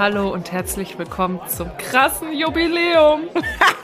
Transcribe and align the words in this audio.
Hallo 0.00 0.32
und 0.32 0.50
herzlich 0.50 0.98
willkommen 0.98 1.40
zum 1.46 1.76
krassen 1.76 2.32
Jubiläum. 2.32 3.28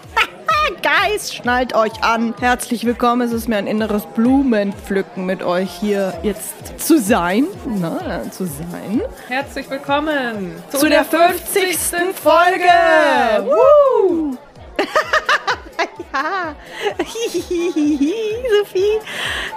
Guys, 0.82 1.34
schnallt 1.34 1.74
euch 1.74 2.02
an. 2.02 2.32
Herzlich 2.40 2.86
willkommen. 2.86 3.20
Es 3.20 3.34
ist 3.34 3.48
mir 3.48 3.58
ein 3.58 3.66
inneres 3.66 4.06
Blumenpflücken 4.14 5.26
mit 5.26 5.42
euch 5.42 5.70
hier 5.70 6.18
jetzt 6.22 6.80
zu 6.80 6.98
sein. 6.98 7.44
Na, 7.66 8.22
zu 8.30 8.46
sein. 8.46 9.02
Herzlich 9.28 9.68
willkommen 9.68 10.54
zu, 10.70 10.88
der 10.88 11.04
50. 11.04 11.76
Folge. 12.14 12.64
Woo! 13.44 14.38
ja. 16.14 16.54
Sophie, 18.58 19.00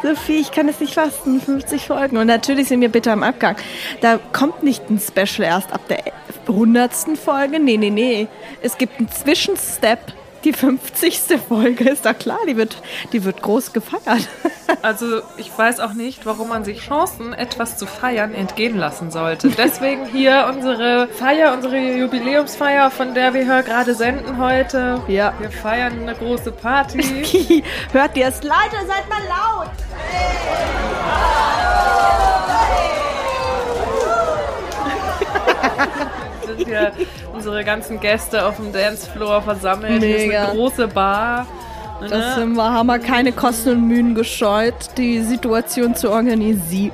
Sophie, 0.04 0.40
ich 0.42 0.52
kann 0.52 0.68
es 0.68 0.82
nicht 0.82 0.94
fassen. 0.94 1.40
50 1.40 1.88
Folgen. 1.88 2.18
Und 2.18 2.28
natürlich 2.28 2.68
sind 2.68 2.82
wir 2.82 2.90
bitter 2.90 3.14
am 3.14 3.24
Abgang. 3.24 3.56
Da 4.02 4.20
kommt 4.34 4.62
nicht 4.62 4.90
ein 4.90 5.00
Special 5.00 5.48
erst 5.48 5.72
ab 5.72 5.88
der 5.88 6.06
100. 6.50 7.18
Folge. 7.18 7.60
Nee, 7.60 7.78
nee, 7.78 7.90
nee. 7.90 8.28
Es 8.62 8.78
gibt 8.78 9.00
einen 9.00 9.10
Zwischenstep 9.10 10.00
die 10.44 10.54
50. 10.54 11.20
Folge 11.48 11.90
ist 11.90 12.06
da 12.06 12.14
klar, 12.14 12.40
die 12.48 12.56
wird, 12.56 12.82
die 13.12 13.24
wird 13.24 13.42
groß 13.42 13.74
gefeiert. 13.74 14.28
Also 14.84 15.22
ich 15.38 15.52
weiß 15.58 15.80
auch 15.80 15.94
nicht, 15.94 16.28
warum 16.28 16.50
man 16.50 16.64
sich 16.64 16.82
Chancen, 16.82 17.34
etwas 17.34 17.76
zu 17.78 17.88
feiern, 17.88 18.36
entgehen 18.36 18.78
lassen 18.78 19.10
sollte. 19.10 19.50
Deswegen 19.50 20.06
hier 20.06 20.46
unsere 20.48 21.08
Feier, 21.08 21.54
unsere 21.54 21.98
Jubiläumsfeier, 21.98 22.92
von 22.92 23.16
der 23.16 23.34
wir 23.34 23.44
hier 23.44 23.64
gerade 23.64 23.96
senden 23.96 24.38
heute. 24.38 25.02
Ja. 25.08 25.34
Wir 25.40 25.50
feiern 25.50 26.00
eine 26.00 26.14
große 26.14 26.52
Party. 26.52 27.02
Hört 27.92 28.16
ihr 28.16 28.28
es? 28.28 28.44
Leute, 28.44 28.78
seid 28.88 29.10
mal 29.10 29.24
laut! 29.28 29.72
sind 35.90 36.10
hier 36.66 36.92
unsere 37.34 37.64
ganzen 37.64 38.00
Gäste 38.00 38.46
auf 38.46 38.58
dem 38.58 38.72
Dancefloor 38.72 39.42
versammelt. 39.42 40.02
Mega. 40.02 40.06
Hier 40.06 40.26
ist 40.26 40.50
eine 40.50 40.58
große 40.58 40.88
Bar. 40.88 41.48
Das 42.02 42.12
ne? 42.12 42.34
sind 42.36 42.56
wir, 42.56 42.72
haben 42.72 42.88
wir 42.88 43.00
keine 43.00 43.32
Kosten 43.32 43.72
und 43.72 43.88
Mühen 43.88 44.16
gescheut, 44.16 44.98
die 44.98 45.20
Situation 45.22 45.96
zu 45.96 46.12
organisieren. 46.12 46.94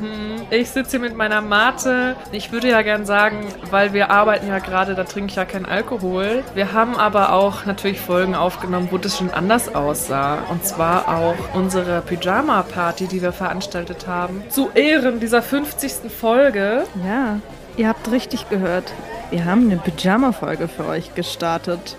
Mhm. 0.00 0.42
Ich 0.50 0.70
sitze 0.70 0.92
hier 0.92 1.00
mit 1.00 1.16
meiner 1.16 1.40
Mate. 1.40 2.14
Ich 2.30 2.52
würde 2.52 2.68
ja 2.68 2.82
gern 2.82 3.04
sagen, 3.04 3.46
weil 3.70 3.92
wir 3.92 4.10
arbeiten 4.10 4.46
ja 4.46 4.58
gerade, 4.60 4.94
da 4.94 5.04
trinke 5.04 5.30
ich 5.30 5.36
ja 5.36 5.44
keinen 5.44 5.66
Alkohol. 5.66 6.44
Wir 6.54 6.72
haben 6.72 6.96
aber 6.96 7.32
auch 7.32 7.66
natürlich 7.66 8.00
Folgen 8.00 8.34
aufgenommen, 8.34 8.88
wo 8.90 8.98
das 8.98 9.18
schon 9.18 9.30
anders 9.30 9.74
aussah. 9.74 10.44
Und 10.50 10.64
zwar 10.64 11.08
auch 11.08 11.54
unsere 11.54 12.00
Pyjama-Party, 12.02 13.08
die 13.08 13.22
wir 13.22 13.32
veranstaltet 13.32 14.06
haben. 14.06 14.44
Zu 14.50 14.70
Ehren 14.74 15.18
dieser 15.18 15.42
50. 15.42 16.10
Folge. 16.16 16.84
Ja. 17.04 17.40
Ihr 17.76 17.88
habt 17.88 18.10
richtig 18.10 18.48
gehört. 18.48 18.92
Wir 19.30 19.44
haben 19.44 19.70
eine 19.70 19.78
Pyjama-Folge 19.78 20.68
für 20.68 20.86
euch 20.86 21.14
gestartet. 21.14 21.96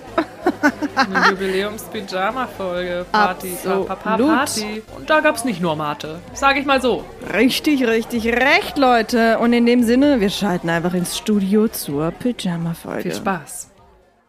Eine 0.95 1.31
Jubiläums-Pyjama-Folge. 1.31 3.05
Party. 3.11 3.57
Papa 3.63 4.17
Party. 4.17 4.83
Und 4.97 5.09
da 5.09 5.19
gab 5.19 5.35
es 5.35 5.43
nicht 5.43 5.59
nur 5.59 5.75
Mate. 5.75 6.19
Sage 6.33 6.59
ich 6.61 6.65
mal 6.65 6.81
so. 6.81 7.03
Richtig, 7.33 7.85
richtig 7.85 8.27
recht, 8.27 8.77
Leute. 8.77 9.39
Und 9.39 9.51
in 9.51 9.65
dem 9.65 9.83
Sinne, 9.83 10.21
wir 10.21 10.29
schalten 10.29 10.69
einfach 10.69 10.93
ins 10.93 11.17
Studio 11.17 11.67
zur 11.67 12.11
Pyjama-Folge. 12.11 13.01
Viel 13.01 13.15
Spaß. 13.15 13.71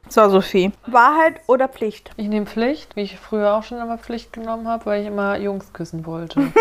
So, 0.08 0.28
Sophie. 0.30 0.72
Wahrheit 0.86 1.40
oder 1.48 1.68
Pflicht? 1.68 2.10
Ich 2.16 2.28
nehme 2.28 2.46
Pflicht, 2.46 2.94
wie 2.94 3.02
ich 3.02 3.18
früher 3.18 3.54
auch 3.54 3.64
schon 3.64 3.80
immer 3.80 3.98
Pflicht 3.98 4.32
genommen 4.32 4.68
habe, 4.68 4.86
weil 4.86 5.00
ich 5.02 5.08
immer 5.08 5.36
Jungs 5.36 5.72
küssen 5.72 6.06
wollte. 6.06 6.40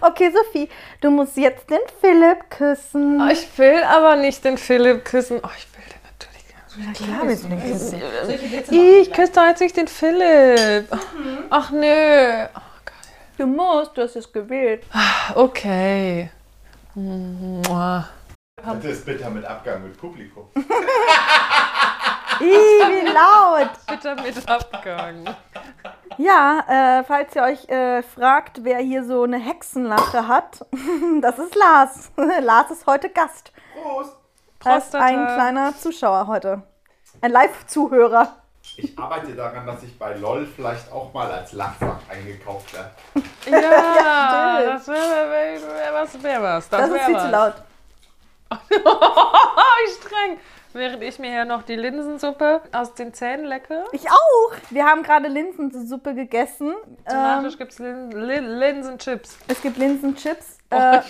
okay, 0.00 0.30
Sophie, 0.32 0.68
du 1.00 1.10
musst 1.10 1.36
jetzt 1.36 1.68
den 1.68 1.80
Philipp 2.00 2.50
küssen. 2.50 3.20
Oh, 3.20 3.30
ich 3.30 3.46
will 3.58 3.82
aber 3.82 4.14
nicht 4.16 4.44
den 4.44 4.58
Philipp 4.58 5.04
küssen. 5.04 5.40
Oh, 5.42 5.48
ich 5.56 5.66
will 5.74 5.82
den 5.90 6.00
natürlich. 6.06 6.44
Ja, 6.86 6.92
klar, 6.92 7.28
willst 7.28 7.44
du 7.44 7.48
den 7.48 7.60
küssen. 7.60 8.00
Ich 8.70 9.12
küsse 9.12 9.32
doch 9.32 9.46
jetzt 9.46 9.60
nicht 9.60 9.76
den 9.76 9.88
Philipp. 9.88 10.92
Mhm. 10.92 11.38
Ach 11.50 11.72
nö. 11.72 12.44
Oh, 12.54 12.60
geil. 12.84 12.94
Du 13.38 13.46
musst, 13.46 13.96
du 13.96 14.02
hast 14.02 14.14
es 14.14 14.32
gewählt. 14.32 14.84
Okay. 15.34 16.30
Mua. 16.94 18.08
Das 18.64 18.84
ist 18.84 19.04
bitter 19.04 19.30
mit 19.30 19.44
Abgang 19.44 19.82
mit 19.82 19.96
Publikum. 19.96 20.48
Ih, 22.40 22.44
wie 22.44 23.06
laut! 23.12 23.70
Bitter 23.86 24.14
mit 24.16 24.48
Abgang. 24.48 25.24
Ja, 26.18 26.98
äh, 27.00 27.04
falls 27.04 27.34
ihr 27.34 27.42
euch 27.42 27.68
äh, 27.68 28.02
fragt, 28.02 28.64
wer 28.64 28.78
hier 28.78 29.04
so 29.04 29.22
eine 29.22 29.38
Hexenlache 29.38 30.28
hat, 30.28 30.64
das 31.20 31.38
ist 31.38 31.54
Lars. 31.54 32.12
Lars 32.40 32.70
ist 32.70 32.86
heute 32.86 33.10
Gast. 33.10 33.52
Prost! 33.74 34.14
Ist 34.76 34.94
ein 34.96 35.26
kleiner 35.26 35.76
Zuschauer 35.76 36.26
heute. 36.26 36.62
Ein 37.20 37.30
Live-Zuhörer. 37.30 38.36
Ich 38.76 38.98
arbeite 38.98 39.34
daran, 39.34 39.66
dass 39.66 39.82
ich 39.82 39.96
bei 39.96 40.14
LOL 40.14 40.44
vielleicht 40.46 40.90
auch 40.90 41.12
mal 41.14 41.30
als 41.30 41.52
Lachsack 41.52 42.00
eingekauft 42.10 42.72
werde. 42.74 42.90
Ja, 43.46 43.60
ja 43.60 44.62
das 44.72 44.88
wäre 44.88 45.30
wär, 45.30 45.94
was. 45.94 46.22
Wär 46.22 46.42
was. 46.42 46.68
Das, 46.68 46.80
das 46.80 46.90
ist 46.90 47.04
viel 47.04 47.14
was. 47.14 47.22
zu 47.22 47.30
laut. 47.30 47.54
Wie 48.68 49.92
streng. 49.92 50.38
Während 50.76 51.02
ich 51.02 51.18
mir 51.18 51.30
ja 51.30 51.44
noch 51.46 51.62
die 51.62 51.74
Linsensuppe 51.74 52.60
aus 52.70 52.92
den 52.92 53.14
Zähnen 53.14 53.46
lecke. 53.46 53.84
Ich 53.92 54.06
auch. 54.10 54.52
Wir 54.68 54.84
haben 54.84 55.02
gerade 55.02 55.26
Linsensuppe 55.26 56.14
gegessen. 56.14 56.74
Zum 57.08 57.18
Nachtisch 57.18 57.54
ähm, 57.54 57.58
gibt 57.58 57.72
es 57.72 57.78
Lin 57.78 58.10
Lin 58.10 58.46
Linsenchips. 58.58 59.38
Es 59.48 59.62
gibt 59.62 59.78
Linsenchips. 59.78 60.58
Oh, 60.70 60.76
äh, 60.76 61.00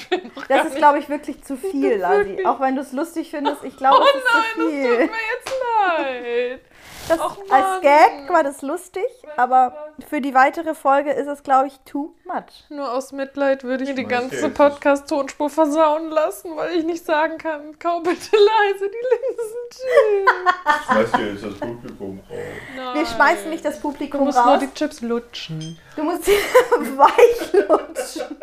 das 0.49 0.67
ist, 0.67 0.77
glaube 0.77 1.01
ich, 1.01 1.09
wirklich 1.09 1.43
zu 1.43 1.57
viel, 1.57 1.97
Lasi. 1.97 2.47
Auch 2.47 2.61
wenn 2.61 2.77
du 2.77 2.83
es 2.83 2.93
lustig 2.93 3.31
findest, 3.31 3.65
ich 3.65 3.77
glaube, 3.77 3.97
oh 4.01 4.05
es 4.05 4.23
ist 4.23 4.35
nein, 4.35 4.45
zu 4.55 4.71
viel. 4.71 4.83
das 4.83 4.91
tut 4.91 5.11
mir 5.11 5.17
jetzt 5.35 5.53
leid. 5.99 6.61
Das, 7.09 7.21
als 7.51 7.81
Gag 7.83 8.29
war 8.29 8.43
das 8.43 8.63
lustig, 8.63 9.05
aber 9.37 9.93
für 10.09 10.21
die 10.21 10.35
weitere 10.35 10.75
Folge 10.75 11.13
ist 11.13 11.29
es, 11.29 11.43
glaube 11.43 11.69
ich, 11.69 11.79
too 11.85 12.15
much. 12.25 12.65
Nur 12.69 12.93
aus 12.93 13.13
Mitleid 13.13 13.63
würde 13.65 13.85
ich 13.85 13.95
die 13.95 14.05
ganze 14.05 14.49
Podcast-Tonspur 14.51 15.49
versauen 15.49 16.11
lassen, 16.11 16.57
weil 16.57 16.77
ich 16.79 16.85
nicht 16.85 17.05
sagen 17.05 17.39
kann, 17.39 17.79
kau 17.79 18.01
bitte 18.01 18.37
leise 18.37 18.91
die 18.91 19.07
Linsenchips. 19.13 20.87
Schmeißt 20.87 21.19
ihr 21.19 21.33
jetzt 21.33 21.45
das 21.45 21.55
Publikum 21.61 22.21
raus? 22.29 22.95
Wir 22.95 23.07
schmeißen 23.07 23.51
nicht 23.51 23.65
das 23.65 23.81
Publikum 23.81 24.21
raus. 24.23 24.35
Du 24.35 24.39
musst 24.39 24.39
raus. 24.39 24.61
nur 24.61 24.69
die 24.69 24.75
Chips 24.75 25.01
lutschen. 25.01 25.79
Du 25.95 26.03
musst 26.03 26.25
sie 26.25 26.33
weich 26.97 27.53
lutschen. 27.53 28.37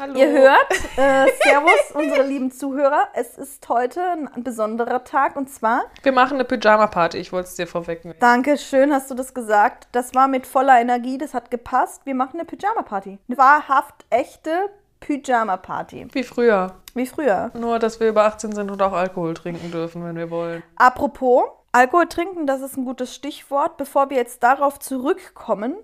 Hallo. 0.00 0.14
Ihr 0.14 0.30
hört, 0.30 0.70
äh, 0.96 1.26
Servus, 1.42 1.90
unsere 1.94 2.22
lieben 2.22 2.52
Zuhörer. 2.52 3.08
Es 3.14 3.36
ist 3.36 3.68
heute 3.68 4.00
ein 4.00 4.44
besonderer 4.44 5.02
Tag 5.02 5.34
und 5.34 5.50
zwar. 5.50 5.86
Wir 6.04 6.12
machen 6.12 6.34
eine 6.34 6.44
Pyjama-Party, 6.44 7.18
ich 7.18 7.32
wollte 7.32 7.48
es 7.48 7.56
dir 7.56 7.66
vorwegnehmen. 7.66 8.16
Danke, 8.20 8.58
schön 8.58 8.92
hast 8.92 9.10
du 9.10 9.16
das 9.16 9.34
gesagt. 9.34 9.88
Das 9.90 10.14
war 10.14 10.28
mit 10.28 10.46
voller 10.46 10.80
Energie, 10.80 11.18
das 11.18 11.34
hat 11.34 11.50
gepasst. 11.50 12.06
Wir 12.06 12.14
machen 12.14 12.34
eine 12.38 12.44
Pyjama-Party. 12.44 13.18
Eine 13.26 13.38
wahrhaft 13.38 14.06
echte 14.10 14.70
Pyjama-Party. 15.00 16.06
Wie 16.12 16.22
früher. 16.22 16.76
Wie 16.94 17.06
früher. 17.06 17.50
Nur, 17.54 17.80
dass 17.80 17.98
wir 17.98 18.08
über 18.08 18.24
18 18.26 18.52
sind 18.52 18.70
und 18.70 18.80
auch 18.80 18.92
Alkohol 18.92 19.34
trinken 19.34 19.72
dürfen, 19.72 20.04
wenn 20.04 20.14
wir 20.14 20.30
wollen. 20.30 20.62
Apropos, 20.76 21.42
Alkohol 21.72 22.06
trinken, 22.06 22.46
das 22.46 22.60
ist 22.60 22.76
ein 22.76 22.84
gutes 22.84 23.16
Stichwort. 23.16 23.76
Bevor 23.76 24.10
wir 24.10 24.16
jetzt 24.16 24.44
darauf 24.44 24.78
zurückkommen, 24.78 25.74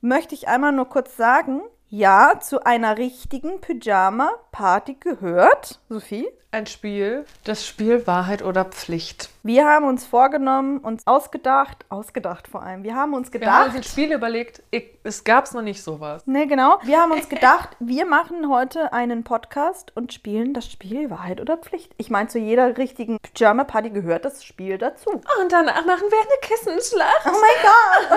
möchte 0.00 0.34
ich 0.34 0.48
einmal 0.48 0.72
nur 0.72 0.88
kurz 0.88 1.18
sagen, 1.18 1.60
ja, 1.92 2.40
zu 2.40 2.64
einer 2.64 2.96
richtigen 2.96 3.60
Pyjama-Party 3.60 4.94
gehört, 4.98 5.78
Sophie. 5.90 6.26
Ein 6.54 6.66
Spiel. 6.66 7.24
Das 7.44 7.66
Spiel 7.66 8.06
Wahrheit 8.06 8.42
oder 8.42 8.66
Pflicht. 8.66 9.30
Wir 9.42 9.66
haben 9.66 9.86
uns 9.86 10.04
vorgenommen, 10.04 10.80
uns 10.80 11.06
ausgedacht, 11.06 11.86
ausgedacht 11.88 12.46
vor 12.46 12.62
allem. 12.62 12.84
Wir 12.84 12.94
haben 12.94 13.14
uns 13.14 13.30
gedacht. 13.30 13.48
Wir 13.48 13.54
haben 13.54 13.68
uns 13.68 13.76
ein 13.76 13.82
Spiel 13.82 14.12
überlegt. 14.12 14.62
Ich, 14.70 14.90
es 15.02 15.24
gab 15.24 15.46
es 15.46 15.54
noch 15.54 15.62
nicht 15.62 15.82
sowas. 15.82 16.24
Nee, 16.26 16.44
genau. 16.44 16.78
Wir 16.82 17.00
haben 17.00 17.10
uns 17.10 17.26
gedacht, 17.30 17.70
wir 17.80 18.04
machen 18.04 18.50
heute 18.50 18.92
einen 18.92 19.24
Podcast 19.24 19.96
und 19.96 20.12
spielen 20.12 20.52
das 20.52 20.70
Spiel 20.70 21.08
Wahrheit 21.08 21.40
oder 21.40 21.56
Pflicht. 21.56 21.94
Ich 21.96 22.10
meine, 22.10 22.28
zu 22.28 22.38
jeder 22.38 22.76
richtigen 22.76 23.16
Pyjama-Party 23.18 23.88
gehört 23.88 24.26
das 24.26 24.44
Spiel 24.44 24.76
dazu. 24.76 25.08
Und 25.10 25.50
danach 25.50 25.86
machen 25.86 26.04
wir 26.06 26.18
eine 26.18 26.36
Kissenschlacht. 26.42 27.22
Oh 27.24 27.30
mein 27.30 27.62
Gott! 27.62 28.10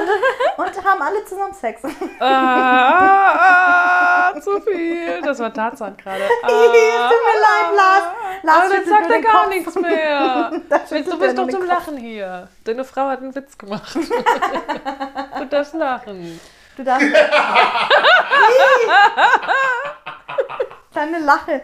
Und, 0.57 0.67
und 0.67 0.83
haben 0.85 1.01
alle 1.01 1.23
zusammen 1.23 1.53
Sex. 1.53 1.81
Ah, 2.19 2.19
ah, 3.39 4.33
ah, 4.35 4.41
zu 4.41 4.59
viel. 4.59 5.21
Das 5.21 5.39
war 5.39 5.53
Tarzan 5.53 5.95
gerade. 5.95 6.23
Ah, 6.43 6.47
Tut 6.49 6.51
mir 6.51 7.39
leid, 7.39 7.75
Lars. 7.77 8.24
Lars 8.43 8.65
Aber 8.65 8.75
dann 8.75 8.85
sagt 8.85 9.11
er 9.11 9.21
gar 9.21 9.41
Kopf. 9.43 9.49
nichts 9.49 9.75
mehr. 9.81 10.51
du 10.51 11.19
bist 11.19 11.37
doch 11.37 11.49
zum 11.49 11.65
Lachen 11.65 11.97
hier. 11.97 12.47
Deine 12.63 12.83
Frau 12.83 13.07
hat 13.07 13.19
einen 13.19 13.35
Witz 13.35 13.57
gemacht. 13.57 13.95
du 15.39 15.45
darfst 15.45 15.73
lachen. 15.73 16.39
Du 16.77 16.83
darfst. 16.83 17.07
Deine 20.93 21.19
Lache. 21.19 21.61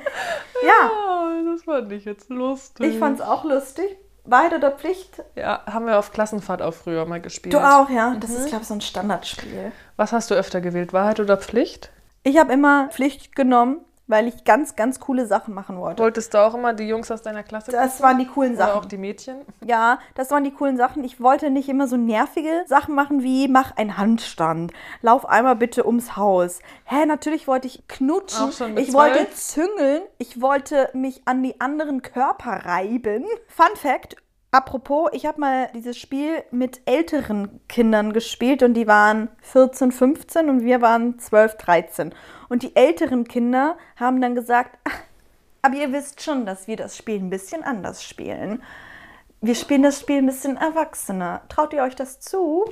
Ja. 0.62 0.68
ja. 0.68 1.52
Das 1.52 1.64
fand 1.64 1.92
ich 1.92 2.06
jetzt 2.06 2.30
lustig. 2.30 2.94
Ich 2.94 3.00
fand 3.00 3.20
es 3.20 3.26
auch 3.26 3.44
lustig. 3.44 3.98
Wahrheit 4.24 4.54
oder 4.54 4.72
Pflicht? 4.72 5.24
Ja, 5.36 5.64
haben 5.66 5.88
wir 5.88 5.98
auf 5.98 6.12
Klassenfahrt 6.12 6.62
auch 6.62 6.74
früher 6.74 7.06
mal 7.06 7.20
gespielt. 7.22 7.54
Du 7.54 7.60
auch, 7.60 7.90
ja. 7.90 8.16
Das 8.20 8.30
mhm. 8.30 8.38
ist, 8.38 8.48
glaube 8.48 8.62
ich, 8.62 8.68
so 8.68 8.74
ein 8.76 8.82
Standardspiel. 8.82 9.72
Was 9.98 10.12
hast 10.12 10.30
du 10.30 10.36
öfter 10.36 10.62
gewählt? 10.62 10.94
Wahrheit 10.94 11.20
oder 11.20 11.38
Pflicht? 11.38 11.90
Ich 12.24 12.38
habe 12.38 12.54
immer 12.54 12.90
Pflicht 12.90 13.36
genommen, 13.36 13.80
weil 14.12 14.28
ich 14.28 14.44
ganz, 14.44 14.76
ganz 14.76 15.00
coole 15.00 15.26
Sachen 15.26 15.54
machen 15.54 15.80
wollte. 15.80 16.04
Wolltest 16.04 16.34
du 16.34 16.38
auch 16.38 16.54
immer 16.54 16.74
die 16.74 16.88
Jungs 16.88 17.10
aus 17.10 17.22
deiner 17.22 17.42
Klasse 17.44 17.72
Das 17.72 18.02
waren 18.02 18.20
die 18.20 18.28
coolen 18.28 18.56
oder 18.56 18.74
auch 18.74 18.76
Sachen. 18.76 18.90
die 18.90 18.98
Mädchen? 18.98 19.38
Ja, 19.66 20.00
das 20.16 20.30
waren 20.30 20.44
die 20.44 20.52
coolen 20.52 20.78
Sachen. 20.78 21.04
Ich 21.04 21.20
wollte 21.22 21.50
nicht 21.50 21.70
immer 21.70 21.88
so 21.88 21.98
nervige 21.98 22.64
Sachen 22.68 22.94
machen 22.94 23.24
wie 23.24 23.48
mach 23.48 23.76
einen 23.78 23.98
Handstand, 23.98 24.72
lauf 25.02 25.28
einmal 25.28 25.56
bitte 25.56 25.88
ums 25.88 26.16
Haus. 26.18 26.60
Hä, 26.86 27.06
natürlich 27.06 27.48
wollte 27.48 27.68
ich 27.68 27.88
knutschen, 27.88 28.50
ich 28.78 28.94
wollte 28.94 29.20
zwölf? 29.32 29.36
züngeln, 29.36 30.02
ich 30.18 30.42
wollte 30.42 30.90
mich 30.94 31.22
an 31.26 31.42
die 31.42 31.60
anderen 31.62 32.02
Körper 32.02 32.66
reiben. 32.66 33.26
Fun 33.48 33.76
Fact, 33.76 34.18
apropos, 34.52 35.10
ich 35.14 35.26
habe 35.26 35.40
mal 35.40 35.70
dieses 35.74 35.98
Spiel 35.98 36.44
mit 36.52 36.82
älteren 36.86 37.62
Kindern 37.68 38.14
gespielt 38.14 38.64
und 38.64 38.74
die 38.74 38.88
waren 38.88 39.30
14, 39.42 39.92
15 39.92 40.50
und 40.50 40.64
wir 40.64 40.82
waren 40.82 41.18
12, 41.20 41.56
13. 41.58 42.14
Und 42.50 42.64
die 42.64 42.76
älteren 42.76 43.26
Kinder 43.26 43.78
haben 43.96 44.22
dann 44.22 44.36
gesagt, 44.36 44.78
"Ach, 44.84 45.00
aber 45.62 45.76
ihr 45.76 45.92
wisst 45.94 46.22
schon, 46.22 46.46
dass 46.46 46.68
wir 46.68 46.76
das 46.76 46.98
Spiel 46.98 47.20
ein 47.20 47.30
bisschen 47.30 47.64
anders 47.64 48.04
spielen. 48.04 48.64
Wir 49.44 49.56
spielen 49.56 49.82
das 49.82 50.00
Spiel 50.00 50.18
ein 50.20 50.28
bisschen 50.28 50.56
erwachsener. 50.56 51.42
Traut 51.50 51.74
ihr 51.74 51.82
euch 51.82 51.96
das 51.96 52.20
zu? 52.20 52.64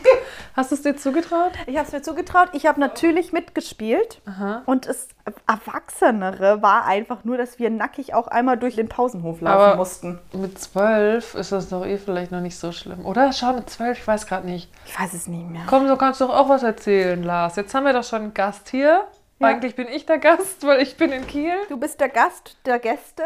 Hast 0.54 0.72
du 0.72 0.74
es 0.74 0.82
dir 0.82 0.96
zugetraut? 0.96 1.52
Ich 1.68 1.76
habe 1.76 1.86
es 1.86 1.92
mir 1.92 2.02
zugetraut. 2.02 2.48
Ich 2.54 2.66
habe 2.66 2.80
natürlich 2.80 3.32
mitgespielt. 3.32 4.20
Und 4.66 4.88
das 4.88 5.06
Erwachsenere 5.46 6.60
war 6.60 6.86
einfach 6.86 7.22
nur, 7.22 7.38
dass 7.38 7.60
wir 7.60 7.70
nackig 7.70 8.14
auch 8.14 8.26
einmal 8.26 8.56
durch 8.56 8.74
den 8.74 8.88
Pausenhof 8.88 9.40
laufen 9.40 9.60
Aber- 9.62 9.76
mussten. 9.76 10.18
Mit 10.32 10.58
zwölf 10.58 11.36
ist 11.36 11.52
das 11.52 11.68
doch 11.68 11.86
eh 11.86 11.98
vielleicht 11.98 12.32
noch 12.32 12.40
nicht 12.40 12.58
so 12.58 12.72
schlimm. 12.72 13.06
Oder? 13.06 13.32
Schau, 13.32 13.52
mit 13.52 13.70
zwölf, 13.70 13.96
ich 13.98 14.06
weiß 14.06 14.26
gerade 14.26 14.46
nicht. 14.46 14.68
Ich 14.86 14.98
weiß 14.98 15.14
es 15.14 15.28
nicht 15.28 15.48
mehr. 15.48 15.62
Komm, 15.68 15.86
du 15.86 15.96
kannst 15.96 16.20
doch 16.20 16.30
auch 16.30 16.48
was 16.48 16.64
erzählen, 16.64 17.22
Lars. 17.22 17.54
Jetzt 17.54 17.72
haben 17.76 17.84
wir 17.86 17.92
doch 17.92 18.02
schon 18.04 18.22
einen 18.22 18.34
Gast 18.34 18.70
hier. 18.70 19.04
Ja. 19.38 19.46
Eigentlich 19.46 19.76
bin 19.76 19.86
ich 19.86 20.04
der 20.04 20.18
Gast, 20.18 20.66
weil 20.66 20.82
ich 20.82 20.96
bin 20.96 21.12
in 21.12 21.24
Kiel. 21.28 21.54
Du 21.68 21.76
bist 21.76 22.00
der 22.00 22.08
Gast 22.08 22.56
der 22.66 22.80
Gäste. 22.80 23.22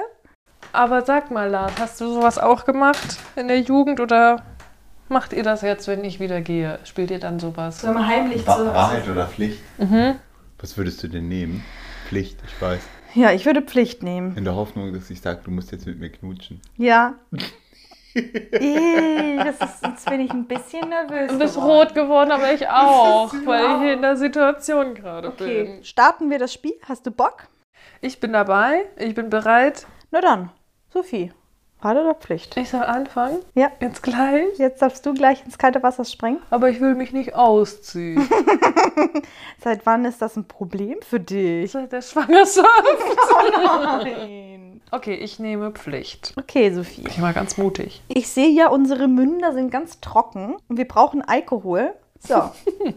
Aber 0.73 1.03
sag 1.03 1.31
mal, 1.31 1.49
Lars, 1.51 1.73
hast 1.79 2.01
du 2.01 2.13
sowas 2.13 2.39
auch 2.39 2.65
gemacht 2.65 3.19
in 3.37 3.49
der 3.49 3.61
Jugend 3.61 4.01
oder 4.01 4.43
macht 5.09 5.33
ihr 5.35 5.43
das 5.43 5.61
jetzt, 5.63 5.87
wenn 5.89 6.03
ich 6.05 6.19
wieder 6.21 6.41
gehe? 6.41 6.79
Spielt 6.85 7.11
ihr 7.11 7.19
dann 7.21 7.39
sowas? 7.39 7.81
Sollen 7.83 7.95
wir 7.95 8.07
heimlich 8.07 8.47
Wa- 8.47 8.65
Wahrheit 8.73 9.09
oder 9.09 9.27
Pflicht? 9.27 9.61
Mhm. 9.79 10.17
Was 10.59 10.77
würdest 10.79 11.03
du 11.03 11.09
denn 11.09 11.29
nehmen? 11.29 11.63
Pflicht, 12.09 12.39
ich 12.47 12.63
weiß. 12.63 12.81
Ja, 13.15 13.33
ich 13.33 13.45
würde 13.45 13.61
Pflicht 13.61 14.03
nehmen. 14.03 14.35
In 14.37 14.45
der 14.45 14.55
Hoffnung, 14.55 14.93
dass 14.95 15.11
ich 15.11 15.21
sage, 15.21 15.41
du 15.45 15.51
musst 15.51 15.71
jetzt 15.73 15.87
mit 15.87 15.99
mir 16.01 16.09
knutschen. 16.11 16.61
Ja. 16.79 17.15
Ih, 18.15 19.39
das 19.39 19.57
ist, 19.71 19.83
jetzt 19.87 20.09
bin 20.09 20.21
ich 20.21 20.31
ein 20.31 20.47
bisschen 20.47 20.89
nervös. 20.89 21.31
Du 21.33 21.39
bist 21.39 21.55
geworden. 21.55 21.71
rot 21.71 21.95
geworden, 21.95 22.31
aber 22.31 22.53
ich 22.53 22.69
auch, 22.69 23.33
weil 23.45 23.65
ich 23.77 23.83
hier 23.83 23.93
in 23.95 24.03
der 24.03 24.17
Situation 24.17 24.95
gerade 24.95 25.29
Okay, 25.29 25.65
bin. 25.65 25.85
starten 25.85 26.31
wir 26.31 26.39
das 26.39 26.53
Spiel. 26.53 26.75
Hast 26.87 27.07
du 27.07 27.11
Bock? 27.11 27.45
Ich 28.01 28.21
bin 28.21 28.33
dabei, 28.33 28.85
ich 28.97 29.15
bin 29.15 29.31
bereit. 29.31 29.87
Na 30.11 30.21
dann, 30.21 30.51
Sophie. 30.93 31.33
Wahrheit 31.81 31.99
oder 31.99 32.15
Pflicht? 32.15 32.57
Ich 32.57 32.71
soll 32.71 32.83
anfangen. 32.83 33.39
Ja. 33.55 33.71
Jetzt 33.81 34.03
gleich. 34.03 34.59
Jetzt 34.59 34.83
darfst 34.83 35.05
du 35.05 35.15
gleich 35.15 35.45
ins 35.45 35.59
kalte 35.59 35.83
Wasser 35.83 36.05
springen. 36.05 36.39
Aber 36.51 36.69
ich 36.69 36.81
will 36.81 36.95
mich 36.95 37.13
nicht 37.13 37.35
ausziehen. 37.35 38.29
Seit 39.65 39.85
wann 39.87 40.05
ist 40.05 40.23
das 40.23 40.37
ein 40.37 40.47
Problem 40.47 40.99
für 41.01 41.19
dich? 41.19 41.73
Seit 41.73 41.93
der 41.93 42.03
Schwangerschaft. 42.03 42.69
Nein. 44.05 44.81
Okay, 44.91 45.15
ich 45.15 45.39
nehme 45.39 45.73
Pflicht. 45.73 46.35
Okay, 46.39 46.71
Sophie. 46.73 47.05
Ich 47.09 47.23
war 47.23 47.33
ganz 47.33 47.57
mutig. 47.57 48.03
Ich 48.09 48.29
sehe 48.29 48.51
ja, 48.51 48.69
unsere 48.69 49.09
Münder 49.09 49.53
sind 49.55 49.71
ganz 49.71 50.01
trocken 50.01 50.57
und 50.69 50.77
wir 50.77 50.87
brauchen 50.87 51.23
Alkohol. 51.23 51.95
So. 52.25 52.53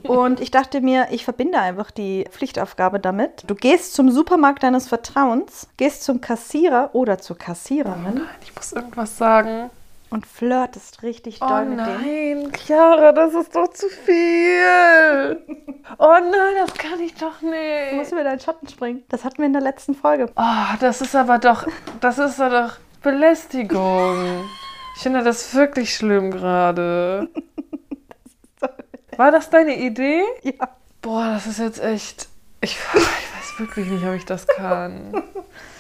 Und 0.07 0.39
ich 0.39 0.51
dachte 0.51 0.81
mir, 0.81 1.07
ich 1.10 1.24
verbinde 1.24 1.60
einfach 1.60 1.89
die 1.92 2.25
Pflichtaufgabe 2.30 3.00
damit. 3.00 3.44
Du 3.48 3.56
gehst 3.56 3.94
zum 3.95 4.12
Supermarkt 4.12 4.62
deines 4.63 4.88
Vertrauens, 4.88 5.68
gehst 5.77 6.04
zum 6.04 6.22
Kassierer 6.22 6.92
oder 6.94 7.18
zur 7.18 7.38
Kassiererin 7.38 8.22
Ich 8.44 8.56
muss 8.56 8.72
irgendwas 8.74 9.18
sagen. 9.18 9.72
und 10.12 10.27
flirtest 10.27 11.01
richtig 11.01 11.39
Oh 11.42 11.48
doll 11.48 11.66
mit 11.66 11.80
denen. 11.80 12.44
nein, 12.44 12.51
Chiara, 12.54 13.12
das 13.13 13.33
ist 13.33 13.56
doch 13.56 13.68
zu 13.69 13.88
viel. 13.89 15.42
Oh 15.98 16.13
nein, 16.22 16.56
das 16.60 16.74
kann 16.75 17.00
ich 17.00 17.16
doch 17.16 17.39
Du 17.42 17.48
musst 17.95 17.98
nicht. 17.98 18.12
über 18.12 18.24
deinen 18.24 18.39
Schatten 18.39 18.68
springen. 18.68 19.04
Das 19.10 19.24
hatten 19.24 19.39
wir 19.39 19.45
in 19.48 19.54
der 19.54 19.62
letzten 19.63 19.95
Folge. 19.95 20.30
Oh, 20.36 20.75
das 20.80 21.01
ist 21.01 21.16
aber 21.16 21.39
doch, 21.39 21.66
das 22.00 22.19
ist 22.19 22.39
doch 22.39 22.74
Belästigung. 23.01 24.45
Ich 24.95 25.01
finde 25.01 25.24
das 25.24 25.54
wirklich 25.56 25.95
schlimm 25.95 26.30
gerade. 26.31 27.27
War 29.18 29.32
das 29.32 29.50
deine 29.50 29.78
Idee? 29.78 30.24
Ja. 30.44 30.70
Boah, 31.02 31.34
das 31.34 31.48
ist 31.48 31.60
jetzt 31.60 31.82
echt. 31.82 32.28
Ich, 32.62 32.72
ich 32.72 33.02
weiß 33.04 33.60
wirklich 33.60 33.88
nicht, 33.88 34.06
ob 34.06 34.14
ich 34.16 34.26
das 34.26 34.48
kann. 34.48 35.24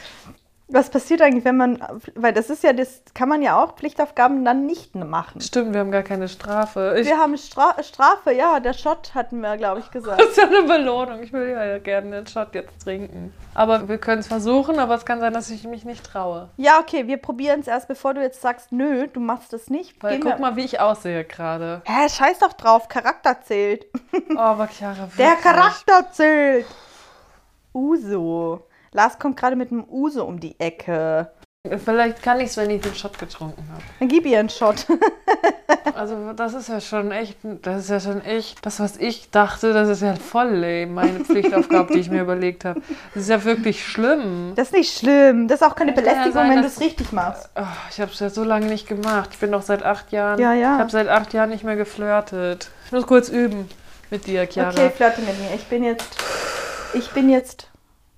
Was 0.67 0.89
passiert 0.89 1.21
eigentlich, 1.21 1.45
wenn 1.45 1.57
man, 1.57 1.83
weil 2.15 2.33
das 2.33 2.49
ist 2.49 2.63
ja, 2.63 2.73
das 2.73 3.03
kann 3.13 3.29
man 3.29 3.43
ja 3.43 3.61
auch 3.63 3.75
Pflichtaufgaben 3.75 4.43
dann 4.43 4.65
nicht 4.65 4.95
machen. 4.95 5.39
Stimmt, 5.39 5.73
wir 5.73 5.79
haben 5.79 5.91
gar 5.91 6.01
keine 6.01 6.27
Strafe. 6.27 6.95
Ich, 6.99 7.05
Wir 7.07 7.19
haben 7.19 7.37
Stra 7.37 7.75
Strafe, 7.83 8.31
ja, 8.33 8.59
der 8.59 8.73
Shot 8.73 9.13
hatten 9.13 9.41
wir, 9.41 9.57
glaube 9.57 9.81
ich, 9.81 9.91
gesagt. 9.91 10.19
das 10.19 10.29
ist 10.29 10.37
ja 10.37 10.45
eine 10.47 10.63
Belohnung. 10.63 11.21
Ich 11.21 11.31
will 11.31 11.49
ja 11.49 11.77
gerne 11.77 12.09
den 12.09 12.25
Shot 12.27 12.55
jetzt 12.55 12.81
trinken. 12.83 13.31
Aber 13.53 13.87
wir 13.87 13.99
können 13.99 14.21
es 14.21 14.27
versuchen, 14.27 14.79
aber 14.79 14.95
es 14.95 15.05
kann 15.05 15.19
sein, 15.19 15.33
dass 15.33 15.51
ich 15.51 15.65
mich 15.65 15.85
nicht 15.85 16.03
traue. 16.03 16.49
Ja, 16.57 16.79
okay, 16.79 17.05
wir 17.05 17.17
probieren 17.17 17.59
es 17.59 17.67
erst, 17.67 17.87
bevor 17.87 18.15
du 18.15 18.21
jetzt 18.23 18.41
sagst, 18.41 18.71
nö, 18.71 19.05
du 19.07 19.19
machst 19.19 19.53
es 19.53 19.69
nicht. 19.69 20.01
Weil 20.01 20.13
Gehen 20.13 20.21
guck 20.21 20.33
wir- 20.33 20.39
mal, 20.39 20.55
wie 20.55 20.65
ich 20.65 20.79
aussehe 20.79 21.25
gerade. 21.25 21.83
Hä, 21.85 22.09
scheiß 22.09 22.39
doch 22.39 22.53
drauf, 22.53 22.87
Charakter 22.89 23.39
zählt. 23.43 23.85
Oh, 24.35 24.39
aber 24.39 24.67
Chiara, 24.67 24.95
wirklich. 25.15 25.15
Der 25.17 25.35
Charakter 25.35 26.11
zählt. 26.11 26.65
Uso. 27.71 28.65
Lars 28.95 29.19
kommt 29.19 29.37
gerade 29.37 29.57
mit 29.57 29.71
einem 29.71 29.83
Uso 29.89 30.23
um 30.23 30.39
die 30.39 30.57
Ecke. 30.59 31.29
Vielleicht 31.83 32.21
kann 32.21 32.39
ich 32.39 32.47
es, 32.47 32.57
wenn 32.57 32.69
ich 32.69 32.81
den 32.81 32.95
Shot 32.95 33.17
getrunken 33.19 33.67
habe. 33.71 33.81
Dann 33.99 34.07
gib 34.07 34.25
ihr 34.25 34.39
einen 34.39 34.49
Shot. 34.49 34.87
Also 35.93 36.33
das 36.33 36.53
ist 36.53 36.67
ja 36.67 36.81
schon 36.81 37.11
echt, 37.11 37.37
das 37.61 37.83
ist 37.83 37.89
ja 37.89 37.99
schon 38.01 38.21
echt, 38.21 38.65
das 38.65 38.81
was 38.81 38.97
ich 38.97 39.29
dachte, 39.29 39.71
das 39.71 39.87
ist 39.87 40.01
ja 40.01 40.15
voll 40.15 40.49
lame, 40.49 40.87
meine 40.87 41.19
Pflichtaufgabe, 41.21 41.93
die 41.93 41.99
ich 41.99 42.09
mir 42.09 42.21
überlegt 42.21 42.65
habe. 42.65 42.81
Das 43.13 43.23
ist 43.23 43.29
ja 43.29 43.41
wirklich 43.45 43.85
schlimm. 43.85 44.53
Das 44.55 44.69
ist 44.69 44.73
nicht 44.73 44.97
schlimm. 44.97 45.47
Das 45.47 45.61
ist 45.61 45.67
auch 45.67 45.75
keine 45.75 45.91
ja 45.91 45.95
Belästigung, 45.95 46.33
sein, 46.33 46.49
wenn 46.49 46.61
du 46.61 46.67
es 46.67 46.81
richtig 46.81 47.13
machst. 47.13 47.49
Oh, 47.55 47.63
ich 47.89 48.01
habe 48.01 48.11
es 48.11 48.19
ja 48.19 48.29
so 48.29 48.43
lange 48.43 48.65
nicht 48.65 48.87
gemacht. 48.87 49.29
Ich 49.31 49.39
bin 49.39 49.53
doch 49.53 49.61
seit 49.61 49.83
acht 49.83 50.11
Jahren. 50.11 50.37
Ja, 50.37 50.53
ja. 50.53 50.73
Ich 50.73 50.79
habe 50.81 50.91
seit 50.91 51.07
acht 51.07 51.31
Jahren 51.33 51.49
nicht 51.51 51.63
mehr 51.63 51.77
geflirtet. 51.77 52.71
Ich 52.87 52.91
muss 52.91 53.07
kurz 53.07 53.29
üben 53.29 53.69
mit 54.09 54.27
dir, 54.27 54.45
Chiara. 54.47 54.71
Okay, 54.71 54.89
flirte 54.89 55.21
mit 55.21 55.39
mir. 55.39 55.55
Ich 55.55 55.65
bin 55.65 55.83
jetzt. 55.83 56.17
Ich 56.93 57.09
bin 57.11 57.29
jetzt. 57.29 57.69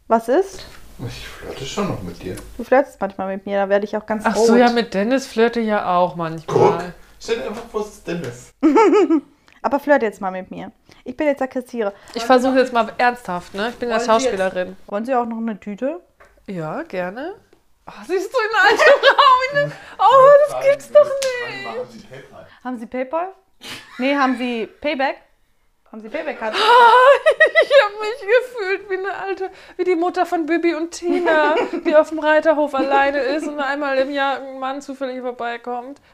Was 0.07 0.29
ist? 0.29 0.65
Ich 1.05 1.27
flirte 1.27 1.65
schon 1.65 1.89
noch 1.89 2.01
mit 2.01 2.21
dir. 2.23 2.35
Du 2.57 2.63
flirtest 2.63 2.99
manchmal 2.99 3.27
mit 3.35 3.45
mir, 3.45 3.57
da 3.57 3.69
werde 3.69 3.85
ich 3.85 3.95
auch 3.95 4.05
ganz 4.05 4.23
Ach 4.25 4.35
rot. 4.35 4.47
so, 4.47 4.55
ja, 4.55 4.71
mit 4.71 4.93
Dennis 4.93 5.27
flirte 5.27 5.59
ich 5.59 5.67
ja 5.67 5.95
auch 5.97 6.15
manchmal. 6.15 6.93
Stell 7.19 7.37
dir 7.37 7.47
einfach 7.47 7.65
vor, 7.69 7.81
es 7.81 7.87
ist 7.89 8.07
Dennis. 8.07 8.51
Aber 9.61 9.79
flirte 9.79 10.05
jetzt 10.05 10.21
mal 10.21 10.31
mit 10.31 10.49
mir. 10.49 10.71
Ich 11.03 11.15
bin 11.17 11.27
jetzt 11.27 11.39
der 11.39 11.47
Kassierer. 11.47 11.93
Ich 12.13 12.23
versuche 12.23 12.57
jetzt 12.57 12.73
mal 12.73 12.91
ernsthaft, 12.97 13.53
ne? 13.53 13.69
Ich 13.69 13.75
bin 13.75 13.89
ja 13.89 13.99
Sie 13.99 14.05
Schauspielerin. 14.05 14.77
Wollen 14.87 15.05
Sie 15.05 15.13
auch 15.13 15.25
noch 15.25 15.37
eine 15.37 15.59
Tüte? 15.59 15.99
Ja, 16.47 16.83
gerne. 16.83 17.35
Oh, 17.85 17.91
siehst 18.07 18.31
du 18.33 18.37
in 18.37 18.55
altem 18.69 19.63
Raum? 19.67 19.71
Oh, 19.99 20.29
das 20.49 20.65
gibt's 20.65 20.91
doch 20.91 21.03
nicht. 21.05 22.07
Haben 22.63 22.77
Sie 22.79 22.85
PayPal? 22.85 23.29
Nee, 23.97 24.15
haben 24.15 24.37
Sie 24.37 24.67
Payback? 24.81 25.17
Haben 25.91 26.01
Sie 26.01 26.09
Payback-Karte? 26.09 26.57
Ich 27.59 27.73
habe 27.83 27.95
mich 27.99 28.19
gefühlt 28.21 28.89
wie 28.89 28.97
eine 28.97 29.15
alte, 29.17 29.49
wie 29.77 29.83
die 29.83 29.95
Mutter 29.95 30.25
von 30.25 30.45
Bibi 30.45 30.75
und 30.75 30.91
Tina, 30.91 31.55
die 31.85 31.95
auf 31.95 32.09
dem 32.09 32.19
Reiterhof 32.19 32.75
alleine 32.75 33.19
ist 33.19 33.47
und 33.47 33.59
einmal 33.59 33.97
im 33.97 34.11
Jahr 34.11 34.37
ein 34.41 34.59
Mann 34.59 34.81
zufällig 34.81 35.21
vorbeikommt. 35.21 35.99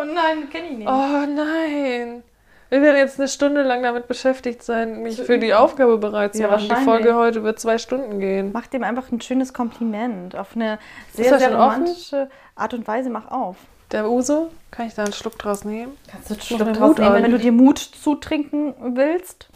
Oh 0.00 0.04
nein, 0.04 0.48
kenne 0.48 0.68
ich 0.68 0.78
nicht. 0.78 0.88
Oh 0.88 1.26
nein. 1.26 2.22
Wir 2.70 2.80
werden 2.80 2.96
jetzt 2.96 3.18
eine 3.20 3.28
Stunde 3.28 3.62
lang 3.62 3.82
damit 3.82 4.08
beschäftigt 4.08 4.62
sein, 4.62 5.02
mich 5.02 5.20
für 5.20 5.38
die 5.38 5.52
Aufgabe 5.52 5.98
bereit 5.98 6.34
zu 6.34 6.40
Ja, 6.40 6.48
machen. 6.48 6.66
Die. 6.70 6.84
Folge 6.84 7.14
heute 7.14 7.42
wird 7.44 7.60
zwei 7.60 7.76
Stunden 7.76 8.18
gehen. 8.18 8.50
Mach 8.54 8.66
dem 8.68 8.84
einfach 8.84 9.12
ein 9.12 9.20
schönes 9.20 9.52
Kompliment. 9.52 10.34
Auf 10.34 10.56
eine 10.56 10.78
sehr, 11.12 11.38
sehr 11.38 11.50
schon 11.50 11.58
offen? 11.60 11.82
romantische 11.82 12.30
Art 12.54 12.72
und 12.72 12.88
Weise. 12.88 13.10
Mach 13.10 13.30
auf. 13.30 13.56
Der 13.92 14.08
Uso, 14.08 14.50
kann 14.70 14.86
ich 14.86 14.94
da 14.94 15.04
einen 15.04 15.12
Schluck 15.12 15.38
draus 15.38 15.64
nehmen? 15.66 15.98
Kannst 16.10 16.30
du 16.30 16.34
einen 16.34 16.42
Schluck 16.42 16.60
draus 16.60 16.78
Mut 16.78 16.98
nehmen, 16.98 17.22
wenn 17.22 17.30
du 17.30 17.38
dir 17.38 17.52
Mut 17.52 17.78
zutrinken 17.78 18.74
willst? 18.96 19.48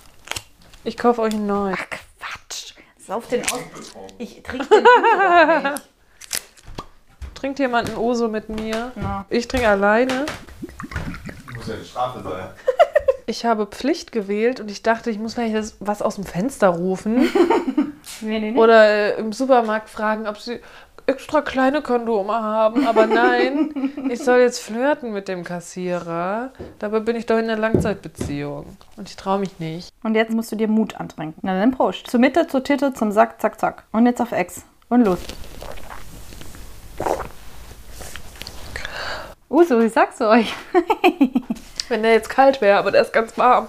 Ich 0.85 0.99
kaufe 0.99 1.23
euch 1.23 1.33
einen 1.33 1.47
neuen. 1.47 1.75
Quatsch. 1.75 2.75
Sauf 2.99 3.26
den 3.28 3.43
aus. 3.45 3.61
Ich 4.19 4.43
trinke 4.43 4.66
den 4.69 4.85
Uso 4.85 5.69
nicht. 5.71 5.88
Trinkt 7.35 7.59
jemand 7.59 7.88
einen 7.88 7.99
Uso 7.99 8.28
mit 8.28 8.50
mir? 8.50 8.93
Ja. 8.97 9.25
Ich 9.31 9.49
trinke 9.49 9.69
alleine. 9.69 10.26
Muss 11.55 11.69
ja 11.69 11.75
eine 11.75 11.85
Strafe 11.85 12.23
sein. 12.23 12.49
Ich 13.28 13.45
habe 13.45 13.66
Pflicht 13.66 14.12
gewählt 14.12 14.61
und 14.61 14.71
ich 14.71 14.85
dachte, 14.85 15.11
ich 15.11 15.19
muss 15.19 15.35
vielleicht 15.35 15.75
was 15.81 16.00
aus 16.00 16.14
dem 16.14 16.23
Fenster 16.23 16.69
rufen 16.69 17.28
Nee, 18.21 18.38
nee, 18.38 18.52
nee. 18.52 18.59
oder 18.59 18.87
äh, 18.88 19.19
im 19.19 19.33
Supermarkt 19.33 19.90
fragen, 19.90 20.28
ob 20.28 20.38
sie 20.38 20.61
extra 21.06 21.40
kleine 21.40 21.82
Kondome 21.82 22.34
haben, 22.34 22.86
aber 22.86 23.06
nein, 23.06 23.92
ich 24.10 24.22
soll 24.22 24.40
jetzt 24.40 24.58
flirten 24.60 25.12
mit 25.12 25.28
dem 25.28 25.44
Kassierer. 25.44 26.50
Dabei 26.78 27.00
bin 27.00 27.16
ich 27.16 27.26
doch 27.26 27.38
in 27.38 27.44
einer 27.44 27.56
Langzeitbeziehung 27.56 28.76
und 28.96 29.08
ich 29.08 29.16
traue 29.16 29.38
mich 29.38 29.58
nicht. 29.58 29.90
Und 30.02 30.14
jetzt 30.14 30.32
musst 30.32 30.50
du 30.52 30.56
dir 30.56 30.68
Mut 30.68 30.96
antrinken. 30.96 31.40
Na 31.42 31.58
dann 31.58 31.70
Prost. 31.70 32.08
Zur 32.08 32.20
Mitte, 32.20 32.46
zur 32.48 32.64
Titte, 32.64 32.92
zum 32.92 33.12
Sack, 33.12 33.40
zack, 33.40 33.60
zack. 33.60 33.84
Und 33.92 34.06
jetzt 34.06 34.20
auf 34.20 34.32
Ex. 34.32 34.64
Und 34.88 35.04
los. 35.04 35.18
Uso, 39.48 39.80
ich 39.80 39.92
sag's 39.92 40.20
euch. 40.20 40.52
Wenn 41.88 42.02
der 42.02 42.12
jetzt 42.12 42.28
kalt 42.28 42.60
wäre, 42.60 42.78
aber 42.78 42.90
der 42.90 43.02
ist 43.02 43.12
ganz 43.12 43.38
warm. 43.38 43.66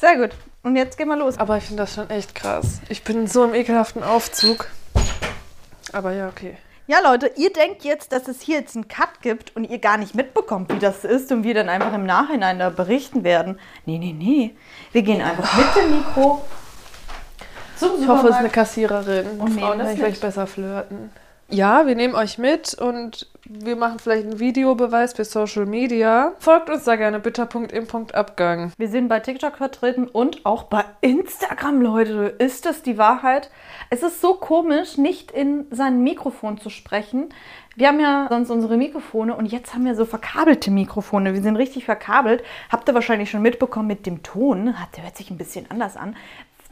Sehr 0.00 0.16
gut. 0.16 0.30
Und 0.64 0.76
jetzt 0.76 0.96
gehen 0.96 1.08
wir 1.08 1.16
los. 1.16 1.38
Aber 1.38 1.56
ich 1.56 1.64
finde 1.64 1.82
das 1.82 1.94
schon 1.94 2.08
echt 2.08 2.34
krass. 2.34 2.80
Ich 2.88 3.02
bin 3.02 3.16
in 3.18 3.26
so 3.26 3.44
im 3.44 3.52
ekelhaften 3.52 4.04
Aufzug. 4.04 4.68
Aber 5.92 6.12
ja, 6.12 6.28
okay. 6.28 6.56
Ja, 6.86 6.98
Leute, 7.00 7.32
ihr 7.36 7.52
denkt 7.52 7.84
jetzt, 7.84 8.12
dass 8.12 8.28
es 8.28 8.40
hier 8.40 8.60
jetzt 8.60 8.76
einen 8.76 8.86
Cut 8.86 9.22
gibt 9.22 9.56
und 9.56 9.64
ihr 9.64 9.78
gar 9.78 9.96
nicht 9.96 10.14
mitbekommt, 10.14 10.72
wie 10.72 10.78
das 10.78 11.04
ist 11.04 11.32
und 11.32 11.42
wir 11.42 11.54
dann 11.54 11.68
einfach 11.68 11.92
im 11.94 12.04
Nachhinein 12.04 12.58
da 12.58 12.70
berichten 12.70 13.24
werden. 13.24 13.58
Nee, 13.86 13.98
nee, 13.98 14.12
nee. 14.12 14.54
Wir 14.92 15.02
gehen 15.02 15.20
einfach 15.20 15.56
mit 15.56 15.66
dem 15.76 15.96
Mikro 15.96 16.42
zum 17.76 18.00
Ich 18.00 18.08
hoffe, 18.08 18.28
es 18.28 18.34
ist 18.34 18.38
eine 18.38 18.48
Supermarkt. 18.48 18.52
Kassiererin. 18.52 19.40
Und 19.40 19.58
Frauen 19.58 19.80
ich 19.80 20.20
besser 20.20 20.46
flirten. 20.46 21.10
Ja, 21.52 21.86
wir 21.86 21.94
nehmen 21.96 22.14
euch 22.14 22.38
mit 22.38 22.72
und 22.72 23.28
wir 23.44 23.76
machen 23.76 23.98
vielleicht 23.98 24.24
einen 24.24 24.38
Videobeweis 24.38 25.12
für 25.12 25.26
Social 25.26 25.66
Media. 25.66 26.32
Folgt 26.38 26.70
uns 26.70 26.84
da 26.84 26.96
gerne 26.96 27.20
bitter.im.abgang. 27.20 28.72
Wir 28.78 28.88
sind 28.88 29.08
bei 29.08 29.20
TikTok 29.20 29.58
vertreten 29.58 30.08
und 30.08 30.46
auch 30.46 30.62
bei 30.62 30.82
Instagram, 31.02 31.82
Leute. 31.82 32.34
Ist 32.38 32.64
das 32.64 32.80
die 32.80 32.96
Wahrheit? 32.96 33.50
Es 33.90 34.02
ist 34.02 34.22
so 34.22 34.32
komisch, 34.32 34.96
nicht 34.96 35.30
in 35.30 35.66
sein 35.70 36.02
Mikrofon 36.02 36.56
zu 36.56 36.70
sprechen. 36.70 37.28
Wir 37.76 37.88
haben 37.88 38.00
ja 38.00 38.28
sonst 38.30 38.48
unsere 38.48 38.78
Mikrofone 38.78 39.36
und 39.36 39.44
jetzt 39.44 39.74
haben 39.74 39.84
wir 39.84 39.94
so 39.94 40.06
verkabelte 40.06 40.70
Mikrofone. 40.70 41.34
Wir 41.34 41.42
sind 41.42 41.56
richtig 41.56 41.84
verkabelt. 41.84 42.42
Habt 42.70 42.88
ihr 42.88 42.94
wahrscheinlich 42.94 43.30
schon 43.30 43.42
mitbekommen 43.42 43.88
mit 43.88 44.06
dem 44.06 44.22
Ton. 44.22 44.74
Der 44.96 45.04
hört 45.04 45.18
sich 45.18 45.30
ein 45.30 45.38
bisschen 45.38 45.70
anders 45.70 45.98
an. 45.98 46.16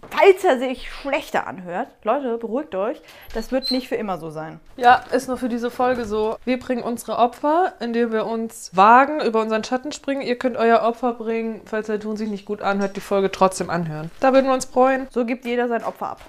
Falls 0.08 0.44
er 0.44 0.58
sich 0.58 0.90
schlechter 0.90 1.46
anhört, 1.46 1.88
Leute, 2.02 2.38
beruhigt 2.38 2.74
euch. 2.74 3.00
Das 3.34 3.52
wird 3.52 3.70
nicht 3.70 3.88
für 3.88 3.96
immer 3.96 4.18
so 4.18 4.30
sein. 4.30 4.60
Ja, 4.76 5.04
ist 5.12 5.28
nur 5.28 5.36
für 5.36 5.48
diese 5.48 5.70
Folge 5.70 6.04
so. 6.04 6.36
Wir 6.44 6.58
bringen 6.58 6.82
unsere 6.82 7.18
Opfer, 7.18 7.74
indem 7.80 8.12
wir 8.12 8.26
uns 8.26 8.70
wagen, 8.74 9.20
über 9.20 9.40
unseren 9.40 9.64
Schatten 9.64 9.92
springen. 9.92 10.22
Ihr 10.22 10.38
könnt 10.38 10.56
euer 10.56 10.82
Opfer 10.82 11.12
bringen, 11.14 11.62
falls 11.66 11.86
der 11.86 12.00
Ton 12.00 12.16
sich 12.16 12.28
nicht 12.28 12.46
gut 12.46 12.62
anhört, 12.62 12.96
die 12.96 13.00
Folge 13.00 13.30
trotzdem 13.30 13.70
anhören. 13.70 14.10
Da 14.20 14.32
würden 14.32 14.46
wir 14.46 14.54
uns 14.54 14.64
freuen. 14.64 15.06
So 15.10 15.24
gibt 15.24 15.44
jeder 15.44 15.68
sein 15.68 15.84
Opfer 15.84 16.10
ab. 16.10 16.20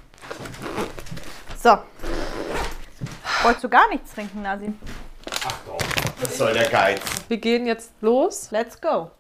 So. 1.57 1.77
Wolltest 3.43 3.63
du 3.63 3.69
gar 3.69 3.87
nichts 3.89 4.13
trinken, 4.13 4.41
Nasim? 4.41 4.77
Ach 5.45 5.59
doch, 5.65 5.77
das 6.19 6.37
soll 6.37 6.53
der 6.53 6.69
Geiz. 6.69 7.01
Wir 7.27 7.37
gehen 7.37 7.65
jetzt 7.65 7.91
los. 8.01 8.51
Let's 8.51 8.79
go. 8.79 9.11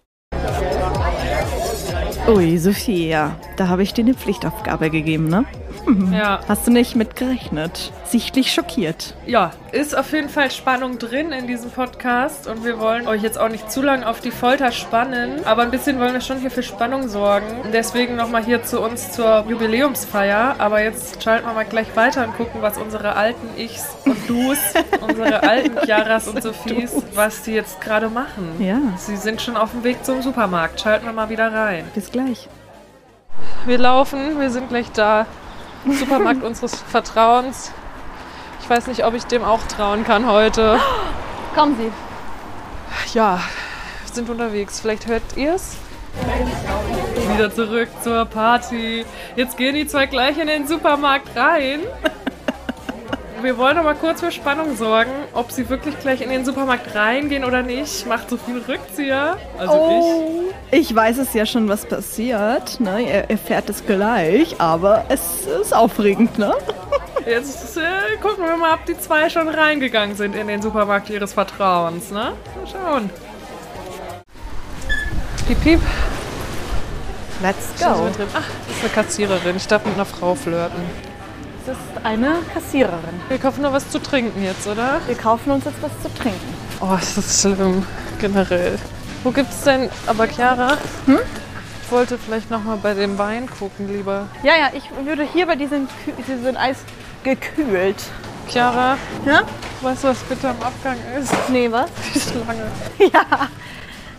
Ui, 2.27 2.57
Sophia, 2.57 3.35
da 3.57 3.67
habe 3.67 3.83
ich 3.83 3.93
dir 3.93 4.03
eine 4.03 4.13
Pflichtaufgabe 4.13 4.89
gegeben, 4.89 5.27
ne? 5.27 5.45
Ja. 6.11 6.41
Hast 6.47 6.67
du 6.67 6.71
nicht 6.71 6.95
mit 6.95 7.15
gerechnet? 7.15 7.91
Sichtlich 8.05 8.51
schockiert. 8.51 9.15
Ja, 9.25 9.51
ist 9.71 9.97
auf 9.97 10.11
jeden 10.11 10.29
Fall 10.29 10.51
Spannung 10.51 10.99
drin 10.99 11.31
in 11.31 11.47
diesem 11.47 11.71
Podcast 11.71 12.47
und 12.47 12.65
wir 12.65 12.79
wollen 12.79 13.07
euch 13.07 13.21
jetzt 13.23 13.39
auch 13.39 13.47
nicht 13.47 13.71
zu 13.71 13.81
lange 13.81 14.07
auf 14.07 14.19
die 14.19 14.31
Folter 14.31 14.71
spannen, 14.71 15.45
aber 15.45 15.61
ein 15.61 15.71
bisschen 15.71 15.97
wollen 15.99 16.13
wir 16.13 16.21
schon 16.21 16.39
hier 16.39 16.51
für 16.51 16.63
Spannung 16.63 17.07
sorgen. 17.07 17.47
Deswegen 17.71 18.15
nochmal 18.15 18.43
hier 18.43 18.63
zu 18.63 18.81
uns 18.81 19.13
zur 19.13 19.45
Jubiläumsfeier. 19.47 20.55
Aber 20.57 20.83
jetzt 20.83 21.23
schalten 21.23 21.47
wir 21.47 21.53
mal 21.53 21.65
gleich 21.65 21.95
weiter 21.95 22.25
und 22.25 22.35
gucken, 22.35 22.61
was 22.61 22.77
unsere 22.77 23.15
alten 23.15 23.47
Ichs 23.57 23.85
und 24.05 24.17
Dus, 24.27 24.59
unsere 25.07 25.41
alten 25.43 25.77
Chiaras 25.85 26.27
und 26.27 26.43
Sophies, 26.43 26.91
was 27.13 27.43
die 27.43 27.51
jetzt 27.53 27.79
gerade 27.79 28.09
machen. 28.09 28.49
Ja. 28.59 28.77
Sie 28.97 29.15
sind 29.15 29.41
schon 29.41 29.55
auf 29.55 29.71
dem 29.71 29.83
Weg 29.83 30.03
zum 30.03 30.21
Supermarkt. 30.31 30.79
Schalten 30.79 31.05
wir 31.05 31.11
mal 31.11 31.27
wieder 31.27 31.51
rein. 31.51 31.83
Bis 31.93 32.09
gleich. 32.09 32.47
Wir 33.65 33.77
laufen, 33.77 34.39
wir 34.39 34.49
sind 34.49 34.69
gleich 34.69 34.89
da. 34.93 35.25
Supermarkt 35.85 36.41
unseres 36.45 36.73
Vertrauens. 36.73 37.73
Ich 38.61 38.69
weiß 38.69 38.87
nicht, 38.87 39.03
ob 39.03 39.13
ich 39.13 39.25
dem 39.25 39.43
auch 39.43 39.61
trauen 39.63 40.05
kann 40.05 40.25
heute. 40.25 40.79
Kommen 41.55 41.75
Sie. 41.75 41.91
Ja, 43.13 43.41
wir 44.05 44.13
sind 44.13 44.29
unterwegs. 44.29 44.79
Vielleicht 44.79 45.05
hört 45.07 45.23
ihr 45.35 45.55
es. 45.55 45.75
Wieder 47.33 47.53
zurück 47.53 47.89
zur 48.01 48.23
Party. 48.23 49.05
Jetzt 49.35 49.57
gehen 49.57 49.75
die 49.75 49.85
zwei 49.85 50.05
gleich 50.05 50.37
in 50.37 50.47
den 50.47 50.65
Supermarkt 50.65 51.35
rein. 51.35 51.81
Wir 53.41 53.57
wollen 53.57 53.83
mal 53.83 53.95
kurz 53.95 54.19
für 54.19 54.31
Spannung 54.31 54.75
sorgen, 54.75 55.11
ob 55.33 55.51
sie 55.51 55.67
wirklich 55.67 55.97
gleich 55.99 56.21
in 56.21 56.29
den 56.29 56.45
Supermarkt 56.45 56.93
reingehen 56.93 57.43
oder 57.43 57.63
nicht. 57.63 58.05
Macht 58.05 58.29
so 58.29 58.37
viel 58.37 58.61
Rückzieher. 58.67 59.37
Also 59.57 59.73
Oh. 59.73 60.41
Ich 60.69 60.93
weiß 60.95 61.17
es 61.17 61.33
ja 61.33 61.45
schon, 61.45 61.67
was 61.67 61.85
passiert. 61.85 62.79
Ne? 62.79 63.01
Ihr 63.01 63.29
erfährt 63.29 63.69
es 63.69 63.85
gleich, 63.85 64.55
aber 64.59 65.05
es 65.09 65.47
ist 65.47 65.73
aufregend, 65.73 66.37
ne? 66.37 66.53
ich. 67.21 67.25
Jetzt 67.25 67.77
äh, 67.77 68.17
gucken 68.21 68.45
wir 68.45 68.57
mal, 68.57 68.75
ob 68.75 68.85
die 68.85 68.97
zwei 68.97 69.29
schon 69.29 69.47
reingegangen 69.49 70.15
sind 70.15 70.35
in 70.35 70.47
den 70.47 70.61
Supermarkt 70.61 71.09
ihres 71.09 71.33
Vertrauens. 71.33 72.11
Ne? 72.11 72.33
Mal 72.55 72.67
schauen. 72.71 73.09
Piep, 75.47 75.61
piep. 75.63 75.81
Let's 77.41 77.73
drin? 77.79 78.27
Ach, 78.35 78.43
das 78.67 78.77
ist 78.77 78.83
eine 78.83 78.89
Kassiererin. 78.93 79.57
Ich 79.57 79.67
darf 79.67 79.83
mit 79.83 79.95
einer 79.95 80.05
Frau 80.05 80.35
flirten. 80.35 81.10
Das 81.65 81.75
ist 81.77 82.05
eine 82.05 82.39
Kassiererin. 82.53 83.21
Wir 83.29 83.37
kaufen 83.37 83.61
nur 83.61 83.71
was 83.73 83.89
zu 83.89 83.99
trinken 83.99 84.43
jetzt, 84.43 84.65
oder? 84.67 84.99
Wir 85.05 85.15
kaufen 85.15 85.51
uns 85.51 85.65
jetzt 85.65 85.81
was 85.81 85.91
zu 86.01 86.11
trinken. 86.19 86.53
Oh, 86.79 86.95
ist 86.99 87.17
das 87.17 87.41
schlimm. 87.41 87.85
Generell. 88.19 88.79
Wo 89.23 89.29
gibt's 89.31 89.63
denn... 89.63 89.89
Aber 90.07 90.27
Chiara, 90.27 90.77
ich 91.05 91.91
wollte 91.91 92.17
vielleicht 92.17 92.49
noch 92.49 92.63
mal 92.63 92.77
bei 92.77 92.93
dem 92.95 93.17
Wein 93.19 93.47
gucken, 93.47 93.87
lieber. 93.93 94.27
Ja, 94.41 94.53
ja, 94.55 94.69
ich 94.73 94.89
würde 95.05 95.23
hier 95.23 95.45
bei 95.45 95.55
diesem, 95.55 95.87
sind 96.43 96.57
Eis 96.57 96.77
gekühlt. 97.23 97.97
Chiara, 98.47 98.97
Ja? 99.25 99.43
weißt 99.81 100.03
du, 100.03 100.07
was 100.09 100.17
bitte 100.23 100.49
am 100.49 100.61
Abgang 100.61 100.97
ist? 101.19 101.31
Nee, 101.49 101.71
was? 101.71 101.89
Die 102.13 102.19
Schlange. 102.19 102.71
Ja. 103.13 103.47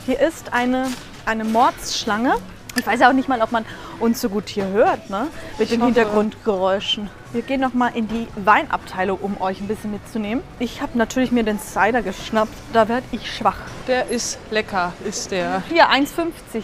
Hier 0.06 0.20
ist 0.20 0.52
eine, 0.52 0.86
eine 1.26 1.44
Mordsschlange. 1.44 2.34
Ich 2.76 2.86
weiß 2.86 3.00
ja 3.00 3.08
auch 3.08 3.12
nicht 3.12 3.28
mal, 3.28 3.42
ob 3.42 3.52
man 3.52 3.64
uns 4.00 4.20
so 4.20 4.28
gut 4.28 4.48
hier 4.48 4.66
hört, 4.68 5.10
ne? 5.10 5.28
Mit 5.58 5.70
den 5.70 5.80
hoffe. 5.80 5.92
Hintergrundgeräuschen. 5.92 7.10
Wir 7.32 7.42
gehen 7.42 7.60
noch 7.60 7.74
mal 7.74 7.88
in 7.88 8.08
die 8.08 8.26
Weinabteilung, 8.36 9.18
um 9.18 9.40
euch 9.40 9.60
ein 9.60 9.68
bisschen 9.68 9.90
mitzunehmen. 9.90 10.42
Ich 10.58 10.80
habe 10.80 10.96
natürlich 10.96 11.32
mir 11.32 11.42
den 11.42 11.58
Cider 11.58 12.02
geschnappt. 12.02 12.52
Da 12.72 12.88
werde 12.88 13.06
ich 13.12 13.30
schwach. 13.30 13.56
Der 13.86 14.08
ist 14.08 14.38
lecker, 14.50 14.92
ist 15.06 15.30
der. 15.30 15.62
Hier, 15.68 15.88
1,50. 15.90 16.62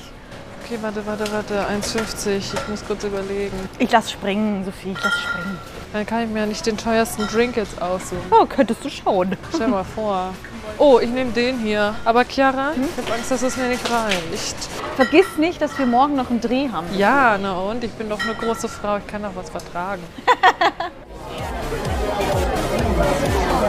Okay, 0.65 0.79
warte, 0.81 1.07
warte, 1.07 1.31
warte. 1.33 1.67
1,50. 1.69 2.37
Ich 2.39 2.69
muss 2.69 2.85
kurz 2.87 3.05
überlegen. 3.05 3.57
Ich 3.79 3.91
lass 3.91 4.11
springen, 4.11 4.65
Sophie, 4.65 4.93
ich 4.93 5.05
lass 5.05 5.15
springen. 5.15 5.59
Dann 5.93 6.05
kann 6.05 6.25
ich 6.25 6.29
mir 6.29 6.41
ja 6.41 6.47
nicht 6.47 6.67
den 6.67 6.77
teuersten 6.77 7.27
Drink 7.29 7.57
jetzt 7.57 7.81
aussuchen. 7.81 8.21
Oh, 8.31 8.45
könntest 8.47 8.85
du 8.85 8.91
schauen. 8.91 9.37
Stell 9.55 9.69
mal 9.69 9.85
vor. 9.85 10.35
Oh, 10.77 10.99
ich 11.01 11.09
nehme 11.09 11.33
den 11.33 11.59
hier. 11.59 11.95
Aber 12.05 12.25
Chiara, 12.25 12.73
ich 12.73 13.05
habe 13.05 13.15
Angst, 13.15 13.31
dass 13.31 13.43
es 13.43 13.57
mir 13.57 13.69
nicht 13.69 13.91
reicht. 13.91 14.57
Vergiss 14.99 15.39
nicht, 15.39 15.63
dass 15.63 15.79
wir 15.79 15.87
morgen 15.87 16.17
noch 16.17 16.29
einen 16.29 16.41
Dreh 16.41 16.71
haben. 16.73 16.89
Ja, 16.97 17.39
na 17.41 17.53
und? 17.53 17.85
Ich 17.85 17.93
bin 17.93 18.09
doch 18.11 18.21
eine 18.21 18.35
große 18.35 18.69
Frau, 18.69 18.97
ich 18.97 19.07
kann 19.07 19.23
doch 19.23 19.31
was 19.37 19.49
vertragen. 19.49 20.03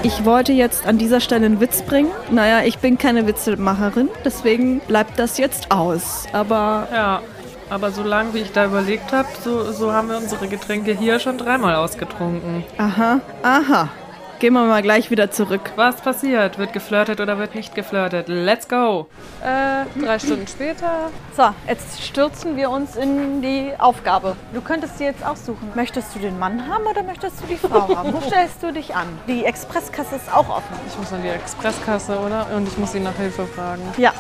Ich 0.02 0.24
wollte 0.24 0.54
jetzt 0.54 0.88
an 0.88 0.98
dieser 0.98 1.20
Stelle 1.20 1.46
einen 1.46 1.60
Witz 1.60 1.82
bringen. 1.82 2.10
Naja, 2.32 2.62
ich 2.66 2.80
bin 2.80 2.98
keine 2.98 3.28
Witzemacherin, 3.28 4.08
deswegen 4.24 4.80
bleibt 4.80 5.20
das 5.20 5.38
jetzt 5.38 5.72
aus. 5.72 6.26
Aber 6.32 6.88
Ja, 6.94 7.22
aber 7.70 7.92
so 7.92 8.02
lange 8.02 8.34
wie 8.34 8.40
ich 8.40 8.52
da 8.54 8.66
überlegt 8.66 9.12
habe, 9.12 9.28
so, 9.44 9.72
so 9.74 9.92
haben 9.92 10.08
wir 10.08 10.18
unsere 10.18 10.48
Getränke 10.48 10.94
hier 10.94 11.20
schon 11.20 11.38
dreimal 11.38 11.76
ausgetrunken. 11.76 12.64
aha, 12.78 13.20
aha. 13.44 13.90
Gehen 14.40 14.54
wir 14.54 14.64
mal 14.64 14.82
gleich 14.82 15.12
wieder 15.12 15.32
zurück. 15.32 15.74
Was 15.76 15.98
passiert? 15.98 16.58
Wird 16.58 16.72
geflirtet 16.72 17.20
oder 17.20 17.38
wird 17.38 17.56
nicht 17.56 17.76
geflirtet? 17.76 18.30
Let's 18.30 18.70
go! 18.70 19.08
Äh, 19.44 19.84
drei 20.02 20.18
Stunden 20.18 20.48
später. 20.48 21.10
So, 21.36 21.50
jetzt 21.68 22.02
stürzen 22.02 22.56
wir 22.56 22.70
uns 22.70 22.96
in 22.96 23.42
die 23.42 23.72
Aufgabe. 23.78 24.38
Du 24.54 24.62
könntest 24.62 24.98
dir 24.98 25.08
jetzt 25.08 25.26
aussuchen. 25.26 25.70
Möchtest 25.76 26.16
du 26.16 26.20
den 26.20 26.40
Mann 26.40 26.70
haben 26.70 26.86
oder 26.86 27.04
möchtest 27.04 27.42
du 27.42 27.48
die 27.48 27.58
Frau 27.58 27.94
haben? 27.94 28.14
Wo 28.14 28.22
stellst 28.28 28.64
du 28.64 28.72
dich 28.72 28.96
an? 28.96 29.08
Die 29.28 29.44
Expresskasse 29.44 30.16
ist 30.16 30.34
auch 30.34 30.48
offen. 30.48 30.74
Ich 30.88 30.98
muss 30.98 31.12
an 31.12 31.22
die 31.22 31.28
Expresskasse, 31.28 32.18
oder? 32.18 32.48
Und 32.56 32.66
ich 32.66 32.78
muss 32.78 32.94
sie 32.94 33.02
nach 33.02 33.16
Hilfe 33.16 33.46
fragen. 33.46 33.82
Ja. 33.98 34.14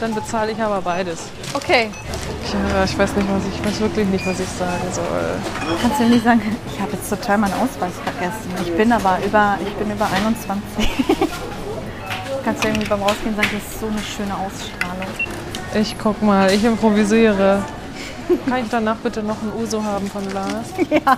Dann 0.00 0.14
bezahle 0.14 0.50
ich 0.50 0.60
aber 0.60 0.80
beides. 0.80 1.28
Okay. 1.54 1.90
Ja, 2.52 2.84
ich 2.84 2.98
weiß 2.98 3.14
nicht, 3.14 3.28
was 3.30 3.44
ich, 3.46 3.54
ich 3.54 3.64
weiß 3.64 3.80
wirklich 3.80 4.08
nicht, 4.08 4.26
was 4.26 4.40
ich 4.40 4.48
sagen 4.48 4.82
soll. 4.90 5.76
Kannst 5.80 6.00
du 6.00 6.04
nicht 6.04 6.24
sagen, 6.24 6.42
ich 6.66 6.80
habe 6.80 6.92
jetzt 6.92 7.08
total 7.08 7.38
meinen 7.38 7.54
Ausweis 7.54 7.92
vergessen. 8.02 8.50
Ich 8.62 8.76
bin 8.76 8.90
aber 8.90 9.18
über, 9.24 9.41
ich 9.64 9.72
bin 9.74 9.90
über 9.90 10.06
21. 10.10 10.62
Kannst 12.44 12.64
du 12.64 12.68
irgendwie 12.68 12.88
beim 12.88 13.02
Rausgehen 13.02 13.36
sagen, 13.36 13.48
das 13.52 13.72
ist 13.72 13.80
so 13.80 13.86
eine 13.86 14.02
schöne 14.02 14.34
Ausstrahlung. 14.34 15.06
Ich 15.74 15.96
guck 16.02 16.20
mal, 16.22 16.50
ich 16.52 16.64
improvisiere. 16.64 17.62
Kann 18.48 18.58
ich 18.64 18.68
danach 18.70 18.96
bitte 18.96 19.22
noch 19.22 19.36
ein 19.42 19.52
Uso 19.60 19.82
haben 19.82 20.10
von 20.10 20.24
Lars? 20.32 20.66
Ja. 20.90 21.16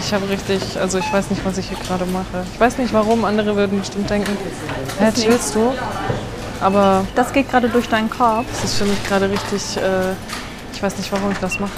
Ich 0.00 0.14
habe 0.14 0.28
richtig, 0.28 0.78
also 0.80 0.98
ich 0.98 1.12
weiß 1.12 1.28
nicht, 1.30 1.44
was 1.44 1.58
ich 1.58 1.68
hier 1.68 1.76
gerade 1.78 2.06
mache. 2.06 2.44
Ich 2.54 2.58
weiß 2.60 2.78
nicht 2.78 2.94
warum, 2.94 3.24
andere 3.26 3.54
würden 3.56 3.78
bestimmt 3.80 4.08
denken, 4.08 4.36
hä, 4.98 5.12
chillst 5.12 5.54
du? 5.54 5.74
Aber 6.60 7.04
Das 7.14 7.32
geht 7.32 7.50
gerade 7.50 7.68
durch 7.68 7.88
deinen 7.88 8.08
Korb. 8.08 8.46
es 8.52 8.64
ist 8.64 8.74
für 8.78 8.84
mich 8.86 9.02
gerade 9.06 9.28
richtig, 9.30 9.76
äh, 9.76 10.12
ich 10.72 10.82
weiß 10.82 10.96
nicht, 10.96 11.12
warum 11.12 11.30
ich 11.32 11.38
das 11.38 11.60
mache. 11.60 11.72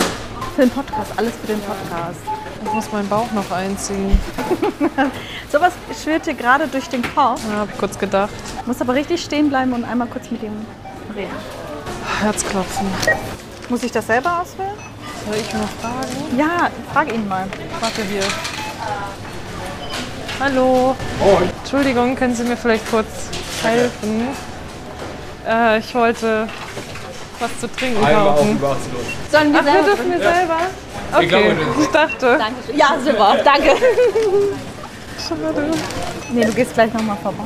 Für 0.54 0.60
den 0.62 0.70
Podcast, 0.70 1.10
alles 1.16 1.32
für 1.40 1.48
den 1.48 1.60
Podcast. 1.60 2.20
Ich 2.62 2.72
muss 2.72 2.92
meinen 2.92 3.08
Bauch 3.08 3.30
noch 3.32 3.50
einziehen. 3.50 4.18
Sowas 5.50 5.72
schwirrt 6.02 6.26
dir 6.26 6.34
gerade 6.34 6.68
durch 6.68 6.88
den 6.88 7.02
Korb. 7.02 7.38
Ja, 7.50 7.60
habe 7.60 7.70
ich 7.72 7.78
kurz 7.78 7.98
gedacht. 7.98 8.30
Muss 8.66 8.80
aber 8.80 8.94
richtig 8.94 9.22
stehen 9.22 9.48
bleiben 9.48 9.72
und 9.72 9.84
einmal 9.84 10.08
kurz 10.08 10.30
mit 10.30 10.42
ihm 10.42 10.52
reden. 11.14 11.30
Herzklopfen. 12.20 12.86
Muss 13.68 13.82
ich 13.82 13.92
das 13.92 14.06
selber 14.06 14.42
auswählen? 14.42 14.76
Soll 15.26 15.36
ich 15.36 15.52
mal 15.54 15.68
fragen? 15.80 16.38
Ja, 16.38 16.70
frag 16.92 17.12
ihn 17.12 17.26
mal. 17.28 17.46
Warte 17.80 18.02
hier. 18.02 18.22
Hallo. 20.38 20.96
Entschuldigung, 21.62 22.16
können 22.16 22.34
Sie 22.34 22.44
mir 22.44 22.56
vielleicht 22.56 22.88
kurz 22.90 23.06
helfen? 23.62 24.28
Äh, 25.46 25.78
ich 25.78 25.94
wollte 25.94 26.48
was 27.38 27.58
zu 27.58 27.70
trinken 27.72 28.02
kaufen. 28.02 28.60
Sollen 29.30 29.52
wir 29.52 29.60
Ach, 29.60 29.64
wir 29.64 29.82
dürfen 29.82 30.10
wir 30.10 30.18
selber? 30.18 30.58
Okay, 31.12 31.26
glaube, 31.26 31.56
ich 31.80 31.86
dachte. 31.88 32.38
Dankeschön. 32.38 32.76
Ja, 32.76 32.96
super, 33.04 33.36
danke. 33.44 33.76
Schade. 35.28 35.70
Nee, 36.32 36.44
du 36.44 36.52
gehst 36.52 36.74
gleich 36.74 36.92
nochmal 36.92 37.16
vorbei. 37.22 37.44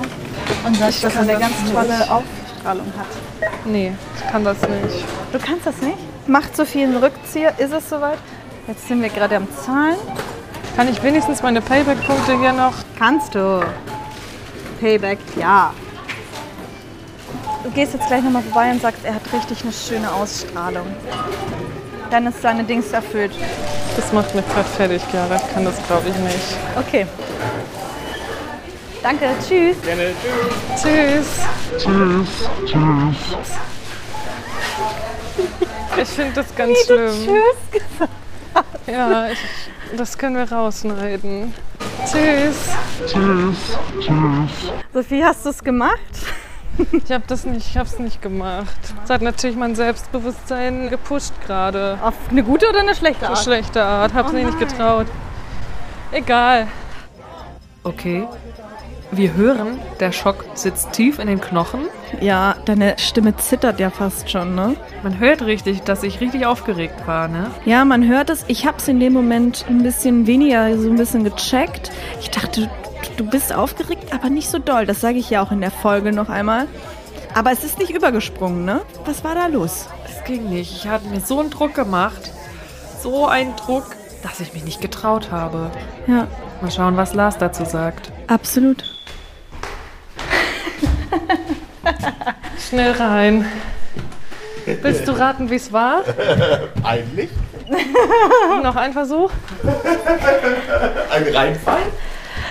Und 0.67 0.77
sagst, 0.77 1.05
dass 1.05 1.15
er 1.15 1.23
eine 1.23 1.33
das 1.33 1.41
ganz 1.41 1.63
nicht. 1.63 1.75
tolle 1.75 1.95
Aufstrahlung 2.11 2.93
hat. 2.99 3.07
Nee, 3.65 3.93
ich 4.17 4.31
kann 4.31 4.45
das 4.45 4.61
nicht. 4.61 5.05
Du 5.33 5.39
kannst 5.39 5.67
das 5.67 5.77
nicht? 5.79 5.99
Macht 6.27 6.57
so 6.57 6.65
viel 6.65 6.85
einen 6.85 6.97
Rückzieher. 6.97 7.53
Ist 7.59 7.73
es 7.73 7.89
soweit? 7.89 8.19
Jetzt 8.67 8.87
sind 8.89 9.03
wir 9.03 9.09
gerade 9.09 9.37
am 9.37 9.47
Zahlen. 9.65 9.97
Kann 10.77 10.89
ich 10.89 11.03
wenigstens 11.03 11.43
meine 11.43 11.61
Payback-Punkte 11.61 12.39
hier 12.39 12.53
noch? 12.53 12.75
Kannst 12.99 13.35
du. 13.35 13.65
Payback, 14.81 15.19
ja. 15.37 15.73
Du 17.63 17.71
gehst 17.71 17.95
jetzt 17.95 18.07
gleich 18.09 18.23
nochmal 18.23 18.43
vorbei 18.43 18.71
und 18.71 18.83
sagst, 18.83 19.01
er 19.05 19.15
hat 19.15 19.23
richtig 19.33 19.63
eine 19.63 19.73
schöne 19.73 20.13
Ausstrahlung. 20.13 20.87
Dann 22.15 22.29
ist 22.29 22.43
seine 22.43 22.63
Dings 22.63 22.93
erfüllt. 22.93 23.33
Das 23.97 24.13
macht 24.13 24.37
mich 24.37 24.47
gerade 24.47 24.69
fertig, 24.69 25.03
Chiara. 25.11 25.35
Ich 25.35 25.53
kann 25.53 25.65
das, 25.65 25.85
glaube 25.89 26.09
ich, 26.09 26.17
nicht. 26.19 26.57
Okay. 26.77 27.09
Danke, 29.03 29.31
tschüss. 29.41 29.77
Gerne, 29.83 30.13
Tschüss. 30.77 31.27
Ich 36.01 36.09
finde 36.09 36.33
das 36.37 36.55
ganz 36.55 36.79
schlimm. 36.87 37.27
Tschüss. 37.27 38.09
Ja, 38.87 39.27
ich, 39.31 39.39
das 39.97 40.17
können 40.17 40.37
wir 40.37 40.53
rausschneiden. 40.53 41.53
Tschüss. 42.05 42.57
Sophie, 44.93 45.25
hast 45.25 45.45
du 45.45 45.51
es 45.51 45.65
gemacht? 45.65 45.99
Ich 46.93 47.13
habe 47.13 47.25
das 47.27 47.45
nicht, 47.45 47.69
ich 47.71 47.77
habe 47.77 47.89
es 47.89 47.99
nicht 47.99 48.21
gemacht. 48.23 48.77
Das 49.03 49.11
hat 49.11 49.23
natürlich 49.23 49.57
mein 49.57 49.75
Selbstbewusstsein 49.75 50.91
gepusht 50.91 51.33
gerade. 51.47 51.99
Auf 52.03 52.15
eine 52.31 52.43
gute 52.43 52.69
oder 52.69 52.81
eine 52.81 52.95
schlechte 52.95 53.27
Auf 53.27 53.37
Art? 53.37 53.45
schlechte 53.45 53.83
Art, 53.83 54.15
hab's 54.15 54.31
Oh 54.33 54.37
mir 54.37 54.45
nicht 54.47 54.59
getraut. 54.59 55.07
Egal. 56.13 56.69
Okay. 57.83 58.27
Wir 59.11 59.35
hören, 59.35 59.79
der 60.01 60.11
Schock 60.11 60.45
sitzt 60.55 60.93
tief 60.93 61.19
in 61.21 61.29
den 61.29 61.41
Knochen. 61.41 61.83
Ja, 62.21 62.57
deine 62.65 62.97
Stimme 62.99 63.37
zittert 63.37 63.79
ja 63.79 63.91
fast 63.91 64.31
schon, 64.31 64.55
ne? 64.55 64.75
Man 65.03 65.19
hört 65.19 65.43
richtig, 65.43 65.83
dass 65.83 66.03
ich 66.03 66.21
richtig 66.21 66.47
aufgeregt 66.47 67.07
war, 67.07 67.29
ne? 67.29 67.51
Ja, 67.65 67.85
man 67.85 68.09
hört 68.09 68.31
es. 68.31 68.45
Ich 68.49 68.67
habe 68.67 68.79
es 68.79 68.89
in 68.89 68.99
dem 68.99 69.13
Moment 69.13 69.67
ein 69.69 69.83
bisschen 69.83 70.27
weniger, 70.27 70.77
so 70.79 70.89
ein 70.89 70.97
bisschen 70.97 71.23
gecheckt. 71.23 71.93
Ich 72.21 72.31
dachte, 72.31 72.69
du- 73.17 73.25
bist 73.29 73.53
aufgeregt, 73.55 74.13
aber 74.13 74.31
nicht 74.31 74.49
so 74.49 74.59
doll. 74.59 74.87
Das 74.87 75.01
sage 75.01 75.19
ich 75.19 75.31
ja 75.31 75.43
auch 75.43 75.51
in 75.53 75.61
der 75.61 75.71
Folge 75.71 76.13
noch 76.13 76.29
einmal. 76.29 76.67
Aber 77.35 77.51
es 77.51 77.65
ist 77.65 77.79
nicht 77.79 77.91
übergesprungen, 77.91 78.65
ne? 78.65 78.83
Was 79.07 79.25
war 79.25 79.35
da 79.35 79.47
los? 79.47 79.87
Es 80.09 80.23
ging 80.25 80.49
nicht. 80.49 80.73
Ich 80.77 80.89
hatte 80.89 81.07
mir 81.09 81.21
so 81.21 81.41
einen 81.41 81.51
Druck 81.51 81.75
gemacht. 81.75 82.31
So 83.03 83.27
einen 83.27 83.55
Druck, 83.57 83.87
dass 84.23 84.41
ich 84.41 84.53
mich 84.55 84.65
nicht 84.65 84.81
getraut 84.81 85.31
habe. 85.31 85.71
Ja, 86.07 86.27
Mal 86.61 86.71
schauen, 86.71 86.97
was 86.97 87.13
Lars 87.15 87.37
dazu 87.39 87.65
sagt. 87.65 88.11
absolut. 88.29 88.85
Schnell 92.69 92.93
rein. 92.93 93.45
Willst 94.83 95.07
du 95.07 95.13
raten, 95.13 95.51
wie 95.51 95.57
es 95.57 95.73
war? 95.73 96.03
Eigentlich? 96.83 97.29
Noch 98.63 98.77
ein 98.77 98.93
Versuch? 98.93 99.31
Ein 101.11 101.35
Reinfall? 101.35 101.83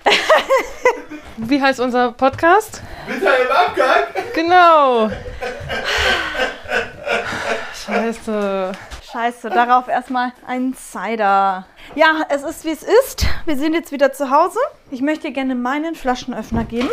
Wie 1.38 1.62
heißt 1.62 1.80
unser 1.80 2.12
Podcast? 2.12 2.82
Bitte 3.08 3.26
im 3.26 3.52
Abgang? 3.52 4.04
Genau. 4.34 5.10
Scheiße. 7.86 8.72
Scheiße, 9.12 9.50
darauf 9.52 9.88
erstmal 9.88 10.32
ein 10.48 10.74
Cider. 10.74 11.68
Ja, 11.94 12.26
es 12.30 12.42
ist 12.42 12.66
wie 12.66 12.72
es 12.72 12.82
ist. 12.82 13.28
Wir 13.46 13.56
sind 13.56 13.74
jetzt 13.74 13.92
wieder 13.92 14.12
zu 14.12 14.32
Hause. 14.32 14.58
Ich 14.90 15.02
möchte 15.02 15.28
dir 15.28 15.34
gerne 15.34 15.54
meinen 15.54 15.94
Flaschenöffner 15.94 16.64
geben. 16.64 16.90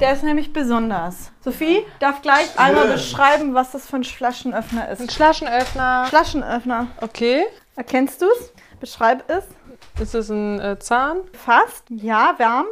Der 0.00 0.12
ist 0.12 0.22
nämlich 0.22 0.52
besonders. 0.52 1.30
Sophie 1.40 1.86
darf 1.98 2.20
gleich 2.20 2.58
einmal 2.58 2.88
beschreiben, 2.88 3.54
was 3.54 3.70
das 3.70 3.86
für 3.86 3.96
ein 3.96 4.04
Flaschenöffner 4.04 4.88
Ein 4.88 4.92
ist. 4.92 5.12
Flaschenöffner. 5.12 6.06
Flaschenöffner. 6.10 6.88
Okay. 7.00 7.46
Erkennst 7.76 8.20
du 8.20 8.26
es? 8.26 8.52
Beschreib 8.80 9.30
es. 9.30 9.44
Ist 10.00 10.14
es 10.14 10.30
ein 10.30 10.60
äh, 10.60 10.78
Zahn? 10.78 11.18
Fast. 11.32 11.84
Ja, 11.90 12.36
haben. 12.38 12.66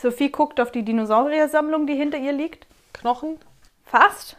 Sophie 0.00 0.30
guckt 0.30 0.60
auf 0.60 0.70
die 0.70 0.84
Dinosauriersammlung, 0.84 1.86
die 1.86 1.94
hinter 1.94 2.18
ihr 2.18 2.32
liegt. 2.32 2.66
Knochen? 2.92 3.38
Fast. 3.84 4.36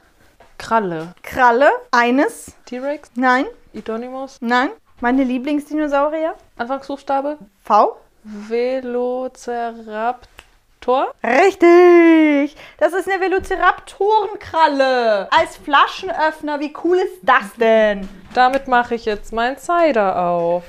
Kralle. 0.57 1.13
Kralle. 1.21 1.69
Eines. 1.91 2.55
T-Rex? 2.65 3.12
Nein. 3.15 3.45
Idonimus? 3.73 4.38
Nein. 4.41 4.69
Meine 5.01 5.23
Lieblingsdinosaurier. 5.23 6.36
Anfangsbuchstabe? 6.57 7.38
V. 7.63 7.97
Velociraptor? 8.23 11.13
Richtig! 11.23 12.55
Das 12.77 12.93
ist 12.93 13.09
eine 13.09 13.21
Velociraptorenkralle. 13.21 15.27
Als 15.31 15.57
Flaschenöffner, 15.57 16.59
wie 16.62 16.73
cool 16.83 16.97
ist 16.97 17.19
das 17.21 17.53
denn? 17.59 18.07
Damit 18.33 18.67
mache 18.67 18.95
ich 18.95 19.05
jetzt 19.05 19.31
mein 19.33 19.57
Cider 19.57 20.17
auf. 20.17 20.63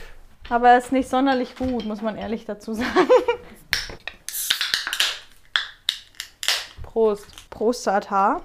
Aber 0.51 0.71
er 0.71 0.79
ist 0.79 0.93
nicht 0.93 1.09
sonderlich 1.09 1.57
gut, 1.57 1.85
muss 1.85 2.03
man 2.03 2.17
ehrlich 2.17 2.45
dazu 2.45 2.75
sagen. 2.75 2.89
Prost. 6.83 7.27
Prostata. 7.51 8.43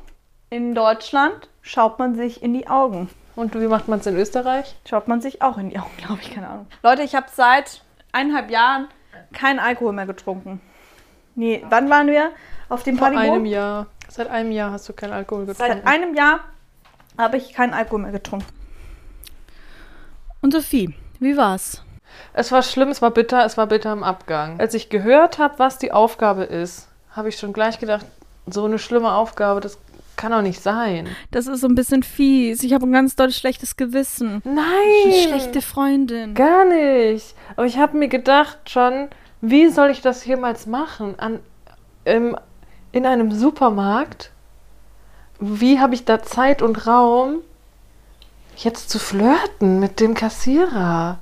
In 0.49 0.73
Deutschland 0.75 1.49
schaut 1.61 1.99
man 1.99 2.15
sich 2.15 2.41
in 2.41 2.53
die 2.53 2.67
Augen. 2.67 3.09
Und 3.35 3.53
wie 3.53 3.67
macht 3.67 3.87
man 3.87 3.99
es 3.99 4.05
in 4.07 4.15
Österreich? 4.15 4.75
Schaut 4.87 5.07
man 5.07 5.21
sich 5.21 5.41
auch 5.41 5.57
in 5.57 5.69
die 5.69 5.79
Augen, 5.79 5.91
glaube 5.97 6.19
ich, 6.21 6.31
keine 6.31 6.47
Ahnung. 6.49 6.67
Leute, 6.83 7.03
ich 7.03 7.15
habe 7.15 7.27
seit 7.31 7.83
eineinhalb 8.11 8.49
Jahren 8.49 8.87
keinen 9.33 9.59
Alkohol 9.59 9.93
mehr 9.93 10.05
getrunken. 10.05 10.61
Nee, 11.35 11.63
wann 11.69 11.89
waren 11.89 12.07
wir 12.07 12.31
auf 12.69 12.83
dem 12.83 12.97
Vor 12.97 13.07
Partyboot? 13.09 13.35
einem 13.35 13.45
Jahr. 13.45 13.87
Seit 14.09 14.27
einem 14.29 14.51
Jahr 14.51 14.71
hast 14.71 14.89
du 14.89 14.93
keinen 14.93 15.13
Alkohol 15.13 15.45
getrunken. 15.45 15.73
Seit 15.73 15.87
einem 15.87 16.15
Jahr 16.15 16.39
habe 17.17 17.37
ich 17.37 17.53
keinen 17.53 17.73
Alkohol 17.73 18.01
mehr 18.01 18.11
getrunken. 18.11 18.47
Und 20.41 20.53
Sophie, 20.53 20.95
wie 21.19 21.37
war's? 21.37 21.83
Es 22.33 22.51
war 22.51 22.61
schlimm, 22.61 22.89
es 22.89 23.01
war 23.01 23.11
bitter, 23.11 23.45
es 23.45 23.57
war 23.57 23.67
bitter 23.67 23.91
im 23.93 24.03
Abgang. 24.03 24.59
Als 24.59 24.73
ich 24.73 24.89
gehört 24.89 25.39
habe, 25.39 25.59
was 25.59 25.77
die 25.77 25.91
Aufgabe 25.91 26.43
ist, 26.43 26.87
habe 27.11 27.29
ich 27.29 27.37
schon 27.37 27.53
gleich 27.53 27.79
gedacht, 27.79 28.05
so 28.47 28.65
eine 28.65 28.79
schlimme 28.79 29.11
Aufgabe, 29.11 29.59
das 29.61 29.77
kann 30.15 30.31
doch 30.33 30.41
nicht 30.41 30.61
sein. 30.61 31.07
Das 31.31 31.47
ist 31.47 31.61
so 31.61 31.67
ein 31.67 31.75
bisschen 31.75 32.03
fies. 32.03 32.61
Ich 32.63 32.73
habe 32.73 32.85
ein 32.85 32.91
ganz 32.91 33.15
doll 33.15 33.31
schlechtes 33.31 33.77
Gewissen. 33.77 34.41
Nein! 34.43 35.13
Schlechte 35.23 35.61
Freundin. 35.61 36.33
Gar 36.33 36.65
nicht. 36.65 37.35
Aber 37.55 37.65
ich 37.65 37.77
habe 37.77 37.97
mir 37.97 38.09
gedacht 38.09 38.69
schon, 38.69 39.07
wie 39.39 39.69
soll 39.69 39.89
ich 39.89 40.01
das 40.01 40.25
jemals 40.25 40.65
machen? 40.65 41.17
An, 41.17 41.39
im, 42.03 42.35
in 42.91 43.05
einem 43.05 43.31
Supermarkt? 43.31 44.31
Wie 45.39 45.79
habe 45.79 45.93
ich 45.93 46.03
da 46.03 46.21
Zeit 46.21 46.61
und 46.61 46.85
Raum, 46.85 47.37
jetzt 48.57 48.89
zu 48.89 48.99
flirten 48.99 49.79
mit 49.79 50.01
dem 50.01 50.15
Kassierer? 50.15 51.19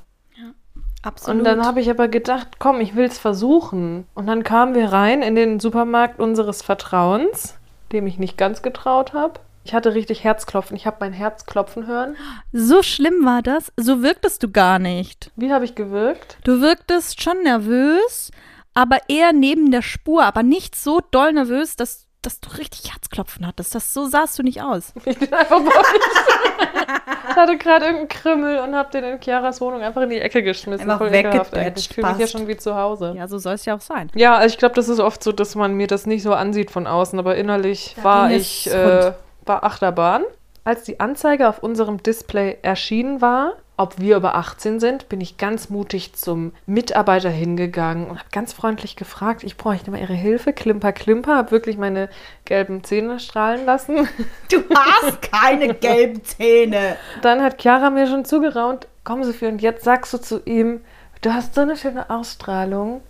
Absolut. 1.02 1.40
Und 1.40 1.44
dann 1.44 1.64
habe 1.64 1.80
ich 1.80 1.90
aber 1.90 2.08
gedacht, 2.08 2.58
komm, 2.58 2.80
ich 2.80 2.96
will 2.96 3.06
es 3.06 3.18
versuchen. 3.18 4.06
Und 4.14 4.26
dann 4.26 4.42
kamen 4.42 4.74
wir 4.74 4.92
rein 4.92 5.22
in 5.22 5.34
den 5.34 5.60
Supermarkt 5.60 6.18
unseres 6.18 6.62
Vertrauens, 6.62 7.56
dem 7.92 8.06
ich 8.06 8.18
nicht 8.18 8.36
ganz 8.36 8.62
getraut 8.62 9.12
habe. 9.12 9.40
Ich 9.64 9.74
hatte 9.74 9.94
richtig 9.94 10.24
Herzklopfen. 10.24 10.76
Ich 10.76 10.86
habe 10.86 10.96
mein 11.00 11.12
Herz 11.12 11.44
klopfen 11.44 11.86
hören. 11.86 12.16
so 12.52 12.82
schlimm 12.82 13.24
war 13.24 13.42
das. 13.42 13.70
So 13.76 14.02
wirktest 14.02 14.42
du 14.42 14.50
gar 14.50 14.78
nicht. 14.78 15.30
Wie 15.36 15.52
habe 15.52 15.64
ich 15.66 15.74
gewirkt? 15.74 16.38
Du 16.44 16.60
wirktest 16.62 17.22
schon 17.22 17.42
nervös, 17.42 18.30
aber 18.72 18.98
eher 19.08 19.32
neben 19.32 19.70
der 19.70 19.82
Spur, 19.82 20.24
aber 20.24 20.42
nicht 20.42 20.74
so 20.74 21.00
doll 21.10 21.32
nervös, 21.34 21.76
dass, 21.76 22.06
dass 22.22 22.40
du 22.40 22.50
richtig 22.56 22.92
Herzklopfen 22.92 23.46
hattest. 23.46 23.74
Das, 23.74 23.94
so 23.94 24.06
sahst 24.06 24.38
du 24.38 24.42
nicht 24.42 24.62
aus. 24.62 24.92
Ich 25.04 25.18
bin 25.18 25.32
einfach 25.32 25.60
mal 25.60 25.68
nicht. 25.68 27.36
hatte 27.38 27.56
gerade 27.56 27.86
irgendeinen 27.86 28.08
Krümmel 28.08 28.58
und 28.58 28.74
habe 28.74 28.90
den 28.90 29.04
in 29.04 29.20
Chiaras 29.20 29.60
Wohnung 29.60 29.82
einfach 29.82 30.02
in 30.02 30.10
die 30.10 30.20
Ecke 30.20 30.42
geschmissen. 30.42 30.90
Einfach 30.90 31.06
eigentlich. 31.06 31.88
Ich 31.88 31.94
fühle 31.94 32.08
mich 32.08 32.16
hier 32.16 32.26
passt. 32.26 32.32
schon 32.32 32.48
wie 32.48 32.56
zu 32.56 32.74
Hause. 32.74 33.14
Ja, 33.16 33.28
so 33.28 33.38
soll 33.38 33.54
es 33.54 33.64
ja 33.64 33.76
auch 33.76 33.80
sein. 33.80 34.10
Ja, 34.14 34.36
also 34.36 34.52
ich 34.52 34.58
glaube, 34.58 34.74
das 34.74 34.88
ist 34.88 35.00
oft 35.00 35.22
so, 35.22 35.32
dass 35.32 35.54
man 35.54 35.74
mir 35.74 35.86
das 35.86 36.06
nicht 36.06 36.22
so 36.22 36.34
ansieht 36.34 36.70
von 36.70 36.86
außen, 36.86 37.18
aber 37.18 37.36
innerlich 37.36 37.94
Da 37.96 38.04
war 38.04 38.30
ich 38.30 38.70
äh, 38.70 39.12
war 39.46 39.64
Achterbahn. 39.64 40.24
Als 40.64 40.82
die 40.82 41.00
Anzeige 41.00 41.48
auf 41.48 41.62
unserem 41.62 42.02
Display 42.02 42.58
erschienen 42.60 43.22
war, 43.22 43.54
ob 43.78 44.00
wir 44.00 44.16
über 44.16 44.34
18 44.34 44.80
sind, 44.80 45.08
bin 45.08 45.20
ich 45.20 45.38
ganz 45.38 45.70
mutig 45.70 46.12
zum 46.12 46.52
Mitarbeiter 46.66 47.30
hingegangen 47.30 48.08
und 48.08 48.18
habe 48.18 48.28
ganz 48.32 48.52
freundlich 48.52 48.96
gefragt, 48.96 49.44
ich 49.44 49.56
bräuchte 49.56 49.92
mal 49.92 50.00
ihre 50.00 50.14
Hilfe, 50.14 50.52
klimper, 50.52 50.92
klimper, 50.92 51.36
habe 51.36 51.52
wirklich 51.52 51.78
meine 51.78 52.10
gelben 52.44 52.82
Zähne 52.82 53.20
strahlen 53.20 53.64
lassen. 53.64 54.08
Du 54.50 54.64
hast 54.74 55.22
keine 55.32 55.74
gelben 55.74 56.24
Zähne. 56.24 56.96
Dann 57.22 57.40
hat 57.40 57.62
Chiara 57.62 57.90
mir 57.90 58.08
schon 58.08 58.24
zugeraunt, 58.24 58.88
komm 59.04 59.22
Sophie, 59.22 59.46
und 59.46 59.62
jetzt 59.62 59.84
sagst 59.84 60.12
du 60.12 60.18
zu 60.18 60.42
ihm, 60.44 60.80
du 61.22 61.32
hast 61.32 61.54
so 61.54 61.60
eine 61.60 61.76
schöne 61.76 62.10
Ausstrahlung. 62.10 63.00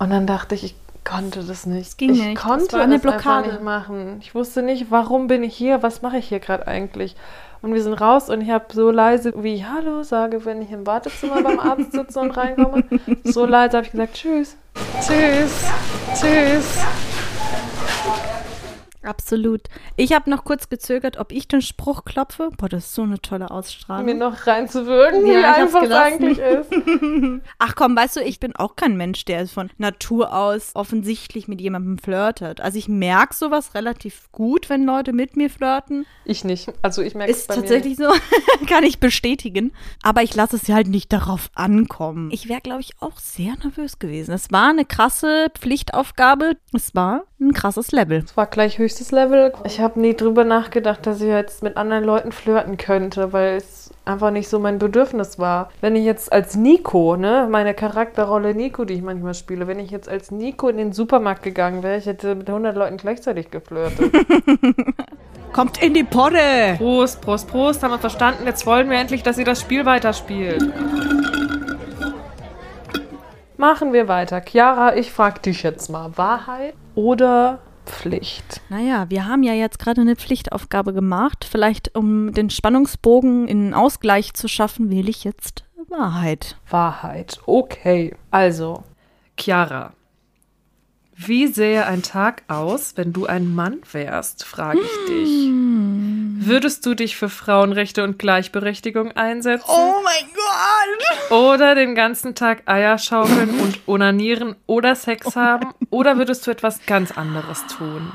Und 0.00 0.10
dann 0.10 0.26
dachte 0.26 0.56
ich, 0.56 0.64
ich 0.64 0.79
konnte 1.04 1.42
das 1.42 1.66
nicht. 1.66 1.98
ging 1.98 2.14
ich 2.14 2.22
nicht. 2.22 2.36
Das 2.36 2.42
konnte 2.44 2.72
war 2.76 2.82
eine 2.82 2.98
Blockade. 2.98 3.48
nicht 3.48 3.62
machen. 3.62 4.18
Ich 4.20 4.34
wusste 4.34 4.62
nicht, 4.62 4.90
warum 4.90 5.26
bin 5.26 5.42
ich 5.42 5.56
hier, 5.56 5.82
was 5.82 6.02
mache 6.02 6.18
ich 6.18 6.28
hier 6.28 6.40
gerade 6.40 6.66
eigentlich. 6.66 7.16
Und 7.62 7.74
wir 7.74 7.82
sind 7.82 7.94
raus 7.94 8.30
und 8.30 8.40
ich 8.40 8.50
habe 8.50 8.66
so 8.72 8.90
leise 8.90 9.34
wie 9.36 9.64
Hallo 9.64 10.02
sage, 10.02 10.44
wenn 10.46 10.62
ich 10.62 10.70
im 10.70 10.86
Wartezimmer 10.86 11.42
beim 11.42 11.60
Arzt 11.60 11.92
sitze 11.92 12.18
und 12.18 12.30
reinkomme. 12.30 12.84
So 13.24 13.44
leise 13.44 13.76
habe 13.76 13.86
ich 13.86 13.92
gesagt, 13.92 14.14
tschüss, 14.14 14.56
tschüss, 15.02 15.66
tschüss. 16.14 17.09
Absolut. 19.02 19.62
Ich 19.96 20.12
habe 20.12 20.28
noch 20.28 20.44
kurz 20.44 20.68
gezögert, 20.68 21.16
ob 21.16 21.32
ich 21.32 21.48
den 21.48 21.62
Spruch 21.62 22.04
klopfe. 22.04 22.50
Boah, 22.56 22.68
das 22.68 22.86
ist 22.86 22.94
so 22.94 23.02
eine 23.02 23.20
tolle 23.20 23.50
Ausstrahlung. 23.50 24.04
Mir 24.04 24.14
noch 24.14 24.46
reinzuwirken, 24.46 25.26
Ja, 25.26 25.40
wie 25.40 25.44
einfach 25.44 25.82
es 25.82 25.90
eigentlich 25.90 26.38
ist. 26.38 26.70
Ach 27.58 27.74
komm, 27.74 27.96
weißt 27.96 28.16
du, 28.16 28.20
ich 28.20 28.40
bin 28.40 28.54
auch 28.56 28.76
kein 28.76 28.96
Mensch, 28.96 29.24
der 29.24 29.46
von 29.46 29.70
Natur 29.78 30.34
aus 30.34 30.72
offensichtlich 30.74 31.48
mit 31.48 31.60
jemandem 31.60 31.98
flirtet. 31.98 32.60
Also 32.60 32.78
ich 32.78 32.88
merke 32.88 33.34
sowas 33.34 33.74
relativ 33.74 34.30
gut, 34.32 34.68
wenn 34.68 34.84
Leute 34.84 35.12
mit 35.12 35.36
mir 35.36 35.48
flirten. 35.48 36.06
Ich 36.24 36.44
nicht. 36.44 36.70
Also 36.82 37.02
ich 37.02 37.14
merke 37.14 37.32
es 37.32 37.38
Ist 37.38 37.48
bei 37.48 37.54
tatsächlich 37.54 37.96
so, 37.96 38.12
kann 38.68 38.84
ich 38.84 39.00
bestätigen. 39.00 39.72
Aber 40.02 40.22
ich 40.22 40.34
lasse 40.34 40.56
es 40.56 40.66
ja 40.66 40.74
halt 40.74 40.88
nicht 40.88 41.12
darauf 41.12 41.50
ankommen. 41.54 42.30
Ich 42.32 42.48
wäre, 42.48 42.60
glaube 42.60 42.82
ich, 42.82 42.92
auch 43.00 43.18
sehr 43.18 43.56
nervös 43.62 43.98
gewesen. 43.98 44.32
Es 44.32 44.52
war 44.52 44.68
eine 44.68 44.84
krasse 44.84 45.48
Pflichtaufgabe. 45.58 46.56
Es 46.74 46.94
war 46.94 47.24
ein 47.40 47.52
krasses 47.52 47.90
Level. 47.92 48.22
Es 48.24 48.36
war 48.36 48.46
gleich 48.46 48.78
höchstes 48.90 49.12
Level. 49.12 49.52
Ich 49.64 49.80
habe 49.80 50.00
nie 50.00 50.16
drüber 50.16 50.42
nachgedacht, 50.42 51.06
dass 51.06 51.20
ich 51.20 51.28
jetzt 51.28 51.62
mit 51.62 51.76
anderen 51.76 52.02
Leuten 52.02 52.32
flirten 52.32 52.76
könnte, 52.76 53.32
weil 53.32 53.54
es 53.54 53.90
einfach 54.04 54.32
nicht 54.32 54.48
so 54.48 54.58
mein 54.58 54.80
Bedürfnis 54.80 55.38
war. 55.38 55.70
Wenn 55.80 55.94
ich 55.94 56.04
jetzt 56.04 56.32
als 56.32 56.56
Nico, 56.56 57.16
ne, 57.16 57.46
meine 57.48 57.72
Charakterrolle 57.72 58.52
Nico, 58.52 58.84
die 58.84 58.94
ich 58.94 59.02
manchmal 59.02 59.34
spiele, 59.34 59.68
wenn 59.68 59.78
ich 59.78 59.92
jetzt 59.92 60.08
als 60.08 60.32
Nico 60.32 60.68
in 60.68 60.76
den 60.76 60.92
Supermarkt 60.92 61.44
gegangen 61.44 61.84
wäre, 61.84 61.98
ich 61.98 62.06
hätte 62.06 62.34
mit 62.34 62.48
100 62.48 62.76
Leuten 62.76 62.96
gleichzeitig 62.96 63.52
geflirtet. 63.52 64.12
Kommt 65.52 65.80
in 65.80 65.94
die 65.94 66.04
Podde! 66.04 66.74
Prost, 66.76 67.20
Prost, 67.20 67.48
Prost, 67.48 67.84
haben 67.84 67.92
wir 67.92 67.98
verstanden. 67.98 68.44
Jetzt 68.44 68.66
wollen 68.66 68.90
wir 68.90 68.98
endlich, 68.98 69.22
dass 69.22 69.38
ihr 69.38 69.44
das 69.44 69.60
Spiel 69.60 69.86
weiterspielt. 69.86 70.72
Machen 73.56 73.92
wir 73.92 74.08
weiter. 74.08 74.40
Chiara, 74.40 74.96
ich 74.96 75.12
frag 75.12 75.42
dich 75.42 75.62
jetzt 75.62 75.90
mal. 75.90 76.10
Wahrheit 76.16 76.74
oder 76.96 77.60
Pflicht? 77.90 78.60
Naja, 78.68 79.06
wir 79.08 79.26
haben 79.26 79.42
ja 79.42 79.52
jetzt 79.52 79.78
gerade 79.78 80.00
eine 80.00 80.16
Pflichtaufgabe 80.16 80.92
gemacht. 80.92 81.46
Vielleicht, 81.48 81.96
um 81.96 82.32
den 82.32 82.50
Spannungsbogen 82.50 83.48
in 83.48 83.74
Ausgleich 83.74 84.34
zu 84.34 84.48
schaffen, 84.48 84.90
wähle 84.90 85.10
ich 85.10 85.24
jetzt 85.24 85.64
Wahrheit. 85.88 86.56
Wahrheit. 86.68 87.40
Okay. 87.46 88.14
Also, 88.30 88.84
Chiara. 89.36 89.92
Wie 91.26 91.48
sähe 91.48 91.86
ein 91.86 92.02
Tag 92.02 92.44
aus, 92.48 92.94
wenn 92.96 93.12
du 93.12 93.26
ein 93.26 93.54
Mann 93.54 93.80
wärst, 93.92 94.44
frage 94.44 94.80
ich 94.80 95.06
dich. 95.06 95.50
Würdest 96.46 96.86
du 96.86 96.94
dich 96.94 97.16
für 97.16 97.28
Frauenrechte 97.28 98.02
und 98.02 98.18
Gleichberechtigung 98.18 99.12
einsetzen? 99.12 99.68
mein 100.02 100.30
Gott! 100.34 101.30
Oder 101.30 101.74
den 101.74 101.94
ganzen 101.94 102.34
Tag 102.34 102.62
Eier 102.64 102.96
schaukeln 102.96 103.50
und 103.60 103.80
onanieren 103.86 104.56
oder 104.66 104.94
Sex 104.94 105.36
haben? 105.36 105.74
Oder 105.90 106.16
würdest 106.16 106.46
du 106.46 106.52
etwas 106.52 106.86
ganz 106.86 107.12
anderes 107.12 107.66
tun? 107.66 108.12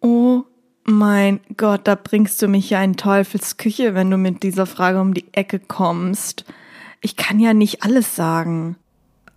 Oh 0.00 0.44
mein 0.84 1.40
Gott, 1.58 1.82
da 1.84 1.94
bringst 1.94 2.40
du 2.40 2.48
mich 2.48 2.70
ja 2.70 2.82
in 2.82 2.96
Teufelsküche, 2.96 3.94
wenn 3.94 4.10
du 4.10 4.16
mit 4.16 4.42
dieser 4.42 4.64
Frage 4.64 4.98
um 4.98 5.12
die 5.12 5.26
Ecke 5.32 5.58
kommst. 5.58 6.46
Ich 7.02 7.16
kann 7.16 7.38
ja 7.38 7.52
nicht 7.52 7.82
alles 7.82 8.16
sagen. 8.16 8.76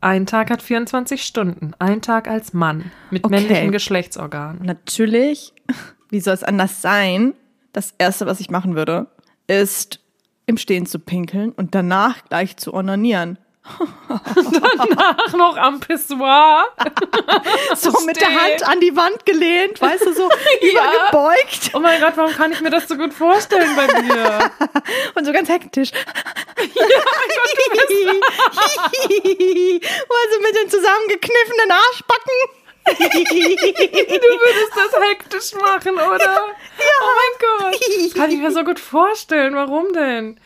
Ein 0.01 0.25
Tag 0.25 0.49
hat 0.49 0.63
24 0.63 1.23
Stunden. 1.23 1.71
Ein 1.77 2.01
Tag 2.01 2.27
als 2.27 2.53
Mann 2.53 2.91
mit 3.11 3.23
Okay. 3.23 3.35
männlichen 3.35 3.71
Geschlechtsorganen. 3.71 4.65
Natürlich, 4.65 5.53
wie 6.09 6.19
soll 6.19 6.33
es 6.33 6.43
anders 6.43 6.81
sein? 6.81 7.33
Das 7.71 7.93
Erste, 7.97 8.25
was 8.25 8.39
ich 8.39 8.49
machen 8.49 8.75
würde, 8.75 9.07
ist 9.47 9.99
im 10.47 10.57
Stehen 10.57 10.87
zu 10.87 10.99
pinkeln 10.99 11.51
und 11.51 11.75
danach 11.75 12.25
gleich 12.25 12.57
zu 12.57 12.73
onanieren. 12.73 13.37
Ach, 13.63 15.33
noch 15.33 15.55
am 15.55 15.79
Pissoir. 15.79 16.65
So 17.75 17.91
mit 18.05 18.19
der 18.19 18.25
Stehen. 18.25 18.39
Hand 18.39 18.67
an 18.67 18.79
die 18.79 18.95
Wand 18.95 19.23
gelehnt, 19.25 19.79
weißt 19.79 20.03
du, 20.05 20.13
so 20.13 20.27
übergebeugt 20.61 21.69
Oh 21.73 21.79
mein 21.79 22.01
Gott, 22.01 22.13
warum 22.15 22.33
kann 22.33 22.51
ich 22.51 22.61
mir 22.61 22.71
das 22.71 22.87
so 22.87 22.97
gut 22.97 23.13
vorstellen 23.13 23.75
bei 23.75 23.85
dir? 23.87 24.51
und 25.15 25.25
so 25.25 25.31
ganz 25.31 25.49
hektisch. 25.49 25.91
also 25.91 26.59
mit 30.41 30.55
den 30.55 30.69
zusammengekniffenen 30.69 31.71
Arschbacken. 31.71 32.33
Du 32.83 34.39
würdest 34.39 34.71
das 34.75 34.91
hektisch 35.01 35.53
machen, 35.61 35.93
oder? 35.93 36.19
Ja. 36.19 36.39
Oh 37.01 37.13
mein 37.15 37.71
Gott. 37.71 37.79
Das 38.05 38.13
kann 38.15 38.31
ich 38.31 38.39
mir 38.39 38.51
so 38.51 38.63
gut 38.63 38.79
vorstellen. 38.79 39.53
Warum 39.55 39.93
denn? 39.93 40.39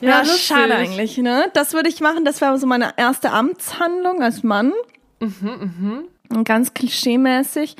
Ja, 0.00 0.20
lustig. 0.20 0.42
schade 0.42 0.74
eigentlich, 0.74 1.18
ne? 1.18 1.50
Das 1.54 1.72
würde 1.72 1.88
ich 1.88 2.00
machen. 2.00 2.24
Das 2.24 2.40
wäre 2.40 2.58
so 2.58 2.66
meine 2.66 2.92
erste 2.96 3.30
Amtshandlung 3.30 4.22
als 4.22 4.42
Mann. 4.42 4.72
Ganz 6.44 6.74
klischeemäßig. 6.74 7.76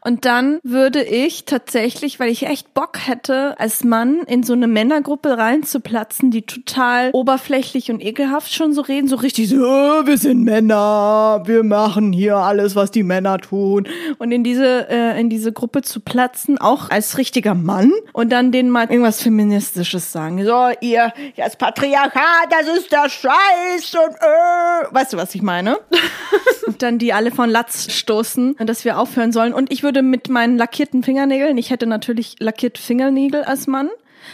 Und 0.00 0.24
dann 0.24 0.58
würde 0.64 1.02
ich 1.04 1.44
tatsächlich, 1.44 2.18
weil 2.18 2.30
ich 2.30 2.46
echt 2.46 2.74
Bock 2.74 2.98
hätte, 3.06 3.58
als 3.60 3.84
Mann 3.84 4.22
in 4.26 4.42
so 4.42 4.54
eine 4.54 4.66
Männergruppe 4.66 5.38
reinzuplatzen, 5.38 6.32
die 6.32 6.42
total 6.42 7.10
oberflächlich 7.12 7.90
und 7.92 8.02
ekelhaft 8.02 8.52
schon 8.52 8.72
so 8.72 8.82
reden, 8.82 9.06
so 9.06 9.16
richtig 9.16 9.48
so, 9.50 9.56
"Äh, 9.56 10.06
wir 10.06 10.18
sind 10.18 10.42
Männer, 10.42 11.42
wir 11.46 11.62
machen 11.62 12.12
hier 12.12 12.36
alles, 12.36 12.74
was 12.74 12.90
die 12.90 13.04
Männer 13.04 13.38
tun. 13.38 13.86
Und 14.18 14.32
in 14.32 14.42
diese, 14.42 14.88
äh, 14.90 15.20
in 15.20 15.30
diese 15.30 15.52
Gruppe 15.52 15.82
zu 15.82 16.00
platzen, 16.00 16.58
auch 16.58 16.90
als 16.90 17.18
richtiger 17.18 17.54
Mann 17.54 17.92
und 18.12 18.30
dann 18.30 18.50
denen 18.50 18.70
mal 18.70 18.90
irgendwas 18.90 19.22
Feministisches 19.22 20.10
sagen. 20.10 20.44
So, 20.44 20.70
ihr, 20.80 21.12
das 21.36 21.56
Patriarchat, 21.56 22.48
das 22.50 22.76
ist 22.76 22.90
der 22.90 23.08
Scheiß 23.08 23.94
und 23.94 24.14
äh. 24.16 24.94
Weißt 24.94 25.12
du, 25.12 25.16
was 25.16 25.34
ich 25.34 25.42
meine? 25.42 25.78
und 26.66 26.82
dann 26.82 26.98
die 26.98 27.12
alle 27.12 27.30
von 27.30 27.48
Latz 27.48 27.91
stoßen, 27.96 28.56
dass 28.58 28.84
wir 28.84 28.98
aufhören 28.98 29.32
sollen. 29.32 29.54
Und 29.54 29.72
ich 29.72 29.82
würde 29.82 30.02
mit 30.02 30.28
meinen 30.28 30.56
lackierten 30.56 31.02
Fingernägeln, 31.02 31.58
ich 31.58 31.70
hätte 31.70 31.86
natürlich 31.86 32.36
lackierte 32.38 32.80
Fingernägel 32.80 33.44
als 33.44 33.66
Mann, 33.66 33.90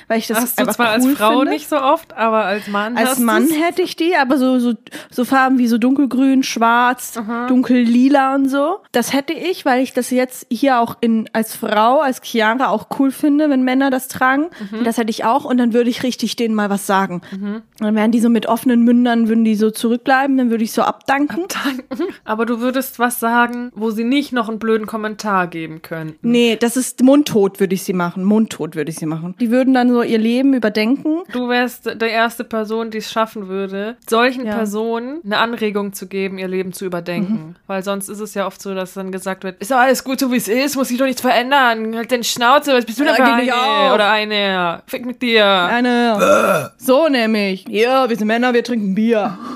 weil 0.07 0.19
ich 0.19 0.27
das 0.27 0.39
Hast 0.39 0.59
du 0.59 0.63
einfach 0.63 0.75
zwar 0.77 0.87
cool 0.99 1.09
als 1.09 1.19
Frau 1.19 1.39
finde. 1.39 1.53
nicht 1.53 1.69
so 1.69 1.77
oft, 1.77 2.15
aber 2.17 2.45
als 2.45 2.69
Mann 2.69 2.97
Als 2.97 3.19
Mann 3.19 3.49
hätte 3.51 3.83
ich 3.83 3.97
die, 3.97 4.15
aber 4.17 4.39
so, 4.39 4.59
so, 4.59 4.75
so 5.11 5.25
Farben 5.25 5.59
wie 5.59 5.67
so 5.69 5.79
dunkelgrün, 5.79 6.43
schwarz, 6.43 7.19
dunkellila 7.49 8.35
und 8.35 8.49
so. 8.49 8.79
Das 8.93 9.13
hätte 9.13 9.33
ich, 9.33 9.65
weil 9.65 9.83
ich 9.83 9.93
das 9.93 10.11
jetzt 10.11 10.47
hier 10.51 10.79
auch 10.81 10.97
in, 11.01 11.29
als 11.33 11.57
Frau, 11.57 12.01
als 12.01 12.21
Chiara 12.23 12.69
auch 12.69 12.89
cool 12.99 13.11
finde, 13.11 13.51
wenn 13.51 13.63
Männer 13.63 13.91
das 13.91 14.09
tragen. 14.09 14.47
Das 14.85 14.99
hätte 14.99 15.11
ich 15.11 15.25
auch 15.25 15.45
und 15.45 15.59
dann 15.59 15.73
würde 15.73 15.91
ich 15.91 16.03
richtig 16.03 16.37
denen 16.37 16.55
mal 16.55 16.71
was 16.71 16.87
sagen. 16.87 17.23
Und 17.33 17.63
dann 17.81 17.95
wären 17.95 18.11
die 18.13 18.21
so 18.21 18.29
mit 18.29 18.47
offenen 18.47 18.83
Mündern, 18.83 19.29
würden 19.29 19.45
die 19.45 19.55
so 19.55 19.71
zurückbleiben, 19.71 20.37
dann 20.37 20.51
würde 20.51 20.65
ich 20.65 20.73
so 20.73 20.83
abdanken. 20.83 21.43
Aber 22.25 22.47
du 22.47 22.61
würdest 22.61 22.99
was 22.99 23.21
sagen, 23.21 23.71
wo 23.75 23.91
sie 23.91 24.05
nicht 24.05 24.33
noch 24.33 24.49
einen 24.49 24.59
blöden 24.59 24.87
Kommentar 24.87 25.47
geben 25.47 25.83
könnten. 25.83 26.31
Nee, 26.31 26.57
das 26.57 26.77
ist 26.77 27.03
mundtot 27.03 27.61
würde 27.61 27.75
ich 27.75 27.83
sie 27.83 27.93
machen. 27.93 28.25
Mundtot 28.25 28.75
würde 28.75 28.91
ich 28.91 28.97
sie 28.97 29.07
machen. 29.07 29.35
Die 29.41 29.51
würden 29.51 29.75
dann 29.79 29.91
so 29.91 30.03
ihr 30.03 30.19
Leben 30.19 30.55
überdenken. 30.55 31.23
Du 31.33 31.49
wärst 31.49 31.87
die 31.87 32.07
erste 32.07 32.45
Person, 32.45 32.91
die 32.91 32.99
es 32.99 33.11
schaffen 33.11 33.49
würde, 33.49 33.97
solchen 34.09 34.47
Ja. 34.47 34.55
Personen 34.57 35.21
eine 35.25 35.39
Anregung 35.39 35.93
zu 35.93 36.07
geben, 36.07 36.39
ihr 36.39 36.49
Leben 36.49 36.73
zu 36.73 36.85
überdenken. 36.85 37.57
Weil 37.67 37.83
sonst 37.83 38.09
ist 38.09 38.21
es 38.21 38.35
ja 38.35 38.47
oft 38.47 38.61
so, 38.61 38.75
dass 38.75 38.95
dann 38.95 39.13
gesagt 39.13 39.45
wird, 39.45 39.61
ist 39.61 39.71
doch 39.71 39.77
alles 39.79 40.05
gut, 40.05 40.19
so 40.21 40.31
wie 40.33 40.37
es 40.37 40.49
ist, 40.49 40.77
muss 40.77 40.89
sich 40.89 40.99
doch 40.99 41.07
nichts 41.07 41.21
verändern. 41.21 41.95
Halt 41.97 42.11
deine 42.13 42.25
Schnauze, 42.25 42.75
was 42.75 42.85
bist 42.85 42.99
du 42.99 43.05
denn 43.05 43.15
Ja, 43.17 43.25
für 43.25 43.31
geh 43.37 43.43
nicht 43.43 43.55
eine? 43.55 43.95
Oder 43.95 44.11
eine? 44.11 44.83
Fick 44.87 45.07
mit 45.07 45.23
dir. 45.23 45.45
Eine. 45.47 46.73
So 46.79 47.09
nämlich. 47.09 47.67
Ja, 47.69 48.09
wir 48.09 48.17
sind 48.17 48.27
Männer, 48.27 48.53
wir 48.55 48.65
trinken 48.65 48.95
Bier. 48.95 49.39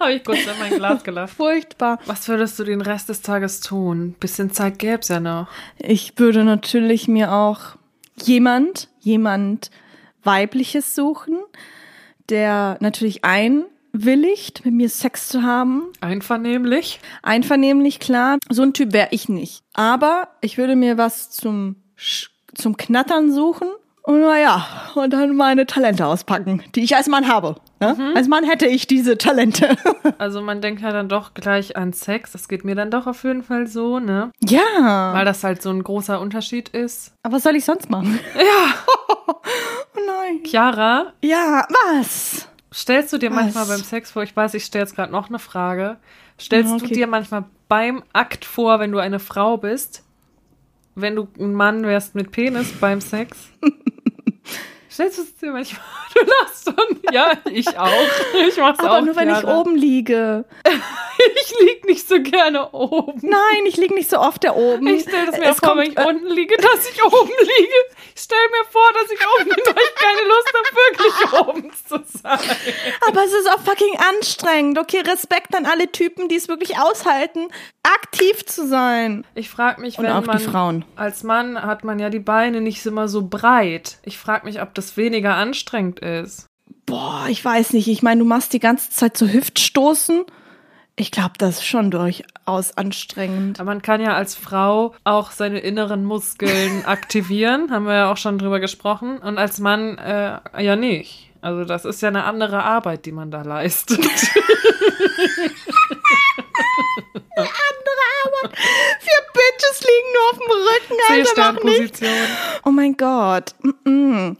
Habe 0.00 0.12
ich 0.14 0.24
kurz 0.24 0.38
in 0.38 0.58
mein 0.58 0.74
Glas 0.78 1.02
gelacht. 1.04 1.30
Furchtbar. 1.34 1.98
Was 2.06 2.28
würdest 2.28 2.58
du 2.58 2.64
den 2.64 2.80
Rest 2.80 3.08
des 3.08 3.22
Tages 3.22 3.60
tun? 3.60 4.14
Bisschen 4.18 4.50
Zeit 4.50 4.78
gäb's 4.78 5.08
ja 5.08 5.20
noch. 5.20 5.46
Ich 5.78 6.14
würde 6.16 6.44
natürlich 6.44 7.08
mir 7.08 7.32
auch 7.32 7.60
jemand, 8.26 8.88
jemand 9.00 9.70
weibliches 10.22 10.94
suchen, 10.94 11.38
der 12.28 12.76
natürlich 12.80 13.24
einwilligt, 13.24 14.64
mit 14.64 14.74
mir 14.74 14.88
Sex 14.88 15.28
zu 15.28 15.42
haben. 15.42 15.84
Einvernehmlich. 16.00 17.00
Einvernehmlich, 17.22 17.98
klar. 18.00 18.38
So 18.48 18.62
ein 18.62 18.72
Typ 18.72 18.92
wäre 18.92 19.08
ich 19.10 19.28
nicht. 19.28 19.62
Aber 19.74 20.28
ich 20.40 20.58
würde 20.58 20.76
mir 20.76 20.98
was 20.98 21.30
zum, 21.30 21.76
zum 22.54 22.76
Knattern 22.76 23.32
suchen. 23.32 23.68
Und 24.02 24.20
naja, 24.20 24.66
und 24.94 25.12
dann 25.12 25.36
meine 25.36 25.66
Talente 25.66 26.06
auspacken, 26.06 26.62
die 26.74 26.82
ich 26.82 26.96
als 26.96 27.08
Mann 27.08 27.28
habe. 27.28 27.56
Ne? 27.80 28.12
Als 28.14 28.28
Mann 28.28 28.44
hätte 28.44 28.66
ich 28.66 28.86
diese 28.86 29.16
Talente. 29.18 29.76
Also 30.18 30.42
man 30.42 30.60
denkt 30.60 30.82
ja 30.82 30.92
dann 30.92 31.08
doch 31.08 31.32
gleich 31.32 31.76
an 31.78 31.94
Sex. 31.94 32.32
Das 32.32 32.46
geht 32.46 32.62
mir 32.62 32.74
dann 32.74 32.90
doch 32.90 33.06
auf 33.06 33.24
jeden 33.24 33.42
Fall 33.42 33.66
so, 33.66 33.98
ne? 34.00 34.30
ja. 34.40 35.14
Weil 35.14 35.24
das 35.24 35.42
halt 35.44 35.62
so 35.62 35.70
ein 35.70 35.82
großer 35.82 36.20
Unterschied 36.20 36.68
ist. 36.70 37.12
Aber 37.22 37.36
was 37.36 37.42
soll 37.44 37.56
ich 37.56 37.64
sonst 37.64 37.88
machen? 37.88 38.18
Ja. 38.36 38.74
Oh 39.26 40.00
nein. 40.06 40.40
Chiara, 40.44 41.12
Ja, 41.24 41.66
was? 41.70 42.48
stellst 42.72 43.12
du 43.14 43.18
dir 43.18 43.30
Was? 43.30 43.36
manchmal 43.36 43.66
beim 43.66 43.82
Sex 43.82 44.10
vor, 44.10 44.22
ich 44.22 44.36
weiß, 44.36 44.52
ich 44.54 44.64
stelle 44.64 44.84
jetzt 44.84 44.94
gerade 44.94 45.10
noch 45.12 45.28
eine 45.30 45.38
Frage. 45.38 45.96
Stellst 46.38 46.70
Ja, 46.70 46.78
du 46.78 46.84
okay. 46.84 46.94
dir 46.94 47.06
manchmal 47.06 47.44
beim 47.68 48.02
Akt 48.12 48.44
vor, 48.44 48.78
wenn 48.80 48.92
du 48.92 48.98
eine 48.98 49.18
Frau 49.20 49.56
bist, 49.56 50.04
wenn 50.94 51.16
du 51.16 51.28
ein 51.38 51.54
Mann 51.54 51.84
wärst 51.84 52.14
mit 52.14 52.30
Penis 52.32 52.72
beim 52.78 53.00
Sex? 53.00 53.48
Stellst 54.90 55.18
du 55.18 55.22
es 55.22 55.36
dir 55.36 55.52
manchmal? 55.52 55.82
Du 56.12 56.20
lachst 56.42 56.64
schon. 56.64 57.00
Ja, 57.12 57.32
ich 57.50 57.68
auch. 57.78 57.92
Ich 58.48 58.56
mach's 58.56 58.80
Aber 58.80 58.98
auch 58.98 59.00
nur 59.02 59.14
wenn 59.14 59.28
ich 59.30 59.40
gerne. 59.40 59.56
oben 59.60 59.76
liege. 59.76 60.44
Ich 61.42 61.54
lieg 61.60 61.84
nicht 61.86 62.08
so 62.08 62.20
gerne 62.22 62.70
oben. 62.72 63.20
Nein, 63.22 63.66
ich 63.66 63.76
liege 63.76 63.94
nicht 63.94 64.08
so 64.10 64.18
oft 64.18 64.44
da 64.44 64.54
oben. 64.54 64.86
Ich 64.86 65.02
stelle 65.02 65.26
das 65.26 65.38
mir 65.38 65.50
Es 65.50 65.58
vor, 65.58 65.70
kommt, 65.70 65.80
wenn 65.82 65.92
ich 65.92 65.98
äh, 65.98 66.04
unten 66.06 66.26
liege, 66.28 66.56
dass 66.56 66.88
ich 66.88 67.04
oben 67.04 67.30
liege. 67.40 67.74
Ich 68.14 68.22
stelle 68.22 68.40
mir 68.50 68.64
vor, 68.70 68.88
dass 68.94 69.10
ich 69.10 69.20
oben 69.20 69.48
bin, 69.50 69.64
weil 69.64 69.82
ich 69.82 69.94
keine 69.94 70.28
Lust 70.28 70.52
habe, 70.54 70.76
wirklich 70.76 71.48
oben 71.48 71.72
zu 71.88 72.18
sein. 72.22 72.56
Aber 73.08 73.24
es 73.24 73.32
ist 73.32 73.48
auch 73.50 73.60
fucking 73.60 73.96
anstrengend. 74.16 74.78
Okay, 74.78 75.00
Respekt 75.00 75.54
an 75.54 75.66
alle 75.66 75.90
Typen, 75.90 76.28
die 76.28 76.36
es 76.36 76.48
wirklich 76.48 76.78
aushalten, 76.78 77.48
aktiv 77.82 78.44
zu 78.46 78.66
sein. 78.66 79.26
Ich 79.34 79.48
frage 79.50 79.80
mich, 79.80 79.98
Und 79.98 80.04
wenn 80.04 80.12
auch 80.12 80.20
die 80.22 80.26
man 80.26 80.38
Frauen. 80.40 80.84
als 80.96 81.22
Mann 81.22 81.60
hat 81.62 81.84
man 81.84 81.98
ja 81.98 82.10
die 82.10 82.18
Beine 82.20 82.60
nicht 82.60 82.84
immer 82.86 83.08
so 83.08 83.22
breit. 83.26 83.98
Ich 84.04 84.18
frage 84.18 84.46
mich, 84.46 84.60
ob 84.62 84.74
das 84.74 84.96
weniger 84.96 85.34
anstrengend 85.34 86.00
ist. 86.00 86.46
Boah, 86.86 87.26
ich 87.28 87.44
weiß 87.44 87.72
nicht. 87.72 87.88
Ich 87.88 88.02
meine, 88.02 88.20
du 88.20 88.24
machst 88.24 88.52
die 88.52 88.60
ganze 88.60 88.90
Zeit 88.90 89.16
so 89.16 89.26
Hüftstoßen. 89.28 90.24
Ich 91.00 91.10
glaube, 91.10 91.32
das 91.38 91.56
ist 91.56 91.66
schon 91.66 91.90
durchaus 91.90 92.76
anstrengend. 92.76 93.58
Aber 93.58 93.70
man 93.70 93.80
kann 93.80 94.02
ja 94.02 94.12
als 94.12 94.34
Frau 94.34 94.94
auch 95.02 95.30
seine 95.30 95.60
inneren 95.60 96.04
Muskeln 96.04 96.84
aktivieren, 96.84 97.70
haben 97.70 97.86
wir 97.86 97.94
ja 97.94 98.12
auch 98.12 98.18
schon 98.18 98.36
drüber 98.36 98.60
gesprochen. 98.60 99.16
Und 99.16 99.38
als 99.38 99.60
Mann 99.60 99.96
äh, 99.96 100.40
ja 100.62 100.76
nicht. 100.76 101.30
Also 101.40 101.64
das 101.64 101.86
ist 101.86 102.02
ja 102.02 102.08
eine 102.08 102.24
andere 102.24 102.64
Arbeit, 102.64 103.06
die 103.06 103.12
man 103.12 103.30
da 103.30 103.40
leistet. 103.40 104.04
Vier 109.00 109.22
Bitches 109.32 109.80
liegen 109.80 110.12
nur 110.12 110.24
auf 110.30 110.38
dem 110.38 110.50
Rücken, 110.50 110.98
Alter, 111.08 111.52
mach 111.54 111.64
nicht. 111.64 111.98
Oh 112.64 112.70
mein 112.70 112.94
Gott. 112.98 113.54
Mm-mm. 113.62 114.36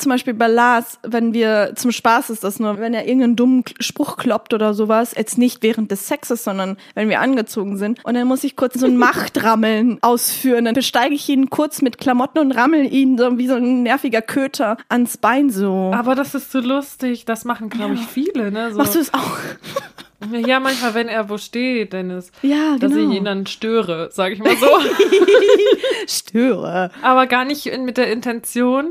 Zum 0.00 0.10
Beispiel 0.10 0.32
bei 0.32 0.46
Lars, 0.46 0.98
wenn 1.02 1.34
wir, 1.34 1.72
zum 1.76 1.92
Spaß 1.92 2.30
ist 2.30 2.42
das 2.42 2.58
nur, 2.58 2.78
wenn 2.78 2.94
er 2.94 3.06
irgendeinen 3.06 3.36
dummen 3.36 3.64
Spruch 3.80 4.16
kloppt 4.16 4.54
oder 4.54 4.72
sowas, 4.72 5.12
jetzt 5.14 5.36
nicht 5.36 5.62
während 5.62 5.90
des 5.90 6.08
Sexes, 6.08 6.42
sondern 6.42 6.78
wenn 6.94 7.10
wir 7.10 7.20
angezogen 7.20 7.76
sind. 7.76 8.02
Und 8.04 8.14
dann 8.14 8.26
muss 8.26 8.42
ich 8.42 8.56
kurz 8.56 8.80
so 8.80 8.86
ein 8.86 8.96
Machtrammeln 8.98 9.98
ausführen. 10.00 10.64
Dann 10.64 10.74
besteige 10.74 11.14
ich 11.14 11.28
ihn 11.28 11.50
kurz 11.50 11.82
mit 11.82 11.98
Klamotten 11.98 12.38
und 12.38 12.52
rammel 12.52 12.90
ihn 12.90 13.18
so 13.18 13.36
wie 13.36 13.46
so 13.46 13.56
ein 13.56 13.82
nerviger 13.82 14.22
Köter 14.22 14.78
ans 14.88 15.18
Bein 15.18 15.50
so. 15.50 15.90
Aber 15.94 16.14
das 16.14 16.34
ist 16.34 16.50
so 16.50 16.60
lustig. 16.60 17.26
Das 17.26 17.44
machen, 17.44 17.68
glaube 17.68 17.94
ich, 17.94 18.06
viele. 18.06 18.50
Ne? 18.50 18.72
So, 18.72 18.78
Machst 18.78 18.94
du 18.94 19.00
es 19.00 19.12
auch? 19.12 19.36
Ja, 20.46 20.60
manchmal, 20.60 20.92
wenn 20.92 21.08
er 21.08 21.30
wo 21.30 21.38
steht, 21.38 21.94
Dennis. 21.94 22.30
Ja, 22.42 22.76
Dass 22.78 22.92
genau. 22.92 23.10
ich 23.10 23.16
ihn 23.16 23.24
dann 23.24 23.46
störe, 23.46 24.10
sage 24.12 24.34
ich 24.34 24.40
mal 24.40 24.54
so. 24.54 24.66
Störe. 26.06 26.90
Aber 27.00 27.26
gar 27.26 27.46
nicht 27.46 27.74
mit 27.78 27.96
der 27.96 28.12
Intention, 28.12 28.90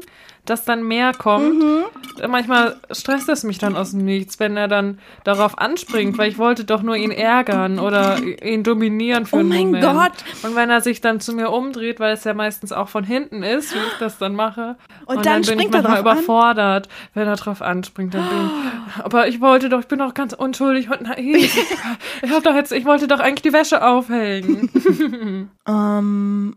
dass 0.49 0.65
dann 0.65 0.83
mehr 0.83 1.13
kommt. 1.13 1.59
Mhm. 1.59 1.83
Manchmal 2.27 2.75
stresst 2.91 3.29
es 3.29 3.43
mich 3.43 3.59
dann 3.59 3.75
aus 3.75 3.91
dem 3.91 4.03
Nichts, 4.03 4.39
wenn 4.39 4.57
er 4.57 4.67
dann 4.67 4.99
darauf 5.23 5.57
anspringt, 5.57 6.17
weil 6.17 6.29
ich 6.29 6.37
wollte 6.37 6.65
doch 6.65 6.81
nur 6.81 6.95
ihn 6.95 7.11
ärgern 7.11 7.79
oder 7.79 8.19
ihn 8.21 8.63
dominieren 8.63 9.25
für 9.25 9.37
Oh 9.37 9.39
einen 9.39 9.49
mein 9.49 9.65
Moment. 9.65 9.83
Gott. 9.83 10.11
Und 10.43 10.55
wenn 10.55 10.69
er 10.69 10.81
sich 10.81 11.01
dann 11.01 11.19
zu 11.19 11.33
mir 11.33 11.51
umdreht, 11.51 11.99
weil 11.99 12.13
es 12.13 12.23
ja 12.23 12.33
meistens 12.33 12.71
auch 12.71 12.89
von 12.89 13.03
hinten 13.03 13.43
ist, 13.43 13.73
wie 13.73 13.77
ich 13.79 13.99
das 13.99 14.17
dann 14.17 14.35
mache. 14.35 14.75
Und 15.05 15.25
dann 15.25 15.41
bin 15.43 15.59
ich 15.59 15.65
er 15.65 15.71
manchmal 15.71 15.83
drauf 15.83 15.93
an? 15.93 15.99
überfordert, 16.01 16.89
wenn 17.13 17.27
er 17.27 17.35
drauf 17.35 17.61
anspringt. 17.61 18.13
Dann 18.13 18.27
bin 18.27 18.37
ich, 18.45 19.03
aber 19.03 19.27
ich 19.27 19.39
wollte 19.41 19.69
doch, 19.69 19.79
ich 19.79 19.87
bin 19.87 19.99
doch 19.99 20.13
ganz 20.13 20.33
unschuldig 20.33 20.89
und 20.89 21.01
naiv. 21.03 21.55
Ich, 22.21 22.31
hab 22.31 22.43
doch 22.43 22.55
jetzt, 22.55 22.71
ich 22.71 22.85
wollte 22.85 23.07
doch 23.07 23.19
eigentlich 23.19 23.43
die 23.43 23.53
Wäsche 23.53 23.85
aufhängen. 23.85 24.69
Ähm, 25.67 26.55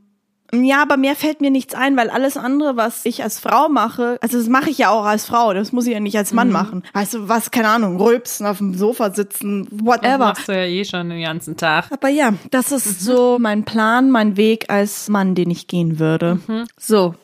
ja, 0.54 0.82
aber 0.82 0.96
mehr 0.96 1.16
fällt 1.16 1.40
mir 1.40 1.50
nichts 1.50 1.74
ein, 1.74 1.96
weil 1.96 2.10
alles 2.10 2.36
andere, 2.36 2.76
was 2.76 3.04
ich 3.04 3.22
als 3.22 3.38
Frau 3.40 3.68
mache, 3.68 4.18
also 4.20 4.36
das 4.38 4.48
mache 4.48 4.68
ich 4.70 4.78
ja 4.78 4.90
auch 4.90 5.04
als 5.04 5.24
Frau, 5.26 5.54
das 5.54 5.72
muss 5.72 5.86
ich 5.86 5.92
ja 5.94 6.00
nicht 6.00 6.16
als 6.18 6.32
Mann 6.32 6.50
machen. 6.50 6.82
Weißt 6.92 7.14
du, 7.14 7.28
was, 7.28 7.50
keine 7.50 7.68
Ahnung, 7.68 7.98
rülpsen, 8.00 8.46
auf 8.46 8.58
dem 8.58 8.74
Sofa 8.74 9.10
sitzen, 9.12 9.66
Das 9.70 9.84
whatever. 9.86 10.18
machst 10.18 10.48
du 10.48 10.52
ja 10.52 10.64
eh 10.64 10.84
schon 10.84 11.08
den 11.08 11.22
ganzen 11.22 11.56
Tag. 11.56 11.86
Aber 11.90 12.08
ja, 12.08 12.34
das 12.50 12.70
ist 12.72 13.00
so 13.00 13.38
mein 13.40 13.64
Plan, 13.64 14.10
mein 14.10 14.36
Weg 14.36 14.70
als 14.70 15.08
Mann, 15.08 15.34
den 15.34 15.50
ich 15.50 15.68
gehen 15.68 15.98
würde. 15.98 16.38
So, 16.78 17.14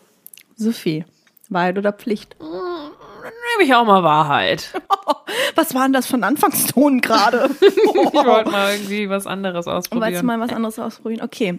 Sophie, 0.57 1.05
Wahrheit 1.51 1.77
oder 1.79 1.93
Pflicht? 1.93 2.37
Nehme 2.41 3.69
ich 3.69 3.75
auch 3.75 3.85
mal 3.85 4.03
Wahrheit. 4.03 4.73
Was 5.55 5.75
war 5.75 5.83
denn 5.83 5.93
das 5.93 6.13
ein 6.15 6.25
Anfangston 6.25 7.01
gerade? 7.01 7.51
Ich 7.61 8.15
wollte 8.15 8.51
mal 8.51 8.73
irgendwie 8.73 9.09
was 9.11 9.27
anderes 9.27 9.67
Und 9.67 9.73
Wolltest 9.75 9.93
du 9.93 9.97
ausprobieren. 9.99 10.27
mal 10.27 10.41
was 10.41 10.51
anderes 10.53 10.79
ausprobieren? 10.79 11.23
Okay. 11.25 11.59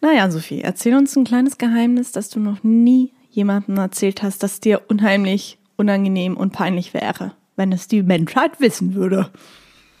Naja, 0.00 0.30
Sophie, 0.30 0.62
erzähl 0.62 0.94
uns 0.96 1.16
ein 1.16 1.24
kleines 1.24 1.58
Geheimnis, 1.58 2.12
das 2.12 2.28
du 2.28 2.38
noch 2.40 2.62
nie 2.62 3.12
jemandem 3.30 3.76
erzählt 3.78 4.22
hast, 4.22 4.42
das 4.42 4.60
dir 4.60 4.82
unheimlich 4.88 5.58
unangenehm 5.76 6.36
und 6.36 6.52
peinlich 6.52 6.94
wäre, 6.94 7.32
wenn 7.56 7.72
es 7.72 7.88
die 7.88 8.02
Menschheit 8.02 8.60
wissen 8.60 8.94
würde. 8.94 9.30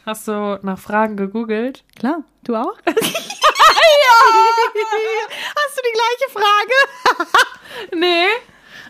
Hast 0.04 0.28
du 0.28 0.58
nach 0.62 0.78
Fragen 0.78 1.16
gegoogelt? 1.16 1.84
Klar, 1.98 2.22
du 2.44 2.54
auch? 2.56 2.78
ja! 2.86 2.92
Hast 5.56 5.76
du 5.76 5.82
die 5.82 5.92
gleiche 5.92 6.32
Frage? 6.32 7.26
Nee, 7.94 8.24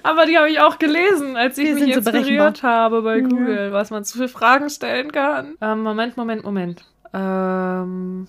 aber 0.05 0.27
die 0.27 0.39
habe 0.39 0.49
ich 0.49 0.61
auch 0.61 0.79
gelesen, 0.79 1.37
als 1.37 1.59
ich 1.59 1.67
Wir 1.67 1.75
mich 1.75 1.93
so 1.95 1.99
inspiriert 1.99 2.25
berechenbar. 2.25 2.63
habe 2.63 3.03
bei 3.03 3.21
Google, 3.21 3.73
was 3.73 3.91
man 3.91 4.05
zu 4.05 4.17
für 4.19 4.29
Fragen 4.29 4.71
stellen 4.71 5.11
kann. 5.11 5.55
Ähm, 5.61 5.83
Moment, 5.83 6.17
Moment, 6.17 6.45
Moment. 6.45 6.85
Ähm, 7.13 8.29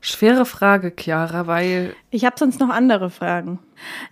schwere 0.00 0.44
Frage, 0.44 0.92
Chiara, 0.96 1.46
weil 1.46 1.94
Ich 2.10 2.24
habe 2.24 2.36
sonst 2.38 2.60
noch 2.60 2.70
andere 2.70 3.10
Fragen. 3.10 3.58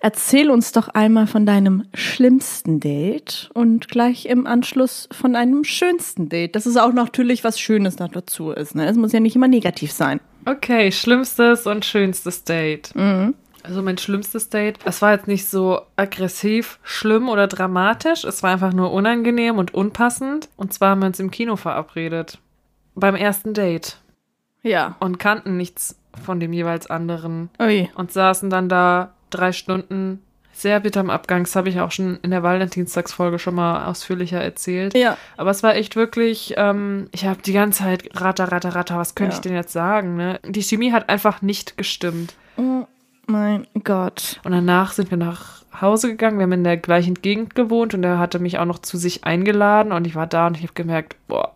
Erzähl 0.01 0.51
uns 0.51 0.73
doch 0.73 0.89
einmal 0.89 1.27
von 1.27 1.47
deinem 1.47 1.85
schlimmsten 1.95 2.81
Date 2.81 3.51
und 3.55 3.89
gleich 3.89 4.27
im 4.27 4.47
Anschluss 4.47 5.09
von 5.13 5.33
deinem 5.33 5.65
schönsten 5.65 6.29
Date. 6.29 6.55
Das 6.55 6.67
ist 6.67 6.77
auch 6.77 6.93
natürlich 6.93 7.45
was 7.45 7.59
Schönes 7.59 7.99
noch 7.99 8.11
dazu 8.11 8.51
ist. 8.51 8.75
Ne? 8.75 8.87
Es 8.87 8.97
muss 8.97 9.13
ja 9.13 9.21
nicht 9.21 9.37
immer 9.37 9.49
negativ 9.49 9.93
sein. 9.93 10.21
Okay, 10.45 10.93
schlimmstes 10.93 11.67
und 11.67 11.85
schönstes 11.85 12.45
Date. 12.45 12.93
Also 13.65 13.83
mein 13.83 13.99
schlimmstes 13.99 14.49
Date, 14.49 14.79
es 14.85 15.03
war 15.03 15.13
jetzt 15.13 15.27
nicht 15.27 15.49
so 15.49 15.81
aggressiv, 15.97 16.79
schlimm 16.85 17.29
oder 17.29 17.49
dramatisch. 17.49 18.23
Es 18.23 18.45
war 18.45 18.53
einfach 18.53 18.73
nur 18.73 18.93
unangenehm 18.93 19.59
und 19.59 19.75
unpassend. 19.75 20.49
Und 20.57 20.73
zwar 20.73 20.91
haben 20.91 21.01
wir 21.01 21.07
uns 21.07 21.19
im 21.19 21.33
Kino 21.33 21.57
verabredet. 21.57 22.39
Beim 22.95 23.17
ersten 23.17 23.55
Date. 23.55 23.99
Ja. 24.67 24.97
Und 25.01 25.19
kannten 25.19 25.57
nichts 25.57 25.99
von 26.25 26.41
dem 26.41 26.53
jeweils 26.53 26.89
anderen. 26.89 27.51
Ui. 27.61 27.89
Und 27.95 28.13
saßen 28.13 28.51
dann 28.51 28.69
da 28.69 29.13
drei 29.31 29.53
Stunden 29.53 30.23
sehr 30.53 30.81
bitter 30.81 31.01
am 31.01 31.11
Abgang. 31.11 31.45
Das 31.45 31.55
habe 31.55 31.69
ich 31.69 31.81
auch 31.81 31.91
schon 31.93 32.19
in 32.23 32.31
der 32.31 32.43
Valentinstagsfolge 32.43 33.39
schon 33.39 33.55
mal 33.55 33.85
ausführlicher 33.87 34.41
erzählt. 34.41 34.97
Ja. 34.97 35.19
Aber 35.37 35.51
es 35.51 35.63
war 35.63 35.75
echt 35.75 35.97
wirklich, 35.97 36.55
ähm, 36.57 37.09
ich 37.13 37.27
habe 37.27 37.43
die 37.43 37.53
ganze 37.53 37.81
Zeit 37.85 38.09
ratter, 38.15 38.51
ratter, 38.51 38.75
ratter, 38.75 38.97
was 38.97 39.15
könnte 39.15 39.33
Ja. 39.35 39.37
ich 39.39 39.43
denn 39.43 39.55
jetzt 39.55 39.73
sagen? 39.73 40.17
Ne? 40.17 40.41
Die 40.47 40.63
Chemie 40.63 40.93
hat 40.93 41.11
einfach 41.11 41.43
nicht 41.43 41.77
gestimmt. 41.77 42.35
Oh 42.57 42.87
mein 43.27 43.67
Gott. 43.85 44.41
Und 44.45 44.53
danach 44.53 44.93
sind 44.93 45.11
wir 45.11 45.19
nach 45.19 45.63
Hause 45.79 46.09
gegangen. 46.09 46.39
Wir 46.39 46.45
haben 46.45 46.53
in 46.53 46.65
der 46.65 46.79
gleichen 46.79 47.15
Gegend 47.15 47.55
gewohnt 47.55 47.93
und 47.93 48.03
er 48.03 48.19
hatte 48.19 48.39
mich 48.39 48.59
auch 48.59 48.65
noch 48.65 48.79
zu 48.79 48.97
sich 48.97 49.25
eingeladen 49.25 49.93
und 49.93 50.07
ich 50.07 50.15
war 50.15 50.27
da 50.27 50.47
und 50.47 50.57
ich 50.57 50.63
habe 50.63 50.73
gemerkt, 50.73 51.17
boah, 51.29 51.53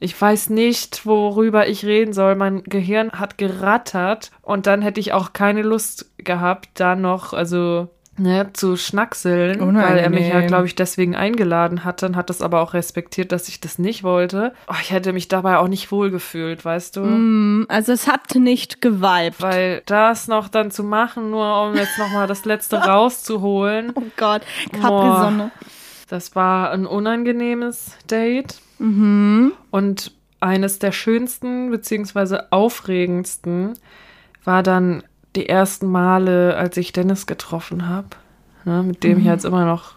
ich 0.00 0.20
weiß 0.20 0.50
nicht, 0.50 1.04
worüber 1.06 1.68
ich 1.68 1.84
reden 1.84 2.12
soll. 2.12 2.34
Mein 2.34 2.64
Gehirn 2.64 3.12
hat 3.12 3.38
gerattert 3.38 4.30
und 4.42 4.66
dann 4.66 4.82
hätte 4.82 4.98
ich 5.00 5.12
auch 5.12 5.32
keine 5.32 5.62
Lust 5.62 6.10
gehabt, 6.18 6.68
da 6.74 6.96
noch, 6.96 7.34
also 7.34 7.88
ne, 8.16 8.48
zu 8.52 8.76
schnackseln, 8.76 9.60
weil 9.60 9.98
er 9.98 10.10
mich 10.10 10.20
ja, 10.20 10.26
Unangenehm. 10.28 10.46
glaube 10.48 10.66
ich, 10.66 10.74
deswegen 10.74 11.14
eingeladen 11.16 11.84
hatte 11.84 12.06
und 12.06 12.16
hat 12.16 12.30
das 12.30 12.40
aber 12.42 12.60
auch 12.60 12.72
respektiert, 12.74 13.30
dass 13.32 13.48
ich 13.48 13.60
das 13.60 13.78
nicht 13.78 14.02
wollte. 14.02 14.52
Oh, 14.68 14.74
ich 14.80 14.90
hätte 14.90 15.12
mich 15.12 15.28
dabei 15.28 15.58
auch 15.58 15.68
nicht 15.68 15.92
wohlgefühlt, 15.92 16.64
weißt 16.64 16.96
du? 16.96 17.00
Mm, 17.02 17.66
Also 17.68 17.92
es 17.92 18.08
hat 18.08 18.34
nicht 18.34 18.80
geweibt. 18.80 19.40
Weil 19.42 19.82
das 19.86 20.28
noch 20.28 20.48
dann 20.48 20.70
zu 20.70 20.82
machen, 20.82 21.30
nur 21.30 21.62
um 21.62 21.74
jetzt 21.74 21.98
noch 21.98 22.10
mal 22.10 22.26
das 22.26 22.44
Letzte 22.46 22.76
rauszuholen. 22.84 23.92
Oh 23.94 24.02
Gott, 24.16 24.42
Capri-Sonne. 24.72 25.50
Das 26.08 26.34
war 26.34 26.70
ein 26.72 26.86
unangenehmes 26.86 27.92
Date 28.10 28.56
Mhm. 28.80 29.52
und 29.70 30.12
eines 30.40 30.78
der 30.78 30.92
schönsten 30.92 31.70
beziehungsweise 31.70 32.50
aufregendsten 32.50 33.74
war 34.42 34.62
dann 34.62 35.02
die 35.36 35.48
ersten 35.48 35.86
Male, 35.86 36.56
als 36.56 36.76
ich 36.76 36.92
Dennis 36.92 37.26
getroffen 37.26 37.88
habe, 37.88 38.08
ne, 38.64 38.82
mit 38.82 39.04
dem 39.04 39.18
ich 39.18 39.24
jetzt 39.24 39.44
immer 39.44 39.66
noch 39.66 39.96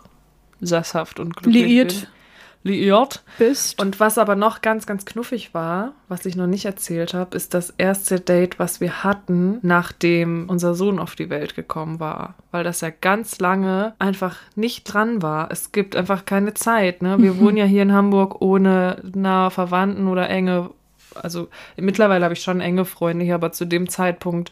sesshaft 0.59 1.19
und 1.19 1.35
glücklich 1.35 1.65
Liiert. 1.65 1.87
bin. 2.01 2.07
Liiert. 2.63 3.23
Bist. 3.37 3.81
Und 3.81 3.99
was 3.99 4.17
aber 4.17 4.35
noch 4.35 4.61
ganz, 4.61 4.85
ganz 4.85 5.05
knuffig 5.05 5.53
war, 5.53 5.91
was 6.07 6.25
ich 6.25 6.37
noch 6.37 6.47
nicht 6.47 6.63
erzählt 6.63 7.13
habe, 7.13 7.35
ist 7.35 7.53
das 7.53 7.71
erste 7.77 8.21
Date, 8.21 8.57
was 8.57 8.79
wir 8.79 9.03
hatten, 9.03 9.59
nachdem 9.61 10.49
unser 10.49 10.73
Sohn 10.73 10.97
auf 10.97 11.15
die 11.15 11.29
Welt 11.29 11.55
gekommen 11.55 11.99
war. 11.99 12.35
Weil 12.51 12.63
das 12.63 12.79
ja 12.79 12.89
ganz 12.89 13.39
lange 13.39 13.93
einfach 13.99 14.37
nicht 14.55 14.85
dran 14.85 15.21
war. 15.21 15.51
Es 15.51 15.73
gibt 15.73 15.95
einfach 15.95 16.23
keine 16.23 16.53
Zeit. 16.53 17.01
Ne? 17.01 17.17
Wir 17.19 17.37
wohnen 17.39 17.57
ja 17.57 17.65
hier 17.65 17.83
in 17.83 17.91
Hamburg 17.91 18.41
ohne 18.41 19.01
nahe 19.13 19.51
Verwandten 19.51 20.07
oder 20.07 20.29
enge. 20.29 20.69
Also 21.15 21.49
mittlerweile 21.75 22.23
habe 22.23 22.33
ich 22.33 22.41
schon 22.41 22.61
enge 22.61 22.85
Freunde 22.85 23.25
hier, 23.25 23.35
aber 23.35 23.51
zu 23.51 23.65
dem 23.65 23.89
Zeitpunkt 23.89 24.51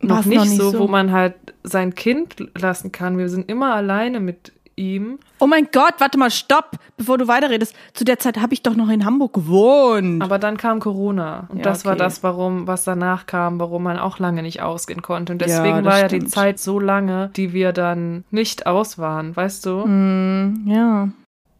noch 0.00 0.24
nicht, 0.24 0.38
noch 0.38 0.44
nicht 0.44 0.56
so, 0.56 0.70
so. 0.70 0.78
wo 0.78 0.88
man 0.88 1.12
halt 1.12 1.34
sein 1.62 1.94
Kind 1.94 2.36
lassen 2.58 2.90
kann. 2.90 3.18
Wir 3.18 3.28
sind 3.28 3.50
immer 3.50 3.74
alleine 3.74 4.18
mit 4.18 4.52
ihm. 4.76 5.18
Oh 5.38 5.46
mein 5.46 5.68
Gott, 5.72 5.94
warte 5.98 6.18
mal, 6.18 6.30
stopp, 6.30 6.72
bevor 6.96 7.18
du 7.18 7.28
weiterredest. 7.28 7.74
Zu 7.94 8.04
der 8.04 8.18
Zeit 8.18 8.38
habe 8.40 8.54
ich 8.54 8.62
doch 8.62 8.74
noch 8.76 8.88
in 8.88 9.04
Hamburg 9.04 9.32
gewohnt. 9.34 10.22
Aber 10.22 10.38
dann 10.38 10.56
kam 10.56 10.80
Corona 10.80 11.46
und 11.48 11.58
Ja, 11.58 11.62
das 11.64 11.84
war 11.84 11.92
okay. 11.92 11.98
das, 12.04 12.22
warum, 12.22 12.66
was 12.66 12.84
danach 12.84 13.26
kam, 13.26 13.58
warum 13.60 13.82
man 13.82 13.98
auch 13.98 14.18
lange 14.18 14.42
nicht 14.42 14.62
ausgehen 14.62 15.02
konnte. 15.02 15.32
Und 15.32 15.42
Ja, 15.42 15.46
deswegen 15.48 15.84
das 15.84 15.92
war 15.92 16.00
ja 16.00 16.08
die 16.08 16.16
stimmt. 16.16 16.30
Zeit 16.30 16.58
so 16.58 16.78
lange, 16.80 17.30
die 17.36 17.52
wir 17.52 17.72
dann 17.72 18.24
nicht 18.30 18.66
aus 18.66 18.98
waren, 18.98 19.34
weißt 19.36 19.66
du? 19.66 19.84
Hm, 19.84 20.64
ja. 20.66 21.08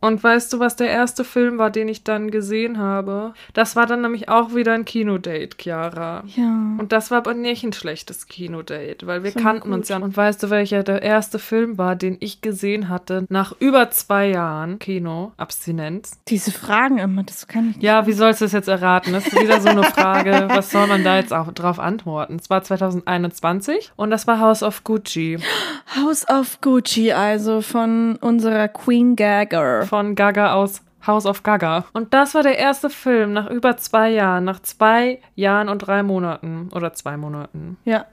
Und 0.00 0.22
weißt 0.22 0.52
du, 0.52 0.58
was 0.58 0.76
der 0.76 0.88
erste 0.88 1.24
Film 1.24 1.58
war, 1.58 1.70
den 1.70 1.88
ich 1.88 2.04
dann 2.04 2.30
gesehen 2.30 2.78
habe? 2.78 3.34
Das 3.52 3.76
war 3.76 3.86
dann 3.86 4.02
nämlich 4.02 4.28
auch 4.28 4.54
wieder 4.54 4.72
ein 4.72 4.84
Kinodate, 4.84 5.56
Chiara. 5.58 6.24
Ja. 6.34 6.76
Und 6.78 6.92
das 6.92 7.10
war 7.10 7.18
aber 7.18 7.34
nicht 7.34 7.64
ein 7.64 7.72
schlechtes 7.72 8.26
Kinodate, 8.26 9.06
weil 9.06 9.22
wir 9.22 9.32
Voll 9.32 9.42
kannten 9.42 9.70
gut. 9.70 9.78
uns 9.78 9.88
ja. 9.88 9.98
Und 9.98 10.16
weißt 10.16 10.42
du, 10.42 10.50
welcher 10.50 10.82
der 10.82 11.02
erste 11.02 11.38
Film 11.38 11.78
war, 11.78 11.96
den 11.96 12.16
ich 12.20 12.40
gesehen 12.40 12.88
hatte, 12.88 13.26
nach 13.28 13.54
über 13.58 13.90
zwei 13.90 14.28
Jahren 14.28 14.78
Kino, 14.78 15.32
Abstinenz? 15.36 16.18
Diese 16.28 16.50
Fragen 16.50 16.98
immer, 16.98 17.22
das 17.22 17.46
kann 17.46 17.70
ich 17.70 17.76
nicht. 17.76 17.84
Ja, 17.84 18.06
wie 18.06 18.12
sollst 18.12 18.40
du 18.40 18.46
es 18.46 18.52
jetzt 18.52 18.68
erraten? 18.68 19.12
Das 19.12 19.26
ist 19.26 19.40
wieder 19.40 19.60
so 19.60 19.68
eine 19.68 19.82
Frage. 19.84 20.48
Was 20.50 20.70
soll 20.70 20.86
man 20.86 21.04
da 21.04 21.16
jetzt 21.16 21.32
auch 21.32 21.52
drauf 21.52 21.78
antworten? 21.78 22.36
Es 22.40 22.48
war 22.48 22.62
2021 22.62 23.92
und 23.96 24.10
das 24.10 24.26
war 24.26 24.40
House 24.40 24.62
of 24.62 24.84
Gucci 24.84 25.38
House 25.96 26.28
of 26.28 26.60
Gucci, 26.60 27.12
also 27.12 27.60
von 27.62 28.16
unserer 28.16 28.68
Queen 28.68 29.16
Gagger. 29.16 29.86
Von 29.90 30.14
Gaga 30.14 30.52
aus 30.52 30.82
House 31.04 31.26
of 31.26 31.42
Gaga. 31.42 31.84
Und 31.92 32.14
das 32.14 32.34
war 32.34 32.44
der 32.44 32.58
erste 32.58 32.90
Film 32.90 33.32
nach 33.32 33.50
über 33.50 33.76
zwei 33.76 34.10
Jahren, 34.10 34.44
nach 34.44 34.60
zwei 34.60 35.18
Jahren 35.34 35.68
und 35.68 35.78
drei 35.80 36.04
Monaten 36.04 36.70
oder 36.72 36.92
zwei 36.92 37.16
Monaten. 37.16 37.76
Ja. 37.84 38.04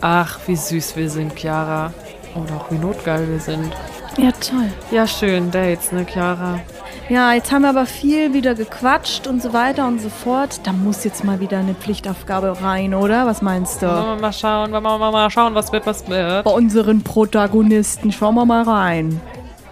Ach, 0.00 0.38
wie 0.46 0.54
süß 0.54 0.94
wir 0.94 1.10
sind, 1.10 1.34
Chiara. 1.36 1.92
Und 2.36 2.52
auch 2.52 2.70
wie 2.70 2.78
notgeil 2.78 3.28
wir 3.28 3.40
sind. 3.40 3.72
Ja, 4.16 4.30
toll. 4.30 4.70
Ja, 4.92 5.06
schön, 5.08 5.50
Dates, 5.50 5.90
ne, 5.90 6.06
Chiara? 6.06 6.60
Ja, 7.08 7.32
jetzt 7.32 7.50
haben 7.50 7.62
wir 7.62 7.70
aber 7.70 7.86
viel 7.86 8.32
wieder 8.32 8.54
gequatscht 8.54 9.26
und 9.26 9.42
so 9.42 9.52
weiter 9.52 9.88
und 9.88 10.00
so 10.00 10.08
fort. 10.08 10.60
Da 10.64 10.72
muss 10.72 11.02
jetzt 11.02 11.24
mal 11.24 11.40
wieder 11.40 11.58
eine 11.58 11.74
Pflichtaufgabe 11.74 12.62
rein, 12.62 12.94
oder? 12.94 13.26
Was 13.26 13.42
meinst 13.42 13.82
Wollen 13.82 13.96
du? 13.96 14.06
wir 14.14 14.20
mal 14.20 14.32
schauen, 14.32 14.72
wollen 14.72 14.84
wir 14.84 14.98
mal 15.10 15.30
schauen, 15.30 15.54
was 15.56 15.72
wird, 15.72 15.84
was 15.84 16.08
wird. 16.08 16.44
Bei 16.44 16.50
unseren 16.52 17.02
Protagonisten 17.02 18.12
schauen 18.12 18.36
wir 18.36 18.44
mal 18.44 18.62
rein. 18.62 19.20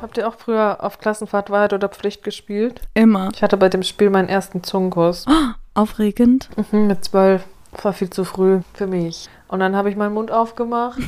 Habt 0.00 0.16
ihr 0.16 0.26
auch 0.26 0.34
früher 0.34 0.78
auf 0.80 0.98
Klassenfahrt 0.98 1.50
Wahrheit 1.50 1.72
oder 1.72 1.88
Pflicht 1.88 2.24
gespielt? 2.24 2.80
Immer. 2.94 3.30
Ich 3.34 3.42
hatte 3.42 3.56
bei 3.56 3.68
dem 3.68 3.82
Spiel 3.82 4.10
meinen 4.10 4.28
ersten 4.28 4.62
Zungenkuss. 4.62 5.26
Aufregend. 5.74 6.48
Mhm, 6.72 6.86
mit 6.86 7.04
zwölf. 7.04 7.44
War 7.82 7.92
viel 7.92 8.10
zu 8.10 8.24
früh 8.24 8.60
für 8.74 8.86
mich. 8.86 9.28
Und 9.50 9.58
dann 9.58 9.74
habe 9.74 9.90
ich 9.90 9.96
meinen 9.96 10.14
Mund 10.14 10.30
aufgemacht 10.30 11.00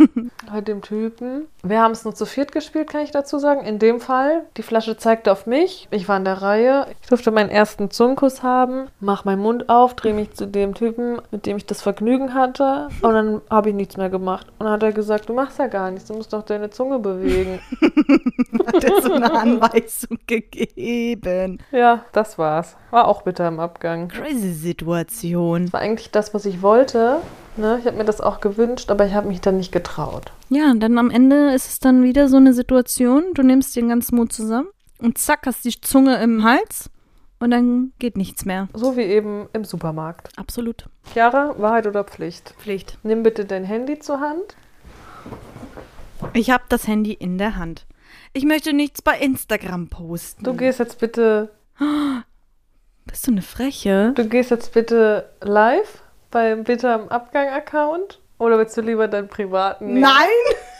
bei 0.50 0.62
dem 0.62 0.80
Typen. 0.80 1.46
Wir 1.62 1.82
haben 1.82 1.90
es 1.90 2.04
nur 2.04 2.14
zu 2.14 2.24
viert 2.24 2.50
gespielt, 2.50 2.88
kann 2.88 3.02
ich 3.02 3.10
dazu 3.10 3.38
sagen. 3.38 3.60
In 3.60 3.78
dem 3.78 4.00
Fall, 4.00 4.46
die 4.56 4.62
Flasche 4.62 4.96
zeigte 4.96 5.30
auf 5.30 5.44
mich. 5.46 5.86
Ich 5.90 6.08
war 6.08 6.16
in 6.16 6.24
der 6.24 6.40
Reihe. 6.40 6.86
Ich 7.02 7.08
durfte 7.08 7.30
meinen 7.30 7.50
ersten 7.50 7.90
Zungenkuss 7.90 8.42
haben. 8.42 8.86
Mach 9.00 9.26
meinen 9.26 9.42
Mund 9.42 9.68
auf, 9.68 9.94
drehe 9.94 10.14
mich 10.14 10.32
zu 10.32 10.46
dem 10.46 10.72
Typen, 10.72 11.20
mit 11.30 11.44
dem 11.44 11.58
ich 11.58 11.66
das 11.66 11.82
Vergnügen 11.82 12.32
hatte. 12.32 12.88
Und 13.02 13.12
dann 13.12 13.42
habe 13.50 13.68
ich 13.68 13.74
nichts 13.74 13.98
mehr 13.98 14.08
gemacht. 14.08 14.46
Und 14.58 14.64
dann 14.64 14.72
hat 14.72 14.82
er 14.82 14.92
gesagt, 14.92 15.28
du 15.28 15.34
machst 15.34 15.58
ja 15.58 15.66
gar 15.66 15.90
nichts, 15.90 16.08
du 16.08 16.14
musst 16.14 16.32
doch 16.32 16.42
deine 16.42 16.70
Zunge 16.70 17.00
bewegen. 17.00 17.60
Hat 18.66 18.82
er 18.82 19.02
so 19.02 19.12
eine 19.12 19.32
Anweisung 19.38 20.18
gegeben. 20.26 21.58
ja, 21.70 22.04
das 22.12 22.38
war's. 22.38 22.76
War 22.90 23.08
auch 23.08 23.22
bitter 23.22 23.48
im 23.48 23.60
Abgang. 23.60 24.08
Crazy 24.08 24.52
Situation. 24.52 25.70
war 25.72 25.80
eigentlich 25.80 26.10
das, 26.10 26.32
was 26.32 26.46
ich 26.46 26.62
wollte. 26.62 27.18
Ne? 27.56 27.78
Ich 27.80 27.86
habe 27.86 27.96
mir 27.96 28.04
das 28.04 28.20
auch 28.20 28.40
gewünscht, 28.40 28.90
aber 28.90 29.06
ich 29.06 29.14
habe 29.14 29.28
mich 29.28 29.40
dann 29.40 29.56
nicht 29.56 29.72
getraut. 29.72 30.32
Ja, 30.48 30.70
und 30.70 30.80
dann 30.80 30.98
am 30.98 31.10
Ende 31.10 31.52
ist 31.54 31.68
es 31.68 31.78
dann 31.80 32.02
wieder 32.02 32.28
so 32.28 32.36
eine 32.36 32.54
Situation, 32.54 33.24
du 33.34 33.42
nimmst 33.42 33.74
den 33.76 33.88
ganzen 33.88 34.16
Mut 34.16 34.32
zusammen 34.32 34.68
und 34.98 35.18
zack, 35.18 35.46
hast 35.46 35.64
die 35.64 35.80
Zunge 35.80 36.22
im 36.22 36.44
Hals 36.44 36.90
und 37.40 37.50
dann 37.50 37.92
geht 37.98 38.16
nichts 38.16 38.44
mehr. 38.44 38.68
So 38.74 38.96
wie 38.96 39.02
eben 39.02 39.48
im 39.52 39.64
Supermarkt. 39.64 40.30
Absolut. 40.38 40.86
Chiara, 41.12 41.54
Wahrheit 41.58 41.86
oder 41.86 42.04
Pflicht? 42.04 42.54
Pflicht. 42.58 42.98
Nimm 43.02 43.22
bitte 43.22 43.44
dein 43.44 43.64
Handy 43.64 43.98
zur 43.98 44.20
Hand. 44.20 44.56
Ich 46.34 46.50
habe 46.50 46.64
das 46.68 46.86
Handy 46.86 47.12
in 47.12 47.38
der 47.38 47.56
Hand. 47.56 47.86
Ich 48.32 48.44
möchte 48.44 48.72
nichts 48.72 49.02
bei 49.02 49.18
Instagram 49.18 49.88
posten. 49.88 50.44
Du 50.44 50.54
gehst 50.54 50.78
jetzt 50.78 50.98
bitte, 51.00 51.50
Bist 53.06 53.26
du 53.26 53.32
eine 53.32 53.42
Freche? 53.42 54.12
du 54.14 54.28
gehst 54.28 54.50
jetzt 54.50 54.72
bitte 54.74 55.30
live 55.40 56.02
beim 56.30 56.64
Bitte 56.64 56.92
am 56.92 57.08
Abgang-Account. 57.08 58.20
Oder 58.38 58.58
willst 58.58 58.76
du 58.76 58.80
lieber 58.80 59.08
deinen 59.08 59.28
privaten 59.28 59.94
nehmen? 59.94 60.06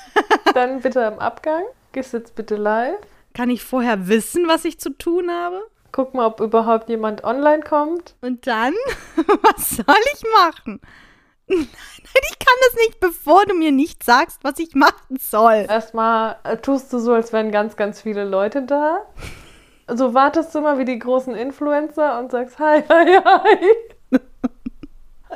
Dann 0.54 0.80
bitte 0.80 1.04
am 1.06 1.18
Abgang. 1.18 1.62
Gehst 1.92 2.12
jetzt 2.12 2.34
bitte 2.34 2.56
live. 2.56 2.96
Kann 3.34 3.50
ich 3.50 3.62
vorher 3.62 4.08
wissen, 4.08 4.48
was 4.48 4.64
ich 4.64 4.80
zu 4.80 4.90
tun 4.90 5.30
habe? 5.30 5.62
Guck 5.92 6.14
mal, 6.14 6.26
ob 6.26 6.40
überhaupt 6.40 6.88
jemand 6.88 7.24
online 7.24 7.62
kommt. 7.62 8.14
Und 8.20 8.46
dann? 8.46 8.74
Was 9.42 9.70
soll 9.70 10.02
ich 10.14 10.22
machen? 10.36 10.80
Nein, 11.48 11.66
ich 12.30 12.38
kann 12.38 12.54
das 12.66 12.74
nicht, 12.86 13.00
bevor 13.00 13.44
du 13.44 13.54
mir 13.54 13.72
nicht 13.72 14.04
sagst, 14.04 14.38
was 14.42 14.58
ich 14.60 14.76
machen 14.76 15.18
soll. 15.18 15.66
Erstmal 15.68 16.36
äh, 16.44 16.56
tust 16.58 16.92
du 16.92 17.00
so, 17.00 17.12
als 17.12 17.32
wären 17.32 17.50
ganz, 17.50 17.76
ganz 17.76 18.00
viele 18.00 18.24
Leute 18.24 18.62
da. 18.62 19.00
So 19.88 20.14
wartest 20.14 20.54
du 20.54 20.60
mal 20.60 20.78
wie 20.78 20.84
die 20.84 21.00
großen 21.00 21.34
Influencer 21.34 22.20
und 22.20 22.30
sagst 22.30 22.60
Hi, 22.60 22.84
hi, 22.88 23.18
hi. 23.24 24.20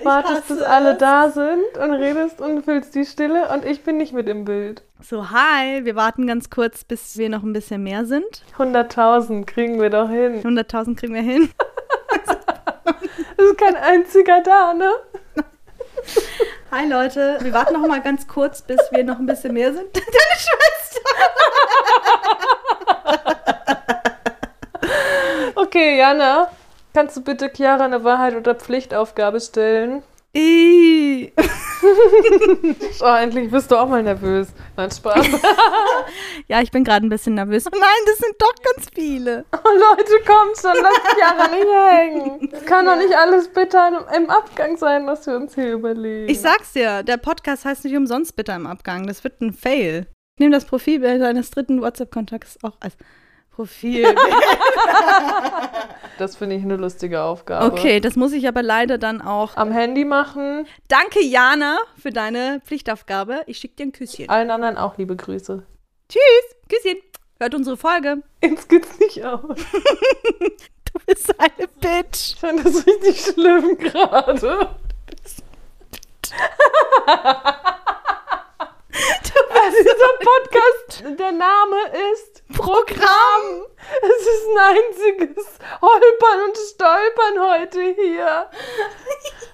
Wartest, 0.03 0.49
bis 0.49 0.63
alle 0.63 0.97
da 0.97 1.31
sind 1.31 1.79
und 1.81 1.93
redest 1.95 2.41
und 2.41 2.65
füllst 2.65 2.95
die 2.95 3.05
Stille 3.07 3.49
und 3.49 3.65
ich 3.65 3.85
bin 3.85 3.97
nicht 3.97 4.13
mit 4.13 4.29
im 4.29 4.45
Bild. 4.45 4.83
So, 5.01 5.31
hi, 5.31 5.85
wir 5.85 5.95
warten 5.95 6.27
ganz 6.27 6.51
kurz, 6.51 6.85
bis 6.85 7.17
wir 7.17 7.29
noch 7.29 7.43
ein 7.43 7.53
bisschen 7.53 7.83
mehr 7.83 8.05
sind. 8.05 8.43
100.000 8.59 9.45
kriegen 9.47 9.81
wir 9.81 9.91
doch 9.91 10.09
hin. 10.09 10.43
100.000 10.43 10.97
kriegen 10.97 11.15
wir 11.15 11.23
hin. 11.23 11.51
Es 13.37 13.51
ist 13.51 13.59
kein 13.59 13.77
einziger 13.77 14.41
da, 14.43 14.73
ne? 14.73 14.91
Hi 16.71 16.89
Leute, 16.89 17.39
wir 17.41 17.53
warten 17.53 17.75
noch 17.75 17.87
mal 17.87 18.01
ganz 18.01 18.27
kurz, 18.27 18.63
bis 18.63 18.79
wir 18.91 19.05
noch 19.05 19.19
ein 19.19 19.27
bisschen 19.27 19.53
mehr 19.53 19.73
sind. 19.73 19.87
Deine 19.95 20.07
Schwester. 20.39 21.01
Okay, 25.57 25.99
Jana, 25.99 26.49
kannst 26.95 27.17
du 27.17 27.21
bitte 27.23 27.51
Chiara 27.55 27.85
eine 27.85 28.05
Wahrheit- 28.05 28.37
oder 28.37 28.55
Pflichtaufgabe 28.55 29.41
stellen? 29.41 30.03
Ih. 30.35 31.33
Oh, 33.03 33.15
endlich 33.15 33.51
bist 33.51 33.71
du 33.71 33.77
auch 33.77 33.89
mal 33.89 34.03
nervös. 34.03 34.49
Nein, 34.77 34.91
Spaß. 34.91 35.27
Ja, 36.49 36.61
ich 36.63 36.71
bin 36.71 36.85
gerade 36.85 37.07
ein 37.07 37.11
bisschen 37.11 37.35
nervös. 37.35 37.65
Nein, 37.67 37.81
das 38.07 38.19
sind 38.19 38.35
doch 38.39 38.55
ganz 38.63 38.89
viele. 38.95 39.45
Oh, 39.53 39.69
Leute, 39.69 40.13
kommt 40.27 40.59
schon, 40.59 40.83
lass 40.83 41.15
Chiara 41.15 41.49
nicht 41.49 41.67
hängen. 41.67 42.49
Es 42.53 42.65
kann 42.65 42.87
doch 42.87 42.97
nicht 42.97 43.15
alles 43.15 43.49
bitter 43.49 44.07
im 44.17 44.31
Abgang 44.31 44.77
sein, 44.77 45.07
was 45.07 45.27
wir 45.27 45.37
uns 45.37 45.55
hier 45.55 45.73
überlegen. 45.73 46.29
Ich 46.31 46.41
sag's 46.41 46.73
dir, 46.73 47.03
der 47.03 47.17
Podcast 47.19 47.65
heißt 47.65 47.85
nicht 47.85 47.97
umsonst 47.97 48.37
bitte 48.37 48.53
im 48.53 48.67
Abgang. 48.67 49.07
Das 49.07 49.25
wird 49.25 49.41
ein 49.43 49.53
Fail. 49.53 50.07
Ich 50.37 50.41
nehme 50.41 50.55
das 50.55 50.65
Profilbild 50.65 51.23
eines 51.23 51.51
dritten 51.51 51.81
WhatsApp-Kontakts 51.83 52.59
auch 52.63 52.77
als 52.81 52.97
Profilbild. 53.55 54.19
Das 56.19 56.37
finde 56.37 56.57
ich 56.57 56.63
eine 56.63 56.77
lustige 56.77 57.23
Aufgabe. 57.23 57.67
Okay, 57.67 58.01
das 58.01 58.17
muss 58.17 58.33
ich 58.33 58.49
aber 58.49 58.63
leider 58.63 58.99
dann 58.99 59.21
auch. 59.21 59.57
Am 59.57 59.71
Handy 59.71 60.05
machen. 60.05 60.67
Danke, 60.89 61.23
Jana, 61.23 61.79
für 62.01 62.11
deine 62.11 62.61
Pflichtaufgabe. 62.65 63.43
Ich 63.47 63.59
schicke 63.59 63.77
dir 63.77 63.87
ein 63.87 63.93
Küsschen. 63.93 64.29
Allen 64.29 64.51
anderen 64.51 64.77
auch 64.77 64.99
liebe 64.99 65.17
Grüße. 65.17 65.63
Tschüss, 66.09 66.57
Küsschen. 66.69 66.99
Hört 67.39 67.55
unsere 67.55 67.77
Folge. 67.77 68.23
Jetzt 68.43 68.69
geht's 68.69 68.99
nicht 68.99 69.25
aus. 69.25 69.41
Du 70.95 71.01
bist 71.07 71.35
eine 71.41 71.67
Bitch. 71.81 72.35
Ich 72.35 72.37
fand 72.37 72.65
das 72.65 72.87
richtig 72.87 73.21
schlimm 73.21 73.77
gerade. 73.79 74.69
Also 79.65 79.79
dieser 79.83 79.95
Podcast, 80.21 81.19
der 81.19 81.33
Name 81.33 81.77
ist 82.13 82.43
Programm. 82.53 83.65
Es 84.03 84.27
ist 84.27 84.47
ein 84.51 84.77
einziges 84.77 85.47
Holpern 85.81 86.49
und 86.49 86.57
Stolpern 86.57 87.53
heute 87.53 87.95
hier. 87.95 88.47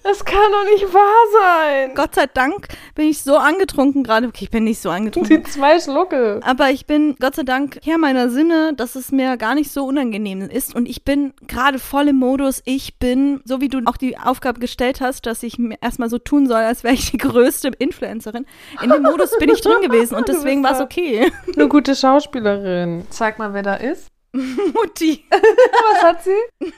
Das 0.03 0.25
kann 0.25 0.51
doch 0.51 0.65
nicht 0.65 0.93
wahr 0.93 1.25
sein. 1.33 1.95
Gott 1.95 2.15
sei 2.15 2.27
Dank 2.33 2.69
bin 2.95 3.09
ich 3.09 3.23
so 3.23 3.37
angetrunken 3.37 4.03
gerade. 4.03 4.27
Okay, 4.29 4.45
ich 4.45 4.51
bin 4.51 4.65
nicht 4.65 4.81
so 4.81 4.91
angetrunken. 4.91 5.43
Die 5.45 5.51
zwei 5.51 5.79
Schlucke. 5.79 6.41
Aber 6.43 6.71
ich 6.71 6.87
bin 6.87 7.17
Gott 7.21 7.37
sei 7.37 7.43
Dank 7.43 7.79
Herr 7.85 7.99
meiner 7.99 8.31
Sinne, 8.31 8.73
dass 8.75 8.95
es 8.97 9.13
mir 9.13 9.37
gar 9.37 9.55
nicht 9.55 9.71
so 9.71 9.85
unangenehm 9.85 10.43
ist. 10.43 10.75
Und 10.75 10.89
ich 10.89 11.05
bin 11.05 11.35
gerade 11.47 11.79
voll 11.79 12.09
im 12.09 12.17
Modus. 12.17 12.63
Ich 12.65 12.99
bin, 12.99 13.43
so 13.45 13.61
wie 13.61 13.69
du 13.69 13.81
auch 13.85 13.97
die 13.97 14.17
Aufgabe 14.17 14.59
gestellt 14.59 15.01
hast, 15.01 15.27
dass 15.27 15.43
ich 15.43 15.59
mir 15.59 15.77
erstmal 15.81 16.09
so 16.09 16.19
tun 16.19 16.47
soll, 16.47 16.63
als 16.63 16.83
wäre 16.83 16.95
ich 16.95 17.11
die 17.11 17.19
größte 17.19 17.71
Influencerin. 17.79 18.47
In 18.83 18.91
dem 18.91 19.03
Modus 19.03 19.37
bin 19.39 19.51
ich 19.51 19.61
drin 19.61 19.83
gewesen 19.83 20.00
und 20.09 20.13
Du 20.29 20.33
deswegen 20.33 20.63
war 20.63 20.73
es 20.73 20.81
okay. 20.81 21.31
Eine 21.55 21.69
gute 21.69 21.95
Schauspielerin. 21.95 23.07
Zeig 23.11 23.39
mal, 23.39 23.55
wer 23.55 23.63
da 23.63 23.75
ist. 23.75 24.09
Mutti. 24.33 25.25
Was 25.31 26.03
hat 26.03 26.25
sie? 26.25 26.73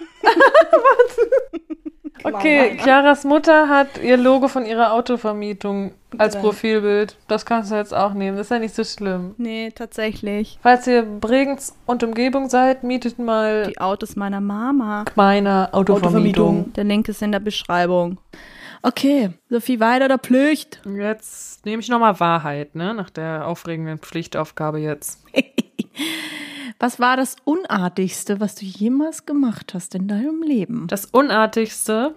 Okay, 2.25 2.77
Chiaras 2.83 3.25
Mutter 3.25 3.69
hat 3.69 4.03
ihr 4.03 4.17
Logo 4.17 4.49
von 4.49 4.65
ihrer 4.67 4.93
Autovermietung 4.93 5.93
als 6.19 6.35
Drin. 6.35 6.43
Profilbild. 6.43 7.17
Das 7.29 7.47
kannst 7.47 7.71
du 7.71 7.77
jetzt 7.77 7.95
auch 7.95 8.13
nehmen. 8.15 8.37
Das 8.37 8.47
ist 8.47 8.51
ja 8.51 8.59
nicht 8.59 8.75
so 8.75 8.85
schlimm. 8.85 9.35
Nee, 9.39 9.71
tatsächlich. 9.75 10.59
Falls 10.63 10.87
ihr 10.87 11.03
Bregenz 11.03 11.75
und 11.87 12.03
Umgebung 12.05 12.49
seid, 12.51 12.85
mietet 12.85 13.19
mal 13.19 13.67
Die 13.69 13.79
Autos 13.79 14.17
meiner 14.17 14.41
Mama. 14.41 15.05
meine 15.15 15.73
Autovermietung. 15.73 16.73
Der 16.75 16.85
Link 16.85 17.09
ist 17.09 17.23
in 17.23 17.33
der 17.33 17.41
Beschreibung. 17.41 18.19
Okay, 18.83 19.31
Sophie 19.49 19.79
weiter 19.79 20.09
der 20.09 20.19
Pflicht. 20.19 20.81
Jetzt 20.85 21.65
nehme 21.65 21.81
ich 21.81 21.89
nochmal 21.89 22.19
Wahrheit, 22.19 22.75
ne? 22.75 22.95
Nach 22.95 23.11
der 23.11 23.47
aufregenden 23.47 23.99
Pflichtaufgabe 23.99 24.79
jetzt. 24.81 25.23
Was 26.83 26.99
war 26.99 27.17
das 27.17 27.37
Unartigste, 27.45 28.41
was 28.41 28.57
du 28.57 28.65
jemals 28.65 29.25
gemacht 29.25 29.73
hast 29.73 29.95
in 29.95 30.09
deinem 30.09 30.43
Leben? 30.43 30.89
Das 30.89 31.05
Unartigste, 31.05 32.13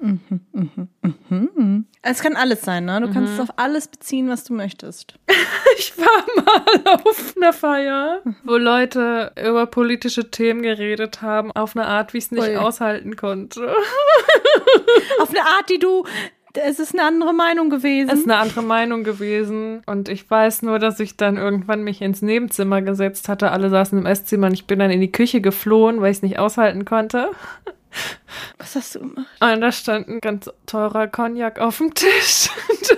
Es 2.01 2.23
kann 2.23 2.35
alles 2.35 2.61
sein, 2.63 2.85
ne? 2.85 2.99
Du 2.99 3.13
kannst 3.13 3.33
es 3.33 3.39
auf 3.39 3.59
alles 3.59 3.87
beziehen, 3.87 4.27
was 4.27 4.43
du 4.43 4.55
möchtest. 4.55 5.19
ich 5.77 5.95
war 5.99 6.43
mal 6.43 6.95
auf 6.95 7.35
einer 7.37 7.53
Feier, 7.53 8.23
wo 8.43 8.55
Leute 8.55 9.33
über 9.39 9.67
politische 9.67 10.31
Themen 10.31 10.63
geredet 10.63 11.21
haben, 11.21 11.51
auf 11.51 11.75
eine 11.75 11.85
Art, 11.85 12.13
wie 12.13 12.17
ich 12.17 12.23
es 12.23 12.31
nicht 12.31 12.49
Ui. 12.49 12.57
aushalten 12.57 13.15
konnte. 13.15 13.71
Auf 15.19 15.29
eine 15.29 15.41
Art, 15.41 15.69
die 15.69 15.77
du. 15.77 16.05
Es 16.57 16.79
ist 16.79 16.93
eine 16.93 17.03
andere 17.03 17.33
Meinung 17.33 17.69
gewesen. 17.69 18.09
Es 18.09 18.19
ist 18.19 18.29
eine 18.29 18.37
andere 18.37 18.61
Meinung 18.63 19.03
gewesen. 19.03 19.81
Und 19.85 20.09
ich 20.09 20.29
weiß 20.29 20.61
nur, 20.61 20.79
dass 20.79 20.99
ich 20.99 21.17
dann 21.17 21.37
irgendwann 21.37 21.83
mich 21.83 22.01
ins 22.01 22.21
Nebenzimmer 22.21 22.81
gesetzt 22.81 23.29
hatte. 23.29 23.51
Alle 23.51 23.69
saßen 23.69 23.97
im 23.97 24.05
Esszimmer 24.05 24.47
und 24.47 24.53
ich 24.53 24.65
bin 24.65 24.79
dann 24.79 24.91
in 24.91 25.01
die 25.01 25.11
Küche 25.11 25.41
geflohen, 25.41 26.01
weil 26.01 26.11
ich 26.11 26.17
es 26.17 26.23
nicht 26.23 26.39
aushalten 26.39 26.85
konnte. 26.85 27.31
Was 28.57 28.75
hast 28.75 28.95
du 28.95 28.99
gemacht? 28.99 29.27
Und 29.39 29.61
da 29.61 29.71
stand 29.71 30.07
ein 30.07 30.19
ganz 30.19 30.49
teurer 30.65 31.07
Cognac 31.07 31.59
auf 31.59 31.77
dem 31.77 31.93
Tisch, 31.93 32.49
der 32.89 32.97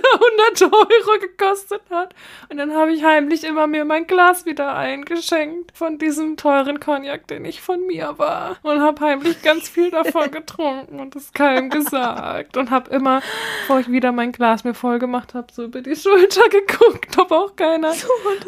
100 0.58 0.72
Euro 0.72 1.20
gekostet 1.20 1.82
hat. 1.90 2.14
Und 2.48 2.58
dann 2.58 2.74
habe 2.74 2.92
ich 2.92 3.04
heimlich 3.04 3.44
immer 3.44 3.66
mir 3.66 3.84
mein 3.84 4.06
Glas 4.06 4.46
wieder 4.46 4.74
eingeschenkt 4.74 5.76
von 5.76 5.98
diesem 5.98 6.36
teuren 6.36 6.80
Cognac, 6.80 7.26
den 7.26 7.44
ich 7.44 7.60
von 7.60 7.86
mir 7.86 8.14
war. 8.18 8.56
Und 8.62 8.80
habe 8.80 9.04
heimlich 9.04 9.42
ganz 9.42 9.68
viel 9.68 9.90
davon 9.90 10.30
getrunken 10.30 11.00
und 11.00 11.14
es 11.16 11.32
keinem 11.32 11.70
gesagt. 11.70 12.56
Und 12.56 12.70
habe 12.70 12.90
immer, 12.90 13.20
bevor 13.62 13.80
ich 13.80 13.90
wieder 13.90 14.12
mein 14.12 14.32
Glas 14.32 14.64
mir 14.64 14.74
voll 14.74 14.98
gemacht 14.98 15.34
habe, 15.34 15.52
so 15.52 15.64
über 15.64 15.80
die 15.80 15.96
Schulter 15.96 16.48
geguckt, 16.50 17.18
ob 17.18 17.32
auch 17.32 17.56
keiner, 17.56 17.92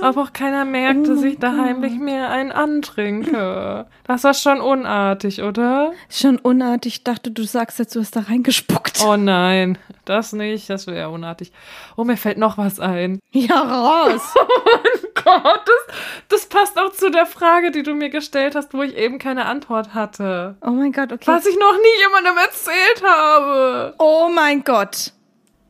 ob 0.01 0.17
auch 0.17 0.33
keiner 0.33 0.65
merkt, 0.65 1.09
dass 1.09 1.23
ich 1.23 1.39
da 1.39 1.57
heimlich 1.57 1.95
mir 1.99 2.29
einen 2.29 2.53
antrinke. 2.53 3.87
Das 4.05 4.25
war 4.25 4.35
schon 4.35 4.61
unartig, 4.61 5.43
oder? 5.43 5.93
Schon 6.09 6.40
unartig. 6.45 6.95
Ich 6.95 7.05
dachte, 7.05 7.31
du 7.31 7.45
sagst 7.45 7.79
jetzt, 7.79 7.95
du 7.95 8.01
hast 8.01 8.17
da 8.17 8.21
reingespuckt. 8.21 9.01
Oh 9.05 9.17
nein, 9.17 9.79
das 10.05 10.33
nicht, 10.33 10.69
das 10.69 10.87
wäre 10.87 11.11
unartig. 11.11 11.53
Oh, 11.97 12.05
mir 12.05 12.17
fällt 12.17 12.39
noch 12.39 12.59
was 12.59 12.81
ein. 12.81 13.21
Ja, 13.33 13.61
raus. 13.61 14.35
Gott, 15.25 15.63
das, 15.67 15.97
das 16.29 16.47
passt 16.47 16.79
auch 16.79 16.93
zu 16.93 17.11
der 17.11 17.27
Frage, 17.27 17.71
die 17.71 17.83
du 17.83 17.95
mir 17.95 18.11
gestellt 18.11 18.55
hast, 18.55 18.75
wo 18.75 18.83
ich 18.83 18.97
eben 18.97 19.19
keine 19.19 19.47
Antwort 19.47 19.95
hatte. 19.95 20.57
Oh 20.63 20.71
mein 20.71 20.93
Gott, 20.93 21.13
okay. 21.13 21.27
Was 21.27 21.47
ich 21.47 21.59
noch 21.59 21.77
nie 21.77 22.03
jemandem 22.03 22.37
erzählt 22.39 23.03
habe. 23.05 23.95
Oh 23.99 24.31
mein 24.35 24.65
Gott. 24.65 25.13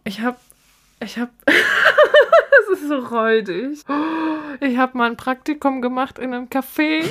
Ich 0.04 0.20
hab, 0.20 0.40
ich 1.00 1.18
hab, 1.18 1.30
das 1.46 2.78
ist 2.78 2.88
so 2.88 2.98
räudig. 2.98 3.80
Ich 4.60 4.76
habe 4.78 4.98
mal 4.98 5.10
ein 5.10 5.16
Praktikum 5.16 5.82
gemacht 5.82 6.18
in 6.18 6.32
einem 6.32 6.46
Café. 6.46 7.02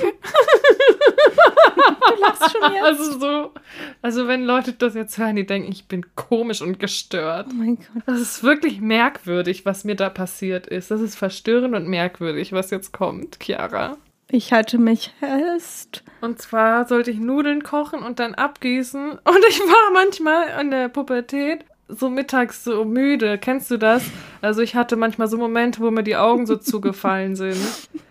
Du 1.25 2.21
lachst 2.21 2.51
schon 2.51 2.73
jetzt. 2.73 2.83
Also 2.83 3.19
so, 3.19 3.53
also 4.01 4.27
wenn 4.27 4.43
Leute 4.43 4.73
das 4.73 4.95
jetzt 4.95 5.17
hören, 5.17 5.35
die 5.35 5.45
denken, 5.45 5.71
ich 5.71 5.87
bin 5.87 6.05
komisch 6.15 6.61
und 6.61 6.79
gestört. 6.79 7.47
Oh 7.49 7.53
mein 7.53 7.75
Gott. 7.75 8.03
Das 8.05 8.19
ist 8.19 8.43
wirklich 8.43 8.81
merkwürdig, 8.81 9.65
was 9.65 9.83
mir 9.83 9.95
da 9.95 10.09
passiert 10.09 10.67
ist. 10.67 10.91
Das 10.91 11.01
ist 11.01 11.15
verstörend 11.15 11.75
und 11.75 11.87
merkwürdig, 11.87 12.51
was 12.51 12.71
jetzt 12.71 12.91
kommt, 12.91 13.39
Chiara. 13.41 13.97
Ich 14.31 14.53
halte 14.53 14.77
mich 14.77 15.13
fest. 15.19 16.03
Und 16.21 16.39
zwar 16.39 16.87
sollte 16.87 17.09
ich 17.09 17.19
Nudeln 17.19 17.63
kochen 17.63 18.03
und 18.03 18.19
dann 18.19 18.35
abgießen. 18.35 19.11
Und 19.11 19.45
ich 19.49 19.59
war 19.59 19.91
manchmal 19.93 20.61
in 20.61 20.69
der 20.69 20.87
Pubertät 20.87 21.65
so 21.87 22.09
mittags 22.09 22.63
so 22.63 22.85
müde. 22.85 23.39
Kennst 23.39 23.71
du 23.71 23.77
das? 23.77 24.03
Also 24.41 24.61
ich 24.61 24.75
hatte 24.75 24.95
manchmal 24.95 25.27
so 25.27 25.37
Momente, 25.37 25.81
wo 25.81 25.89
mir 25.89 26.03
die 26.03 26.15
Augen 26.15 26.45
so 26.45 26.55
zugefallen 26.55 27.35
sind. 27.35 27.57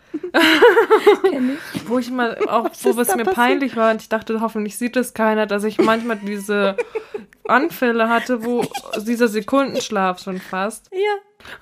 Ich. 1.72 1.88
Wo 1.88 1.98
ich 1.98 2.10
mal 2.10 2.36
auch, 2.48 2.64
Was 2.70 2.84
wo 2.84 2.90
es 2.90 2.96
mir 2.96 3.24
passiert? 3.24 3.34
peinlich 3.34 3.76
war 3.76 3.90
und 3.92 4.02
ich 4.02 4.08
dachte, 4.08 4.40
hoffentlich 4.40 4.76
sieht 4.78 4.96
es 4.96 5.14
keiner, 5.14 5.46
dass 5.46 5.64
ich 5.64 5.78
manchmal 5.78 6.16
diese 6.16 6.76
Anfälle 7.46 8.08
hatte, 8.08 8.44
wo 8.44 8.64
dieser 8.98 9.28
Sekundenschlaf 9.28 10.20
schon 10.20 10.40
fast. 10.40 10.88
Ja. 10.92 11.16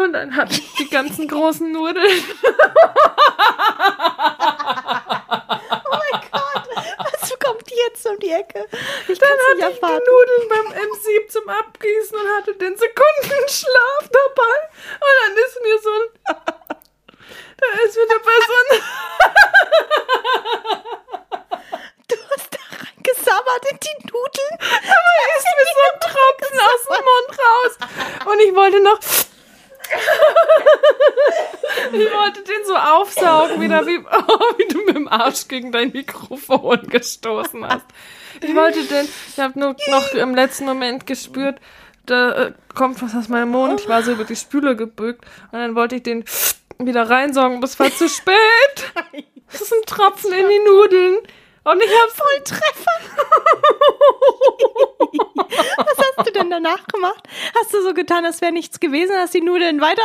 Und 0.05 0.13
dann 0.15 0.35
hatte 0.37 0.55
ich 0.55 0.73
die 0.75 0.89
ganzen 0.89 1.29
großen 1.29 1.71
Nudeln. 1.71 2.23
Was 6.99 7.39
kommt 7.39 7.71
jetzt 7.71 8.07
um 8.07 8.19
die 8.19 8.31
Ecke? 8.31 8.65
Ich 9.09 9.19
Dann 9.19 9.29
hatte 9.31 9.73
ich 9.73 9.81
die. 9.81 9.85
Nudeln 9.87 10.49
beim 10.49 10.67
M7 10.73 11.29
zum 11.29 11.49
Abgießen 11.49 12.19
und 12.19 12.29
hatte 12.37 12.55
den 12.55 12.77
Sekundenschlaf 12.77 14.09
dabei. 14.11 14.57
Und 14.95 15.15
dann 15.23 15.37
ist 15.45 15.61
mir 15.63 15.79
so 15.83 15.91
ein... 15.91 16.09
Da 17.57 17.67
ist 17.85 17.95
so 17.95 18.01
ein... 18.01 18.09
Du 22.09 22.17
hast 22.31 22.51
da 22.53 22.59
reingesabbert 22.85 23.65
in 23.71 23.79
die 23.83 23.97
Nudeln. 24.07 24.55
Da 24.59 24.97
ist 25.37 25.47
mir 25.57 25.67
so 25.75 25.83
ein 25.93 26.01
Tropfen 26.01 26.57
aus 26.61 26.83
dem 26.87 27.05
Mund 27.05 27.31
raus. 27.43 27.73
Und 28.27 28.39
ich 28.41 28.55
wollte 28.55 28.81
noch... 28.81 29.01
Ich 31.93 32.13
wollte 32.13 32.43
den 32.43 32.65
so 32.67 32.75
aufsaugen, 32.75 33.61
wieder 33.61 33.87
wie, 33.87 33.99
oh, 33.99 34.55
wie 34.59 34.69
du 34.69 34.85
mit 34.85 34.97
dem 34.97 35.09
Arsch 35.09 35.49
gegen 35.49 35.73
dein 35.73 35.93
Mikrofon 35.93 36.89
gestoßen 36.89 37.67
hast. 37.67 37.87
Ich 38.41 38.55
wollte 38.55 38.85
den, 38.85 39.09
ich 39.29 39.39
habe 39.39 39.59
nur 39.59 39.77
noch 39.89 40.13
im 40.13 40.35
letzten 40.35 40.65
Moment 40.65 41.07
gespürt, 41.07 41.59
da 42.07 42.33
äh, 42.33 42.53
kommt 42.75 43.03
was 43.03 43.15
aus 43.15 43.29
meinem 43.29 43.51
Mund. 43.51 43.81
Ich 43.81 43.89
war 43.89 44.03
so 44.03 44.13
über 44.13 44.25
die 44.25 44.37
Spüle 44.37 44.77
gebückt 44.77 45.25
und 45.53 45.59
dann 45.59 45.75
wollte 45.75 45.97
ich 45.97 46.03
den 46.03 46.25
wieder 46.79 47.09
reinsaugen, 47.09 47.59
aber 47.59 47.65
es 47.67 47.79
war 47.79 47.91
zu 47.91 48.09
spät. 48.09 48.37
Das 49.51 49.61
ist 49.61 49.73
ein 49.73 49.83
Tropfen 49.87 50.33
in 50.33 50.49
die 50.49 50.59
Nudeln. 50.69 51.17
Und 51.65 51.83
ich 51.83 51.91
habe 51.91 52.13
Volltreffer. 52.15 53.17
Was 55.79 56.07
hast 56.17 56.29
du 56.29 56.33
denn 56.33 56.51
danach 56.51 56.87
gemacht? 56.87 57.23
Hast 57.61 57.73
du 57.75 57.83
so 57.83 57.95
getan, 57.95 58.25
als 58.25 58.41
wäre 58.41 58.53
nichts 58.53 58.81
gewesen? 58.81 59.15
Hast 59.17 59.35
die 59.35 59.41
Nudeln 59.41 59.81
weiter 59.81 60.03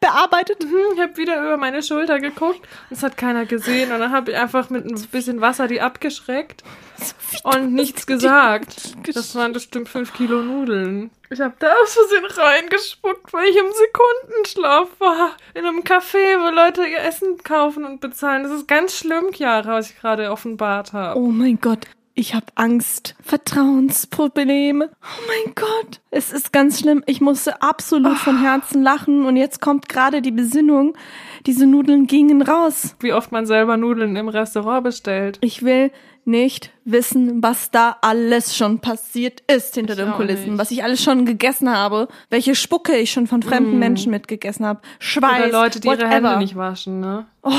bearbeitet? 0.00 0.62
Hm, 0.62 0.76
Ich 0.94 1.00
habe 1.00 1.16
wieder 1.16 1.40
über 1.40 1.56
meine 1.56 1.82
Schulter 1.82 2.18
geguckt. 2.18 2.60
Das 2.90 3.02
hat 3.02 3.16
keiner 3.16 3.46
gesehen. 3.46 3.92
Und 3.92 4.00
dann 4.00 4.12
habe 4.12 4.32
ich 4.32 4.36
einfach 4.36 4.70
mit 4.70 4.84
ein 4.86 5.00
bisschen 5.08 5.40
Wasser 5.40 5.68
die 5.68 5.80
abgeschreckt 5.80 6.62
und 7.44 7.72
nichts 7.72 8.06
gesagt. 8.06 8.94
Das 9.14 9.34
waren 9.34 9.52
bestimmt 9.52 9.88
fünf 9.88 10.12
Kilo 10.14 10.42
Nudeln. 10.42 11.10
Ich 11.30 11.40
habe 11.40 11.54
da 11.58 11.72
aus 11.82 11.94
Versehen 11.94 12.24
reingespuckt, 12.26 13.32
weil 13.32 13.48
ich 13.48 13.56
im 13.56 13.72
Sekundenschlaf 13.72 14.88
war. 15.00 15.36
In 15.54 15.64
einem 15.64 15.80
Café, 15.80 16.38
wo 16.38 16.54
Leute 16.54 16.86
ihr 16.86 17.00
Essen 17.00 17.38
kaufen 17.42 17.84
und 17.84 18.00
bezahlen. 18.00 18.44
Das 18.44 18.52
ist 18.52 18.68
ganz 18.68 18.96
schlimm, 18.96 19.32
Chiara, 19.32 19.74
was 19.74 19.90
ich 19.90 19.98
gerade 19.98 20.30
offenbart 20.30 20.92
habe. 20.92 21.18
Oh 21.18 21.28
mein 21.28 21.60
Gott. 21.60 21.86
Ich 22.16 22.32
habe 22.32 22.46
Angst, 22.54 23.16
Vertrauensprobleme. 23.24 24.88
Oh 24.88 25.22
mein 25.26 25.54
Gott, 25.56 26.00
es 26.12 26.32
ist 26.32 26.52
ganz 26.52 26.78
schlimm. 26.78 27.02
Ich 27.06 27.20
musste 27.20 27.60
absolut 27.60 28.18
von 28.18 28.40
Herzen 28.40 28.84
lachen 28.84 29.26
und 29.26 29.36
jetzt 29.36 29.60
kommt 29.60 29.88
gerade 29.88 30.22
die 30.22 30.30
Besinnung. 30.30 30.96
Diese 31.44 31.66
Nudeln 31.66 32.06
gingen 32.06 32.40
raus. 32.42 32.94
Wie 33.00 33.12
oft 33.12 33.32
man 33.32 33.46
selber 33.46 33.76
Nudeln 33.76 34.14
im 34.14 34.28
Restaurant 34.28 34.84
bestellt. 34.84 35.38
Ich 35.40 35.64
will 35.64 35.90
nicht 36.26 36.70
wissen, 36.84 37.42
was 37.42 37.70
da 37.70 37.96
alles 38.00 38.56
schon 38.56 38.80
passiert 38.80 39.42
ist 39.46 39.74
hinter 39.74 39.94
Ich 39.94 39.98
den 40.00 40.12
Kulissen, 40.12 40.50
nicht. 40.50 40.58
was 40.58 40.70
ich 40.70 40.82
alles 40.84 41.02
schon 41.02 41.26
gegessen 41.26 41.70
habe, 41.70 42.08
welche 42.30 42.54
Spucke 42.54 42.96
ich 42.96 43.10
schon 43.12 43.26
von 43.26 43.42
fremden 43.42 43.78
Menschen 43.78 44.10
mitgegessen 44.10 44.64
habe, 44.66 44.80
Schweiß, 44.98 45.48
Oder 45.48 45.52
Leute, 45.52 45.80
die 45.80 45.88
ihre 45.88 45.98
whatever. 45.98 46.10
Hände 46.30 46.38
nicht 46.38 46.56
waschen, 46.56 47.00
ne? 47.00 47.26
Oh, 47.42 47.50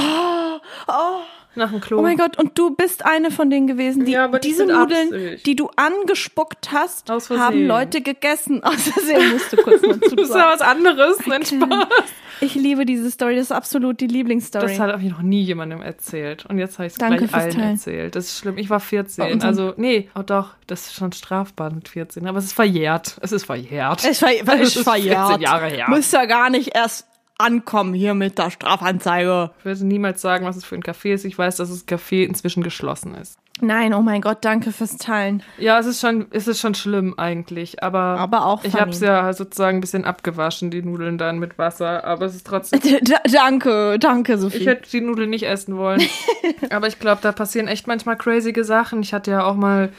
oh, 0.88 1.20
Nach 1.56 1.70
dem 1.72 1.80
Klo. 1.80 2.00
Oh 2.00 2.02
mein 2.02 2.18
Gott, 2.18 2.38
und 2.38 2.58
du 2.58 2.72
bist 2.72 3.06
eine 3.06 3.32
von 3.32 3.50
denen 3.50 3.68
gewesen, 3.68 4.04
die 4.06 4.12
Ja, 4.14 4.28
nicht 4.28 4.44
diese 4.44 4.66
Nudeln, 4.66 5.08
Absicht. 5.14 5.46
die 5.46 5.56
du 5.56 5.70
angespuckt 5.76 6.72
hast, 6.72 7.10
haben 7.10 7.66
Leute 7.68 8.02
gegessen. 8.02 8.64
Aus 8.64 8.82
Versehen 8.90 9.32
musst 9.32 9.54
du 9.54 9.58
kurz 9.58 9.82
mal 9.82 9.98
Das 10.00 10.12
ist 10.14 10.36
ja 10.36 10.52
was 10.52 10.62
anderes. 10.62 11.18
Nein, 11.26 11.46
Spaß. 11.46 11.88
Ich 12.42 12.56
liebe 12.56 12.86
diese 12.86 13.10
Story, 13.12 13.36
das 13.36 13.46
ist 13.46 13.52
absolut 13.52 14.00
die 14.02 14.08
Lieblingsstory. 14.08 14.68
Das 14.68 14.80
hat 14.80 14.94
auch 14.94 15.00
noch 15.02 15.22
nie 15.22 15.42
jemandem 15.44 15.82
erzählt. 15.82 16.46
Und 16.46 16.58
jetzt 16.60 16.78
habe 16.78 16.88
ich 16.88 16.94
es 16.94 16.98
gleich 17.00 17.12
allen 17.34 17.52
Teilen. 17.52 17.60
erzählt. 17.72 18.16
Das 18.16 18.26
ist 18.26 18.40
schlimm. 18.40 18.58
Ich 18.58 18.70
war 18.70 18.80
14. 18.80 19.24
Bei 19.24 19.32
unserem- 19.34 19.48
Also, 19.50 19.74
nee, 19.78 20.10
oh 20.16 20.22
doch, 20.22 20.52
das 20.68 20.88
ist 20.88 20.94
schon 20.96 21.12
strafbar 21.12 21.72
mit 21.72 21.88
14. 21.90 22.28
Aber 22.28 22.40
es 22.40 22.46
ist 22.46 22.54
verjährt. 22.54 23.18
Es 23.22 23.32
ist 23.32 23.46
verjährt. 23.46 24.04
Es 24.04 24.22
war, 24.22 24.30
war 24.46 24.58
Das 24.58 24.76
ist 24.76 24.84
verjährt. 24.84 25.28
14 25.28 25.42
Jahre 25.42 25.68
her. 25.68 25.86
Muss 25.90 26.12
ja 26.12 26.26
gar 26.26 26.50
nicht 26.50 26.76
erst 26.76 27.08
ankommen 27.38 27.94
hier 27.94 28.14
mit 28.14 28.38
der 28.38 28.50
Strafanzeige. 28.52 29.52
Ich 29.60 29.66
würde 29.66 29.86
niemals 29.86 30.22
sagen, 30.22 30.46
was 30.46 30.56
es 30.56 30.66
für 30.66 30.76
ein 30.76 30.84
Café 30.84 31.14
ist. 31.14 31.26
Ich 31.26 31.38
weiß, 31.38 31.58
dass 31.58 31.70
das 31.70 31.88
Café 31.88 32.24
inzwischen 32.26 32.64
geschlossen 32.64 33.16
ist. 33.16 33.38
Nein, 33.62 33.94
oh 33.94 34.02
mein 34.02 34.20
Gott, 34.20 34.40
danke 34.42 34.74
fürs 34.74 34.98
Teilen. 34.98 35.42
Ja, 35.58 35.80
es 35.80 35.86
ist 35.86 36.02
schon, 36.02 36.26
es 36.32 36.46
ist 36.46 36.60
schon 36.60 36.76
schlimm 36.76 37.14
eigentlich. 37.18 37.82
Aber, 37.82 38.20
Aber 38.20 38.46
auch 38.46 38.66
ich 38.66 38.72
funny. 38.72 38.82
habe 38.82 38.92
es 38.92 39.00
ja 39.00 39.32
sozusagen 39.32 39.78
ein 39.78 39.82
bisschen 39.82 40.04
abgewaschen, 40.04 40.72
die 40.72 40.82
Nudeln 40.82 41.18
dann 41.18 41.40
mit 41.40 41.58
Wasser. 41.58 42.04
Aber 42.04 42.26
es 42.26 42.36
ist 42.36 42.46
trotzdem 42.46 42.82
danke, 43.32 43.98
danke, 43.98 44.38
Sophie. 44.38 44.58
Ich 44.58 44.68
hätte 44.68 44.90
die 44.90 45.00
Nudeln 45.00 45.30
nicht 45.30 45.48
essen 45.48 45.78
wollen. 45.78 46.02
Aber 46.70 46.88
ich 46.88 47.00
glaube, 47.00 47.22
da 47.22 47.32
passieren 47.32 47.70
echt 47.70 47.88
manchmal 47.88 48.18
crazy 48.18 48.54
Sachen. 48.62 49.02
Ich 49.02 49.14
hatte 49.14 49.32
ja 49.32 49.46
auch 49.46 49.56
mal 49.56 49.90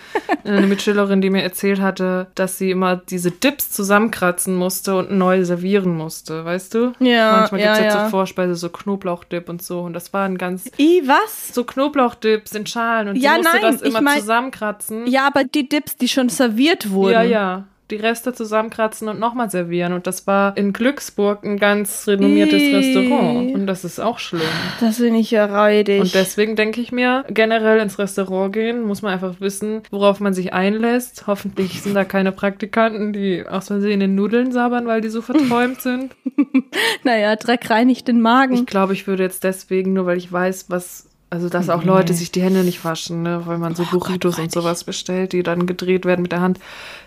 eine 0.44 0.66
Mitschülerin, 0.66 1.22
die 1.22 1.30
mir 1.30 1.42
erzählt 1.42 1.80
hatte, 1.80 2.26
dass 2.34 2.58
sie 2.58 2.70
immer 2.70 2.96
diese 2.96 3.30
Dips 3.30 3.70
zusammenkratzen 3.70 4.54
musste 4.54 4.96
und 4.96 5.12
neu 5.12 5.44
servieren 5.46 5.96
musste, 5.96 6.44
weißt 6.44 6.74
du? 6.74 6.92
Ja, 6.98 7.32
Manchmal 7.32 7.60
ja, 7.62 7.66
gibt's 7.74 7.78
ja, 7.80 7.86
ja. 7.86 8.02
zur 8.02 8.10
Vorspeise 8.10 8.54
so 8.54 8.68
Knoblauchdip 8.68 9.48
und 9.48 9.62
so. 9.62 9.80
Und 9.80 9.94
das 9.94 10.12
war 10.12 10.26
ein 10.26 10.36
ganz. 10.36 10.70
I, 10.78 11.02
was? 11.06 11.54
So 11.54 11.64
Knoblauchdips 11.64 12.52
in 12.52 12.66
Schalen 12.66 13.08
und 13.08 13.16
Ja, 13.16 13.38
sie 13.52 13.58
musste 13.58 13.66
nein, 13.66 13.72
das 13.72 13.82
ich 13.82 13.88
immer 13.88 14.00
mein- 14.02 14.20
zusammenkratzen. 14.20 15.06
Ja, 15.06 15.26
aber 15.26 15.44
die 15.44 15.68
Dips, 15.68 15.96
die 15.96 16.08
schon 16.08 16.28
serviert 16.28 16.90
wurden. 16.90 17.12
ja, 17.12 17.22
ja. 17.22 17.64
Die 17.92 17.94
Reste 17.94 18.32
zusammenkratzen 18.32 19.06
und 19.08 19.20
nochmal 19.20 19.48
servieren. 19.48 19.92
Und 19.92 20.08
das 20.08 20.26
war 20.26 20.56
in 20.56 20.72
Glücksburg 20.72 21.44
ein 21.44 21.56
ganz 21.56 22.08
renommiertes 22.08 22.60
Ih. 22.60 22.74
Restaurant. 22.74 23.54
Und 23.54 23.68
das 23.68 23.84
ist 23.84 24.00
auch 24.00 24.18
schlimm. 24.18 24.42
Das 24.80 24.96
finde 24.96 25.20
ich 25.20 25.30
ja 25.30 25.44
räudig. 25.64 26.00
Und 26.00 26.12
deswegen 26.12 26.56
denke 26.56 26.80
ich 26.80 26.90
mir, 26.90 27.24
generell 27.28 27.78
ins 27.78 28.00
Restaurant 28.00 28.52
gehen, 28.52 28.82
muss 28.82 29.02
man 29.02 29.12
einfach 29.12 29.36
wissen, 29.40 29.82
worauf 29.92 30.18
man 30.18 30.34
sich 30.34 30.52
einlässt. 30.52 31.28
Hoffentlich 31.28 31.80
sind 31.80 31.94
da 31.94 32.04
keine 32.04 32.32
Praktikanten, 32.32 33.12
die 33.12 33.46
aus 33.46 33.68
Versehen 33.68 34.00
in 34.00 34.16
Nudeln 34.16 34.50
sabbern, 34.50 34.88
weil 34.88 35.00
die 35.00 35.08
so 35.08 35.22
verträumt 35.22 35.80
sind. 35.80 36.12
naja, 37.04 37.36
Dreck 37.36 37.70
reinigt 37.70 38.08
den 38.08 38.20
Magen. 38.20 38.54
Ich 38.54 38.66
glaube, 38.66 38.94
ich 38.94 39.06
würde 39.06 39.22
jetzt 39.22 39.44
deswegen, 39.44 39.92
nur 39.92 40.06
weil 40.06 40.18
ich 40.18 40.32
weiß, 40.32 40.70
was. 40.70 41.08
Also, 41.28 41.48
dass 41.48 41.68
auch 41.70 41.82
Leute 41.82 42.14
sich 42.14 42.30
die 42.30 42.40
Hände 42.40 42.62
nicht 42.62 42.84
waschen, 42.84 43.22
ne? 43.22 43.42
weil 43.46 43.58
man 43.58 43.74
so 43.74 43.84
Burritos 43.84 44.38
und 44.38 44.52
sowas 44.52 44.84
bestellt, 44.84 45.32
die 45.32 45.42
dann 45.42 45.66
gedreht 45.66 46.04
werden 46.04 46.22
mit 46.22 46.30
der 46.30 46.40
Hand. 46.40 46.60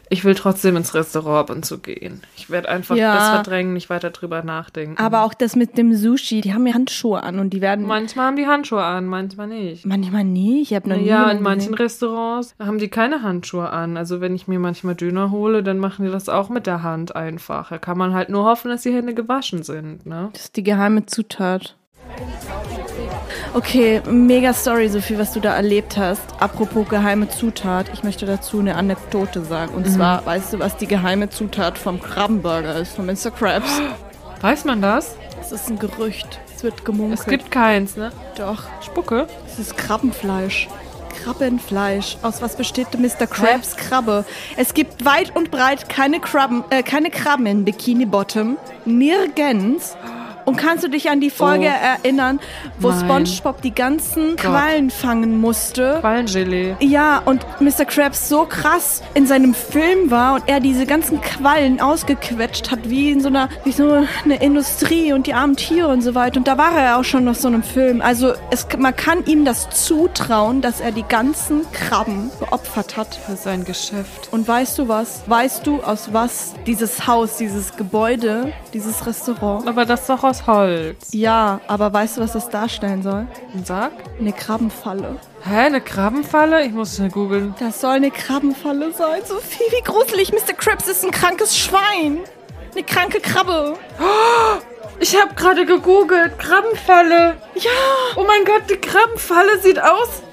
Ich 0.10 0.26
will 0.26 0.36
trotzdem 0.36 0.76
ins 0.76 0.94
Restaurant 0.94 1.50
ab 1.50 1.56
und 1.56 1.64
zu 1.66 1.78
gehen. 1.78 2.22
Ich 2.36 2.50
werde 2.50 2.68
einfach 2.68 2.98
Ja. 2.98 3.16
das 3.16 3.30
verdrängen, 3.30 3.74
nicht 3.74 3.90
weiter 3.90 4.10
drüber 4.10 4.44
nachdenken. 4.44 4.98
aber 5.02 5.24
auch 5.24 5.34
das 5.34 5.56
mit 5.56 5.78
dem 5.78 5.96
Sushi, 5.96 6.42
die 6.42 6.54
haben 6.54 6.68
ja 6.68 6.74
Handschuhe 6.74 7.24
an 7.24 7.40
und 7.40 7.52
die 7.52 7.62
werden 7.62 7.86
manchmal 7.86 8.26
haben 8.28 8.36
die 8.36 8.48
Handschuhe 8.48 8.84
an, 8.84 9.06
manchmal 9.06 9.48
nicht. 9.48 9.86
manchmal 9.86 10.26
nie. 10.26 10.64
Ich 10.64 10.74
habe 10.74 10.90
noch 10.90 10.98
nie 10.98 11.06
Ja, 11.06 11.30
in 11.32 11.42
manchen 11.42 11.72
gesehen. 11.72 11.76
Restaurants 11.86 12.56
haben 12.60 12.80
die 12.80 12.90
keine 12.90 13.22
Handschuhe 13.22 13.70
an. 13.70 13.96
Also 13.96 14.20
wenn 14.20 14.36
ich 14.36 14.48
mir 14.50 14.60
manchmal 14.60 14.96
Döner 14.96 15.32
hole, 15.32 15.64
dann 15.64 15.78
machen 15.78 16.04
die 16.06 16.12
das 16.12 16.28
auch 16.28 16.50
mit 16.50 16.68
der 16.68 16.84
Hand 16.84 17.16
einfach. 17.16 17.70
Da 17.70 17.78
kann 17.78 17.98
man 17.98 18.14
halt 18.14 18.30
nur 18.30 18.44
hoffen, 18.44 18.70
dass 18.70 18.82
die 18.82 18.92
Hände 18.94 19.14
gewaschen 19.14 19.64
sind, 19.64 20.06
ne? 20.06 20.30
Das 20.34 20.46
ist 20.46 20.58
die 20.58 20.64
geheime 20.64 21.06
Zutat. 21.06 21.78
Okay, 23.54 24.02
mega 24.08 24.54
Story, 24.54 24.90
Sophie, 24.90 25.18
was 25.18 25.34
du 25.34 25.40
da 25.40 25.56
erlebt 25.56 25.98
hast. 25.98 26.22
Apropos 26.40 26.88
geheime 26.88 27.30
Zutat, 27.30 27.90
ich 27.92 28.04
möchte 28.04 28.28
dazu 28.28 28.60
eine 28.60 28.76
Anekdote 28.76 29.44
sagen. 29.44 29.72
Mhm. 29.72 29.78
Und 29.78 29.92
zwar, 29.92 30.24
weißt 30.26 30.54
du, 30.54 30.60
was 30.60 30.78
die 30.78 30.86
geheime 30.86 31.30
Zutat 31.30 31.80
vom 31.80 32.00
Krabbenburger 32.00 32.76
ist, 32.76 32.96
von 32.96 33.08
Mr. 33.08 33.32
Krabs? 33.32 33.82
Weiß 34.42 34.66
man 34.66 34.82
das? 34.82 35.16
Es 35.42 35.52
ist 35.52 35.70
ein 35.70 35.80
Gerücht. 35.80 36.40
Es 36.56 36.64
wird 36.64 36.86
gemunkelt. 36.86 37.20
Es 37.22 37.26
gibt 37.26 37.50
keins, 37.50 37.96
ne? 37.98 38.12
doch. 38.38 38.64
Spucke. 38.82 39.28
Es 39.48 39.58
ist 39.58 39.78
Krabbenfleisch. 39.78 40.68
Krabbenfleisch. 41.24 42.18
Aus 42.22 42.42
was 42.42 42.56
besteht 42.56 42.88
Mr. 43.00 43.26
Krabs 43.26 43.76
Krabbe? 43.76 44.26
Es 44.58 44.76
gibt 44.76 45.06
weit 45.06 45.36
und 45.36 45.50
breit 45.50 45.90
keine 45.90 46.20
Krabben, 46.20 46.64
äh, 46.70 46.84
keine 46.84 47.10
Krabben 47.10 47.48
in 47.48 47.66
Bikini 47.66 48.06
Bottom. 48.06 48.58
Nirgends. 48.86 49.98
Und 50.50 50.56
kannst 50.58 50.84
du 50.84 50.88
dich 50.90 51.10
an 51.12 51.20
die 51.22 51.30
Folge 51.30 51.68
Oh. 51.70 52.04
erinnern, 52.04 52.40
wo 52.80 52.90
Nein. 52.90 53.26
SpongeBob 53.28 53.62
die 53.62 53.74
ganzen 53.74 54.36
Quallen 54.36 54.90
fangen 54.90 55.40
musste? 55.40 56.00
Ballengelee. 56.02 56.76
Ja, 56.80 57.22
und 57.24 57.46
Mr. 57.60 57.86
Krabs 57.86 58.28
so 58.30 58.46
krass 58.46 59.04
in 59.14 59.28
seinem 59.28 59.54
Film 59.54 60.10
war 60.10 60.34
und 60.36 60.44
er 60.48 60.60
diese 60.60 60.88
ganzen 60.88 61.22
Quallen 61.22 61.80
ausgequetscht 61.80 62.72
hat, 62.72 62.90
wie 62.90 63.12
in 63.12 63.22
so 63.22 63.28
einer, 63.28 63.50
wie 63.64 63.72
so 63.72 64.04
eine 64.26 64.36
Industrie 64.42 65.14
und 65.14 65.28
die 65.28 65.36
armen 65.36 65.56
Tiere 65.56 65.88
und 65.90 66.02
so 66.02 66.16
weiter. 66.16 66.38
Und 66.40 66.48
da 66.48 66.58
war 66.58 66.72
er 66.76 66.84
ja 66.84 67.00
auch 67.00 67.04
schon 67.04 67.28
auf 67.28 67.38
so 67.38 67.48
einem 67.48 67.62
Film. 67.62 68.02
Also 68.02 68.34
es, 68.50 68.66
man 68.78 68.96
kann 68.96 69.24
ihm 69.26 69.46
das 69.46 69.70
zutrauen, 69.70 70.62
dass 70.62 70.82
er 70.82 70.92
die 70.92 71.04
ganzen 71.04 71.62
Krabben 71.72 72.32
geopfert 72.40 72.98
hat. 72.98 73.20
Das 73.28 73.42
ist 73.42 73.48
ein 73.48 73.66
Geschäft. 73.66 74.30
Und 74.32 74.48
weißt 74.48 74.80
du 74.80 74.88
was? 74.88 75.22
Weißt 75.28 75.68
du, 75.68 75.84
aus 75.84 76.10
was 76.12 76.54
dieses 76.66 77.06
Haus, 77.06 77.38
dieses 77.38 77.76
Gebäude, 77.76 78.52
dieses 78.74 79.06
Restaurant? 79.06 79.68
Aber 79.68 79.86
das 79.86 80.02
ist 80.02 80.10
doch 80.10 80.24
aus 80.24 80.39
Holz. 80.48 81.08
Ja, 81.12 81.60
aber 81.68 81.92
weißt 81.94 82.18
du, 82.18 82.22
was 82.22 82.34
das 82.34 82.50
darstellen 82.50 83.04
soll? 83.04 83.28
Sag? 83.64 83.92
Eine 84.20 84.34
Krabbenfalle. 84.34 85.18
Hä, 85.48 85.56
eine 85.66 85.82
Krabbenfalle? 85.82 86.66
Ich 86.66 86.72
muss 86.72 86.96
schnell 86.96 87.10
googeln. 87.10 87.56
Das 87.60 87.82
soll 87.82 87.92
eine 87.96 88.12
Krabbenfalle 88.12 88.92
sein. 88.94 89.22
Sophie, 89.26 89.64
wie 89.72 89.82
gruselig. 89.84 90.32
Mr. 90.32 90.54
Krabs 90.54 90.88
ist 90.88 91.04
ein 91.06 91.12
krankes 91.12 91.58
Schwein. 91.58 92.20
Eine 92.74 92.84
kranke 92.84 93.20
Krabbe. 93.20 93.78
Ich 95.00 95.20
habe 95.20 95.34
gerade 95.36 95.66
gegoogelt. 95.66 96.38
Krabbenfalle. 96.40 97.38
Ja. 97.56 97.72
Oh 98.16 98.24
mein 98.26 98.44
Gott, 98.46 98.64
die 98.70 98.78
Krabbenfalle 98.78 99.60
sieht 99.60 99.82
aus 99.82 100.24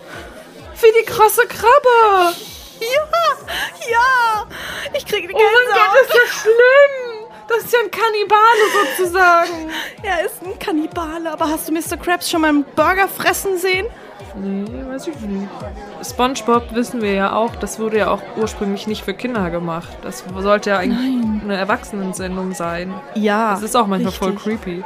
wie 0.81 0.93
die 1.01 1.07
krosse 1.07 1.47
Krabbe. 1.47 2.35
Ja. 2.81 3.91
Ja. 3.91 4.47
Ich 4.93 5.07
kriege 5.07 5.29
eine 5.29 5.35
Oh 5.35 5.39
mein 5.39 5.53
Gott, 5.69 5.75
Gänsehaut. 5.75 6.03
ist 6.03 6.15
das 6.15 6.43
schlimm. 6.43 7.16
Das 7.49 7.65
ist 7.65 7.73
ja 7.73 7.79
ein 7.85 7.91
Kannibale 7.91 8.97
sozusagen. 8.97 9.71
Er 10.03 10.25
ist 10.25 10.43
ein 10.45 10.59
Kannibale. 10.59 11.33
Aber 11.33 11.49
hast 11.49 11.69
du 11.69 11.73
Mr. 11.73 11.97
Krabs 11.97 12.31
schon 12.31 12.41
mal 12.43 12.49
einen 12.49 12.65
Burger 12.77 13.09
fressen 13.09 13.57
sehen? 13.59 13.87
Nee, 14.35 14.67
weiß 14.87 15.09
ich 15.09 15.19
nicht. 15.21 15.49
SpongeBob 16.03 16.75
wissen 16.75 17.01
wir 17.01 17.13
ja 17.13 17.35
auch, 17.35 17.57
das 17.57 17.79
wurde 17.79 17.99
ja 17.99 18.11
auch 18.11 18.23
ursprünglich 18.37 18.87
nicht 18.87 19.05
für 19.05 19.15
Kinder 19.15 19.51
gemacht. 19.51 19.97
Das 20.03 20.25
sollte 20.39 20.71
ja 20.71 20.79
eigentlich 20.79 21.25
eine 21.43 21.57
Erwachsenensendung 21.57 22.53
sein. 22.55 22.93
Ja. 23.15 23.53
Das 23.53 23.63
ist 23.63 23.77
auch 23.77 23.87
manchmal 23.87 24.13
voll 24.13 24.33
richtig. 24.33 24.61
creepy. 24.63 24.85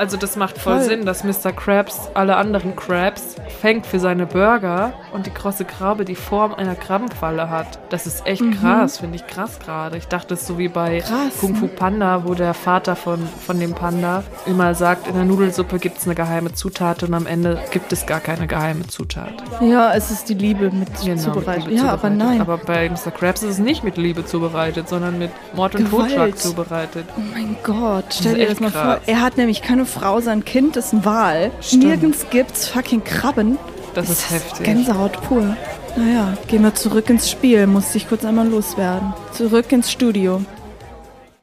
Also 0.00 0.16
das 0.16 0.34
macht 0.36 0.56
voll, 0.56 0.76
Voll. 0.78 0.84
Sinn, 0.84 1.04
dass 1.04 1.24
Mr. 1.24 1.52
Krabs 1.52 2.08
alle 2.14 2.36
anderen 2.36 2.74
Krabs 2.74 3.36
fängt 3.60 3.86
für 3.86 4.00
seine 4.00 4.24
Burger 4.24 4.94
und 5.12 5.26
die 5.26 5.30
krosse 5.30 5.66
Krabbe 5.66 6.06
die 6.06 6.14
Form 6.14 6.54
einer 6.54 6.74
Krabbenfalle 6.74 7.50
hat. 7.50 7.78
Das 7.90 8.06
ist 8.06 8.26
echt 8.26 8.42
krass, 8.60 8.98
finde 8.98 9.16
ich 9.16 9.26
krass 9.26 9.58
gerade. 9.58 9.98
Ich 9.98 10.08
dachte, 10.08 10.32
es 10.34 10.40
ist 10.40 10.46
so 10.46 10.56
wie 10.58 10.68
bei 10.68 10.90
Mhm. 11.00 11.00
Krass, 11.02 11.38
Kung 11.40 11.54
Fu 11.54 11.66
Panda, 11.68 12.22
wo 12.24 12.32
der 12.34 12.54
Vater 12.54 12.96
von, 12.96 13.20
von 13.46 13.60
dem 13.60 13.74
Panda 13.74 14.22
immer 14.46 14.74
sagt, 14.74 15.06
in 15.06 15.14
der 15.14 15.24
Nudelsuppe 15.26 15.78
gibt 15.78 15.98
es 15.98 16.06
eine 16.06 16.14
geheime 16.14 16.52
Zutat 16.54 17.02
und 17.02 17.12
am 17.12 17.26
Ende 17.26 17.58
gibt 17.70 17.92
es 17.92 18.06
gar 18.06 18.20
keine 18.20 18.46
geheime 18.46 18.86
Zutat. 18.86 19.34
Ja, 19.60 19.92
es 19.92 20.10
ist 20.10 20.30
die 20.30 20.34
Liebe 20.34 20.70
mit 20.70 20.88
Genau, 21.00 21.10
mit 21.12 21.20
zubereitet. 21.20 21.66
Liebe 21.66 21.76
ja, 21.82 21.90
aber 21.92 22.08
zubereitet. 22.08 22.18
nein. 22.18 22.40
Aber 22.40 22.56
bei 22.56 22.88
Mr. 22.88 23.10
Krabs 23.10 23.42
ist 23.42 23.50
es 23.50 23.58
nicht 23.58 23.84
mit 23.84 23.98
Liebe 23.98 24.24
zubereitet, 24.24 24.88
sondern 24.88 25.18
mit 25.18 25.30
Mord 25.54 25.74
und 25.74 25.84
Gewalt. 25.90 26.08
Totschlag 26.08 26.38
zubereitet. 26.38 27.04
Oh 27.18 27.20
mein 27.34 27.56
Gott, 27.62 28.04
stell 28.10 28.36
dir 28.36 28.48
das 28.48 28.60
mal 28.60 28.70
vor. 28.70 28.80
krass. 28.80 29.00
Er 29.06 29.20
hat 29.20 29.36
nämlich 29.36 29.60
keine 29.60 29.84
Frau, 29.90 30.20
sein 30.20 30.44
Kind 30.44 30.76
ist 30.76 30.92
ein 30.92 31.04
Wal. 31.04 31.50
Stimmt. 31.60 31.84
Nirgends 31.84 32.26
gibt's 32.30 32.68
fucking 32.68 33.02
Krabben. 33.04 33.58
Das 33.94 34.08
ist 34.08 34.30
heftig. 34.30 34.64
Gänsehaut 34.64 35.20
pur. 35.22 35.56
Naja, 35.96 36.36
gehen 36.46 36.62
wir 36.62 36.74
zurück 36.74 37.10
ins 37.10 37.28
Spiel. 37.30 37.66
Musste 37.66 37.98
ich 37.98 38.08
kurz 38.08 38.24
einmal 38.24 38.48
loswerden. 38.48 39.12
Zurück 39.32 39.72
ins 39.72 39.90
Studio. 39.90 40.42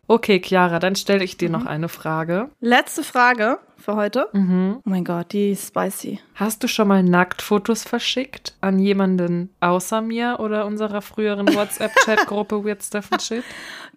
Okay, 0.08 0.42
Chiara, 0.42 0.80
dann 0.80 0.96
stelle 0.96 1.24
ich 1.26 1.34
Mhm. 1.34 1.38
dir 1.40 1.50
noch 1.50 1.66
eine 1.66 1.90
Frage. 1.90 2.50
Letzte 2.62 3.04
Frage 3.04 3.60
für 3.78 3.96
heute. 3.98 4.30
Mhm. 4.32 4.78
Oh 4.78 4.90
mein 4.90 5.04
Gott, 5.04 5.34
die 5.34 5.52
ist 5.52 5.68
spicy. 5.68 6.20
Hast 6.36 6.64
du 6.64 6.70
schon 6.70 6.88
mal 6.88 7.04
Nacktfotos 7.04 7.84
verschickt 7.84 8.56
an 8.62 8.80
jemanden 8.80 9.50
außer 9.60 10.00
mir 10.02 10.38
oder 10.40 10.66
unserer 10.66 11.02
früheren 11.02 11.54
WhatsApp-Chat-Gruppe 11.54 12.64
Weird 12.64 12.82
Stuff 12.82 13.10
and 13.12 13.22
Shit? 13.22 13.44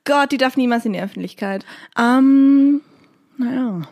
Gott, 0.04 0.32
die 0.32 0.38
darf 0.38 0.56
niemals 0.56 0.84
in 0.84 0.94
die 0.94 1.00
Öffentlichkeit. 1.00 1.64
Ähm, 1.96 2.80
naja. 3.36 3.82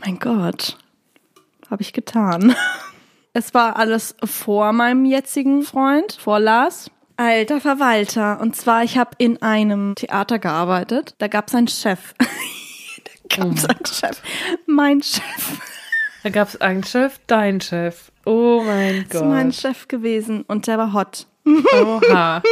Mein 0.00 0.18
Gott. 0.18 0.76
Habe 1.70 1.82
ich 1.82 1.92
getan. 1.92 2.54
Es 3.32 3.54
war 3.54 3.76
alles 3.76 4.16
vor 4.24 4.72
meinem 4.72 5.04
jetzigen 5.04 5.62
Freund, 5.62 6.18
vor 6.20 6.40
Lars. 6.40 6.90
Alter 7.16 7.60
Verwalter. 7.60 8.40
Und 8.40 8.56
zwar, 8.56 8.82
ich 8.82 8.98
habe 8.98 9.10
in 9.18 9.40
einem 9.40 9.94
Theater 9.94 10.40
gearbeitet. 10.40 11.14
Da 11.18 11.28
gab 11.28 11.46
es 11.46 11.54
einen 11.54 11.68
Chef. 11.68 12.12
da 12.18 13.36
gab 13.36 13.56
es 13.56 13.64
einen 13.66 13.86
Chef. 13.86 14.22
Mein 14.66 15.00
Chef. 15.00 15.60
Da 16.24 16.30
gab 16.30 16.48
es 16.48 16.60
einen 16.60 16.82
Chef, 16.82 17.20
dein 17.28 17.60
Chef. 17.60 18.10
Oh 18.26 18.64
mein 18.66 19.06
Das 19.08 19.20
ist 19.20 19.28
mein 19.28 19.50
Gott. 19.50 19.54
Chef 19.54 19.86
gewesen 19.86 20.42
und 20.48 20.66
der 20.66 20.78
war 20.78 20.92
hot. 20.92 21.28
Oha. 21.46 22.42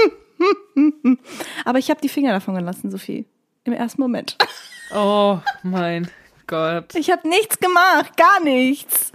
Aber 1.65 1.79
ich 1.81 1.91
habe 1.91 2.01
die 2.01 2.09
Finger 2.09 2.31
davon 2.31 2.55
gelassen, 2.55 2.93
Sophie. 2.93 3.27
Im 3.65 3.73
ersten 3.73 4.01
Moment. 4.01 4.39
Oh 4.95 5.41
mein 5.65 6.09
Gott. 6.49 6.95
Ich 6.95 7.11
habe 7.11 7.29
nichts 7.29 7.59
gemacht, 7.59 8.17
gar 8.17 8.41
nichts. 8.41 9.13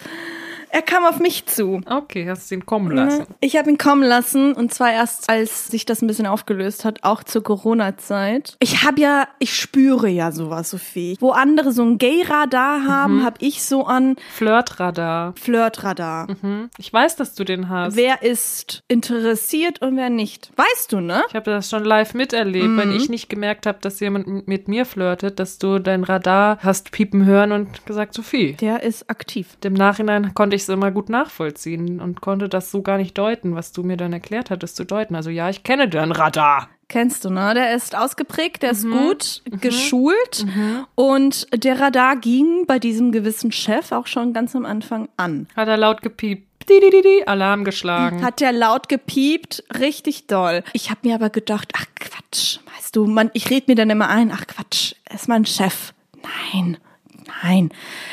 Er 0.75 0.81
kam 0.81 1.05
auf 1.05 1.19
mich 1.19 1.45
zu. 1.45 1.81
Okay, 1.85 2.27
hast 2.27 2.49
du 2.49 2.55
ihn 2.55 2.65
kommen 2.65 2.89
lassen. 2.95 3.27
Ich 3.41 3.57
habe 3.57 3.69
ihn 3.69 3.77
kommen 3.77 4.01
lassen 4.01 4.53
und 4.53 4.73
zwar 4.73 4.91
erst, 4.91 5.29
als 5.29 5.67
sich 5.67 5.85
das 5.85 6.01
ein 6.01 6.07
bisschen 6.07 6.25
aufgelöst 6.25 6.83
hat, 6.83 7.03
auch 7.03 7.23
zur 7.23 7.43
Corona-Zeit. 7.43 8.55
Ich 8.59 8.83
habe 8.83 8.99
ja, 8.99 9.27
ich 9.37 9.55
spüre 9.55 10.07
ja 10.09 10.31
sowas, 10.31 10.71
Sophie. 10.71 11.15
Wo 11.19 11.29
andere 11.29 11.71
so 11.71 11.83
ein 11.83 11.99
Gay-Radar 11.99 12.87
haben, 12.87 13.17
Mhm. 13.19 13.23
habe 13.23 13.35
ich 13.41 13.61
so 13.63 13.85
an 13.85 14.15
Flirtradar. 14.31 15.33
Flirt-Radar. 15.39 16.27
Hm? 16.41 16.69
Ich 16.79 16.91
weiß, 16.91 17.17
dass 17.17 17.35
du 17.35 17.43
den 17.43 17.69
hast. 17.69 17.95
Wer 17.95 18.23
ist 18.23 18.81
interessiert 18.87 19.79
und 19.83 19.95
wer 19.95 20.09
nicht? 20.09 20.51
Weißt 20.55 20.91
du, 20.91 21.01
ne? 21.01 21.21
Ich 21.29 21.35
habe 21.35 21.51
das 21.51 21.69
schon 21.69 21.83
live 21.83 22.13
miterlebt, 22.15 22.77
wenn 22.77 22.91
ich 22.91 23.09
nicht 23.09 23.29
gemerkt 23.29 23.67
habe, 23.67 23.77
dass 23.81 23.99
jemand 23.99 24.47
mit 24.47 24.67
mir 24.67 24.85
flirtet, 24.85 25.39
dass 25.39 25.59
du 25.59 25.77
dein 25.77 26.03
Radar 26.03 26.57
hast 26.63 26.91
piepen 26.91 27.25
hören 27.25 27.51
und 27.51 27.85
gesagt, 27.85 28.13
Sophie. 28.15 28.53
Der 28.53 28.81
ist 28.81 29.09
aktiv. 29.09 29.57
Im 29.63 29.73
Nachhinein 29.73 30.33
konnte 30.33 30.55
ich 30.55 30.62
es 30.63 30.69
immer 30.69 30.91
gut 30.91 31.09
nachvollziehen 31.09 31.99
und 31.99 32.21
konnte 32.21 32.49
das 32.49 32.71
so 32.71 32.81
gar 32.81 32.97
nicht 32.97 33.17
deuten, 33.17 33.55
was 33.55 33.71
du 33.71 33.83
mir 33.83 33.97
dann 33.97 34.13
erklärt 34.13 34.49
hattest 34.49 34.75
zu 34.75 34.85
deuten. 34.85 35.15
Also 35.15 35.29
ja, 35.29 35.49
ich 35.49 35.63
kenne 35.63 35.87
dein 35.87 36.11
Radar. 36.11 36.69
Kennst 36.89 37.25
du, 37.25 37.29
ne? 37.29 37.53
Der 37.53 37.73
ist 37.73 37.95
ausgeprägt, 37.95 38.61
der 38.61 38.71
ist 38.71 38.87
gut 38.87 39.41
geschult 39.61 40.45
und 40.95 41.47
der 41.63 41.79
Radar 41.79 42.17
ging 42.17 42.65
bei 42.67 42.77
diesem 42.77 43.11
gewissen 43.11 43.51
Chef 43.51 43.91
auch 43.91 44.05
schon 44.05 44.33
ganz 44.33 44.55
am 44.55 44.65
Anfang 44.65 45.09
an. 45.17 45.47
Hat 45.55 45.67
er 45.67 45.77
laut 45.77 46.01
gepiept. 46.01 46.47
Didididi, 46.69 47.23
Alarm 47.25 47.65
geschlagen. 47.65 48.23
Hat 48.23 48.39
der 48.39 48.53
laut 48.53 48.87
gepiept, 48.89 49.63
richtig 49.79 50.27
doll. 50.27 50.63
Ich 50.71 50.89
habe 50.89 51.01
mir 51.03 51.15
aber 51.15 51.29
gedacht, 51.29 51.73
ach 51.75 51.85
Quatsch, 51.99 52.59
weißt 52.75 52.95
du, 52.95 53.05
man, 53.05 53.31
ich 53.33 53.49
red 53.49 53.67
mir 53.67 53.75
dann 53.75 53.89
immer 53.89 54.09
ein, 54.09 54.31
ach 54.31 54.47
Quatsch, 54.47 54.93
er 55.05 55.15
ist 55.15 55.27
mein 55.27 55.45
Chef. 55.45 55.93
Nein. 56.53 56.77
Nein, 57.43 57.69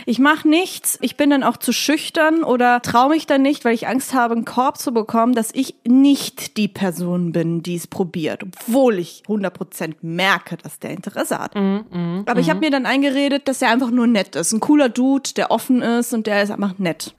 ich 0.06 0.18
mache 0.18 0.48
nichts. 0.48 0.98
Ich 1.00 1.16
bin 1.16 1.30
dann 1.30 1.42
auch 1.42 1.56
zu 1.56 1.72
schüchtern 1.72 2.42
oder 2.44 2.82
traue 2.82 3.10
mich 3.10 3.26
dann 3.26 3.42
nicht, 3.42 3.64
weil 3.64 3.74
ich 3.74 3.88
Angst 3.88 4.14
habe, 4.14 4.34
einen 4.34 4.44
Korb 4.44 4.78
zu 4.78 4.92
bekommen, 4.92 5.34
dass 5.34 5.50
ich 5.52 5.74
nicht 5.86 6.56
die 6.56 6.68
Person 6.68 7.32
bin, 7.32 7.62
die 7.62 7.76
es 7.76 7.86
probiert, 7.86 8.42
obwohl 8.42 8.98
ich 8.98 9.22
100% 9.26 9.96
merke, 10.02 10.56
dass 10.56 10.78
der 10.78 10.90
Interesse 10.90 11.38
hat. 11.38 11.54
Aber 11.56 12.40
ich 12.40 12.50
habe 12.50 12.60
mir 12.60 12.70
dann 12.70 12.86
eingeredet, 12.86 13.48
dass 13.48 13.62
er 13.62 13.70
einfach 13.70 13.90
nur 13.90 14.06
nett 14.06 14.36
ist. 14.36 14.52
Ein 14.52 14.60
cooler 14.60 14.88
Dude, 14.88 15.30
der 15.36 15.50
offen 15.50 15.82
ist 15.82 16.12
und 16.12 16.26
der 16.26 16.42
ist 16.42 16.50
einfach 16.50 16.78
nett. 16.78 17.14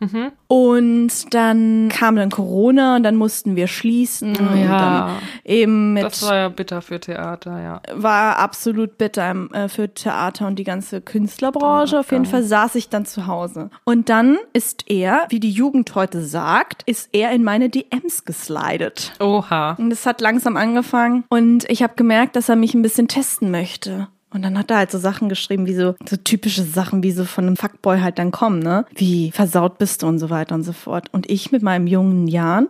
Und 0.47 1.33
dann 1.33 1.89
kam 1.89 2.15
dann 2.15 2.29
Corona 2.29 2.97
und 2.97 3.03
dann 3.03 3.15
mussten 3.15 3.55
wir 3.55 3.67
schließen. 3.67 4.35
Und 4.35 4.61
ja. 4.61 5.17
eben 5.45 5.93
mit 5.93 6.03
Das 6.03 6.23
war 6.23 6.35
ja 6.35 6.49
bitter 6.49 6.81
für 6.81 6.99
Theater, 6.99 7.61
ja. 7.61 7.81
war 7.93 8.37
absolut 8.37 8.97
bitter 8.97 9.35
äh, 9.53 9.67
für 9.67 9.93
Theater 9.93 10.47
und 10.47 10.57
die 10.57 10.63
ganze 10.63 11.01
Künstlerbranche. 11.01 11.80
Auf 11.81 12.11
jeden 12.11 12.25
Fall 12.25 12.43
saß 12.43 12.75
ich 12.75 12.89
dann 12.89 13.05
zu 13.05 13.27
Hause. 13.27 13.69
Und 13.83 14.09
dann 14.09 14.37
ist 14.53 14.89
er, 14.89 15.25
wie 15.29 15.39
die 15.39 15.51
Jugend 15.51 15.95
heute 15.95 16.23
sagt, 16.23 16.83
ist 16.83 17.09
er 17.11 17.31
in 17.31 17.43
meine 17.43 17.69
DMs 17.69 18.25
geslidet. 18.25 19.13
Oha. 19.19 19.73
Und 19.79 19.91
es 19.91 20.05
hat 20.05 20.21
langsam 20.21 20.57
angefangen 20.57 21.23
und 21.29 21.69
ich 21.69 21.83
habe 21.83 21.93
gemerkt, 21.95 22.35
dass 22.35 22.49
er 22.49 22.55
mich 22.55 22.73
ein 22.73 22.81
bisschen 22.81 23.07
testen 23.07 23.51
möchte. 23.51 24.07
Und 24.33 24.43
dann 24.43 24.57
hat 24.57 24.71
er 24.71 24.77
halt 24.77 24.91
so 24.91 24.97
Sachen 24.97 25.27
geschrieben, 25.27 25.65
wie 25.65 25.75
so, 25.75 25.95
so 26.07 26.15
typische 26.15 26.63
Sachen, 26.63 27.03
wie 27.03 27.11
so 27.11 27.25
von 27.25 27.45
einem 27.45 27.57
Fuckboy 27.57 27.99
halt 27.99 28.17
dann 28.17 28.31
kommen, 28.31 28.59
ne? 28.59 28.85
Wie 28.95 29.31
versaut 29.31 29.77
bist 29.77 30.03
du 30.03 30.07
und 30.07 30.19
so 30.19 30.29
weiter 30.29 30.55
und 30.55 30.63
so 30.63 30.71
fort. 30.71 31.09
Und 31.11 31.29
ich 31.29 31.51
mit 31.51 31.61
meinen 31.61 31.87
jungen 31.87 32.27
Jahren, 32.27 32.69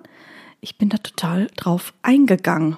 ich 0.59 0.77
bin 0.77 0.89
da 0.89 0.97
total 0.97 1.47
drauf 1.55 1.93
eingegangen. 2.01 2.77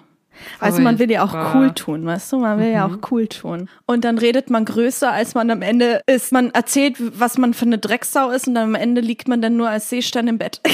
Also 0.60 0.82
man 0.82 1.00
will 1.00 1.12
ja 1.12 1.24
auch 1.24 1.56
cool 1.56 1.72
tun, 1.74 2.06
weißt 2.06 2.32
du? 2.32 2.40
Man 2.40 2.60
will 2.60 2.72
ja 2.72 2.86
auch 2.86 3.12
cool 3.12 3.28
tun. 3.28 3.70
Und 3.86 4.06
dann 4.06 4.18
redet 4.18 4.50
man 4.50 4.66
größer, 4.66 5.12
als 5.12 5.36
man 5.36 5.50
am 5.50 5.62
Ende 5.62 6.02
ist. 6.08 6.32
Man 6.32 6.52
erzählt, 6.52 6.98
was 7.20 7.38
man 7.38 7.54
für 7.54 7.66
eine 7.66 7.78
Drecksau 7.78 8.30
ist 8.30 8.48
und 8.48 8.58
am 8.58 8.76
Ende 8.76 9.02
liegt 9.02 9.28
man 9.28 9.42
dann 9.42 9.58
nur 9.58 9.70
als 9.70 9.90
Seestern 9.90 10.28
im 10.28 10.38
Bett. 10.38 10.62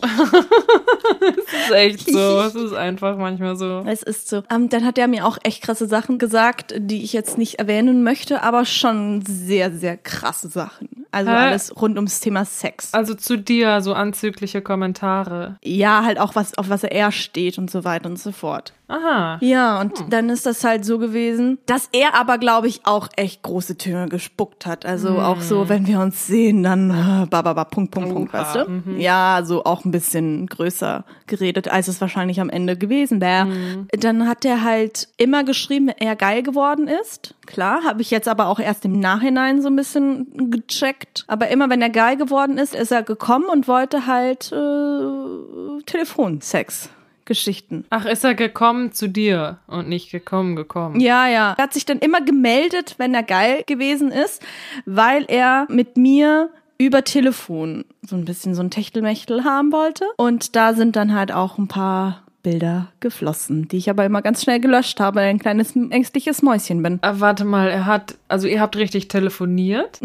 Das 0.00 1.68
ist 1.68 1.70
echt 1.72 2.10
so. 2.10 2.40
Es 2.40 2.54
ist 2.54 2.72
einfach 2.72 3.16
manchmal 3.16 3.56
so. 3.56 3.82
Es 3.86 4.02
ist 4.02 4.28
so. 4.28 4.42
Ähm, 4.50 4.68
dann 4.68 4.84
hat 4.84 4.98
er 4.98 5.08
mir 5.08 5.26
auch 5.26 5.38
echt 5.42 5.62
krasse 5.62 5.86
Sachen 5.86 6.18
gesagt, 6.18 6.74
die 6.76 7.02
ich 7.02 7.12
jetzt 7.12 7.38
nicht 7.38 7.58
erwähnen 7.58 8.02
möchte, 8.02 8.42
aber 8.42 8.64
schon 8.64 9.22
sehr, 9.26 9.72
sehr 9.72 9.96
krasse 9.96 10.48
Sachen. 10.48 10.88
Also 11.10 11.30
Hä? 11.30 11.36
alles 11.36 11.74
rund 11.80 11.96
ums 11.96 12.20
Thema 12.20 12.44
Sex. 12.44 12.92
Also 12.92 13.14
zu 13.14 13.38
dir 13.38 13.80
so 13.80 13.94
anzügliche 13.94 14.60
Kommentare. 14.60 15.56
Ja, 15.62 16.04
halt 16.04 16.18
auch 16.18 16.34
was, 16.34 16.56
auf 16.58 16.68
was 16.68 16.84
er 16.84 17.12
steht 17.12 17.58
und 17.58 17.70
so 17.70 17.84
weiter 17.84 18.08
und 18.08 18.18
so 18.18 18.32
fort. 18.38 18.72
Aha. 18.90 19.36
Ja, 19.42 19.80
und 19.82 19.92
dann 20.08 20.30
ist 20.30 20.46
das 20.46 20.64
halt 20.64 20.82
so 20.86 20.98
gewesen, 20.98 21.58
dass 21.66 21.90
er 21.92 22.14
aber, 22.14 22.38
glaube 22.38 22.68
ich, 22.68 22.80
auch 22.84 23.08
echt 23.16 23.42
große 23.42 23.76
Töne 23.76 24.08
gespuckt 24.08 24.64
hat. 24.64 24.86
Also 24.86 25.18
auch 25.18 25.42
so, 25.42 25.68
wenn 25.68 25.86
wir 25.86 26.00
uns 26.00 26.26
sehen, 26.26 26.62
dann 26.62 26.90
äh, 26.90 27.26
bababa, 27.26 27.64
Punkt, 27.64 27.90
Punkt, 27.90 28.14
Punkt, 28.14 28.32
Oha, 28.32 28.40
weißt 28.40 28.54
du? 28.56 28.92
Ja, 28.96 29.42
so 29.44 29.64
auch 29.64 29.84
ein 29.84 29.90
bisschen 29.90 30.46
größer 30.46 31.04
geredet, 31.26 31.68
als 31.68 31.88
es 31.88 32.00
wahrscheinlich 32.00 32.40
am 32.40 32.48
Ende 32.48 32.78
gewesen 32.78 33.20
wäre. 33.20 33.86
Dann 33.92 34.26
hat 34.26 34.46
er 34.46 34.64
halt 34.64 35.08
immer 35.18 35.44
geschrieben, 35.44 35.88
er 35.90 36.16
geil 36.16 36.42
geworden 36.42 36.88
ist. 36.88 37.34
Klar, 37.44 37.82
habe 37.84 38.00
ich 38.00 38.10
jetzt 38.10 38.28
aber 38.28 38.46
auch 38.46 38.58
erst 38.58 38.86
im 38.86 38.98
Nachhinein 38.98 39.60
so 39.60 39.68
ein 39.68 39.76
bisschen 39.76 40.50
gecheckt. 40.50 41.24
Aber 41.26 41.48
immer 41.48 41.68
wenn 41.68 41.82
er 41.82 41.90
geil 41.90 42.16
geworden 42.16 42.56
ist, 42.56 42.74
ist 42.74 42.90
er 42.90 43.02
gekommen 43.02 43.46
und 43.52 43.68
wollte 43.68 44.06
halt 44.06 44.50
äh, 44.50 45.82
Telefonsex. 45.84 46.88
Geschichten. 47.28 47.84
Ach, 47.90 48.06
ist 48.06 48.24
er 48.24 48.34
gekommen 48.34 48.92
zu 48.92 49.08
dir 49.08 49.58
und 49.68 49.88
nicht 49.88 50.10
gekommen, 50.10 50.56
gekommen? 50.56 50.98
Ja, 50.98 51.28
ja. 51.28 51.54
Er 51.56 51.62
hat 51.62 51.74
sich 51.74 51.86
dann 51.86 52.00
immer 52.00 52.20
gemeldet, 52.20 52.96
wenn 52.98 53.14
er 53.14 53.22
geil 53.22 53.62
gewesen 53.66 54.10
ist, 54.10 54.42
weil 54.86 55.24
er 55.28 55.66
mit 55.70 55.96
mir 55.96 56.50
über 56.78 57.04
Telefon 57.04 57.84
so 58.02 58.16
ein 58.16 58.24
bisschen 58.24 58.54
so 58.54 58.62
ein 58.62 58.70
Techtelmechtel 58.70 59.44
haben 59.44 59.72
wollte. 59.72 60.06
Und 60.16 60.56
da 60.56 60.74
sind 60.74 60.96
dann 60.96 61.14
halt 61.14 61.30
auch 61.30 61.58
ein 61.58 61.68
paar 61.68 62.24
Bilder 62.42 62.92
geflossen, 63.00 63.68
die 63.68 63.78
ich 63.78 63.90
aber 63.90 64.04
immer 64.04 64.22
ganz 64.22 64.42
schnell 64.42 64.60
gelöscht 64.60 65.00
habe, 65.00 65.16
weil 65.16 65.26
ich 65.26 65.30
ein 65.30 65.38
kleines 65.38 65.74
ängstliches 65.74 66.42
Mäuschen 66.42 66.82
bin. 66.82 66.98
Ah, 67.02 67.14
warte 67.18 67.44
mal, 67.44 67.68
er 67.68 67.86
hat, 67.86 68.16
also 68.28 68.46
ihr 68.46 68.60
habt 68.60 68.76
richtig 68.76 69.08
telefoniert? 69.08 70.00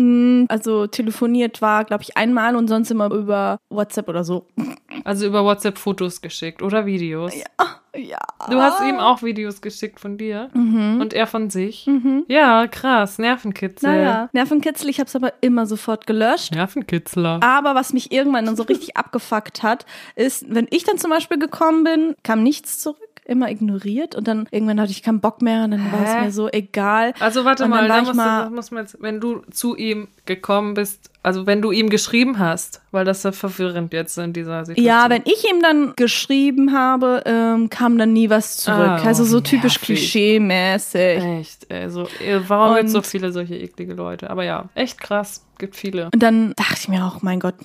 Also 0.47 0.87
telefoniert 0.87 1.61
war, 1.61 1.85
glaube 1.85 2.03
ich, 2.03 2.17
einmal 2.17 2.55
und 2.55 2.67
sonst 2.67 2.91
immer 2.91 3.11
über 3.11 3.59
WhatsApp 3.69 4.09
oder 4.09 4.23
so. 4.23 4.47
Also 5.03 5.25
über 5.25 5.43
WhatsApp 5.43 5.77
Fotos 5.77 6.21
geschickt 6.21 6.61
oder 6.61 6.85
Videos? 6.85 7.33
Ja. 7.35 7.82
Du 8.49 8.59
hast 8.59 8.81
ihm 8.81 8.99
auch 8.99 9.21
Videos 9.21 9.61
geschickt 9.61 9.99
von 9.99 10.17
dir 10.17 10.49
und 10.53 11.13
er 11.13 11.27
von 11.27 11.49
sich? 11.49 11.87
Ja, 12.27 12.67
krass, 12.67 13.19
Nervenkitzel. 13.19 13.89
Naja, 13.89 14.29
Nervenkitzel, 14.33 14.89
ich 14.89 14.99
habe 14.99 15.07
es 15.07 15.15
aber 15.15 15.33
immer 15.41 15.65
sofort 15.65 16.07
gelöscht. 16.07 16.53
Nervenkitzler. 16.53 17.39
Aber 17.43 17.75
was 17.75 17.93
mich 17.93 18.11
irgendwann 18.11 18.45
dann 18.45 18.55
so 18.55 18.63
richtig 18.63 18.97
abgefuckt 18.97 19.61
hat, 19.63 19.85
ist, 20.15 20.45
wenn 20.53 20.67
ich 20.71 20.83
dann 20.83 20.97
zum 20.97 21.11
Beispiel 21.11 21.37
gekommen 21.37 21.83
bin, 21.83 22.15
kam 22.23 22.41
nichts 22.41 22.79
zurück, 22.79 23.12
immer 23.25 23.49
ignoriert 23.49 24.15
und 24.15 24.27
dann 24.27 24.47
irgendwann 24.51 24.79
hatte 24.81 24.91
ich 24.91 25.01
keinen 25.03 25.19
Bock 25.21 25.41
mehr 25.41 25.63
und 25.63 25.71
dann 25.71 25.91
war 25.91 26.03
es 26.05 26.25
mir 26.25 26.31
so 26.31 26.49
egal. 26.49 27.13
Also 27.19 27.45
warte 27.45 27.67
mal, 27.67 27.87
da 27.87 28.01
musst 28.01 28.15
mal- 28.15 28.37
du, 28.39 28.43
das 28.45 28.51
muss 28.53 28.71
man 28.71 28.83
jetzt, 28.83 28.97
wenn 29.01 29.19
du 29.19 29.41
zu 29.51 29.75
ihm 29.75 30.07
gekommen 30.25 30.73
bist, 30.73 31.09
also 31.21 31.45
wenn 31.45 31.61
du 31.61 31.71
ihm 31.71 31.89
geschrieben 31.89 32.37
hast, 32.39 32.81
weil 32.91 33.05
das 33.05 33.19
ist 33.19 33.23
ja 33.23 33.31
verwirrend 33.31 33.93
jetzt 33.93 34.17
in 34.17 34.33
dieser 34.33 34.65
Situation. 34.65 34.85
Ja, 34.85 35.09
wenn 35.09 35.21
ich 35.25 35.49
ihm 35.49 35.61
dann 35.61 35.93
geschrieben 35.95 36.73
habe, 36.73 37.23
ähm, 37.25 37.69
kam 37.69 37.97
dann 37.97 38.11
nie 38.13 38.29
was 38.29 38.57
zurück. 38.57 38.77
Ah, 38.79 39.03
also 39.05 39.23
so 39.23 39.39
typisch 39.39 39.75
nervig. 39.79 39.97
klischee-mäßig. 39.99 41.39
Echt, 41.39 41.65
ey, 41.71 41.89
so, 41.89 42.07
ey, 42.25 42.41
warum 42.47 42.75
gibt 42.75 42.87
es 42.87 42.93
so 42.93 43.01
viele 43.01 43.31
solche 43.31 43.55
eklige 43.55 43.93
Leute? 43.93 44.29
Aber 44.29 44.43
ja, 44.43 44.65
echt 44.75 44.99
krass, 44.99 45.45
gibt 45.59 45.75
viele. 45.75 46.09
Und 46.13 46.21
dann 46.21 46.53
dachte 46.55 46.75
ich 46.79 46.87
mir 46.89 47.05
auch, 47.05 47.21
mein 47.21 47.39
Gott, 47.39 47.55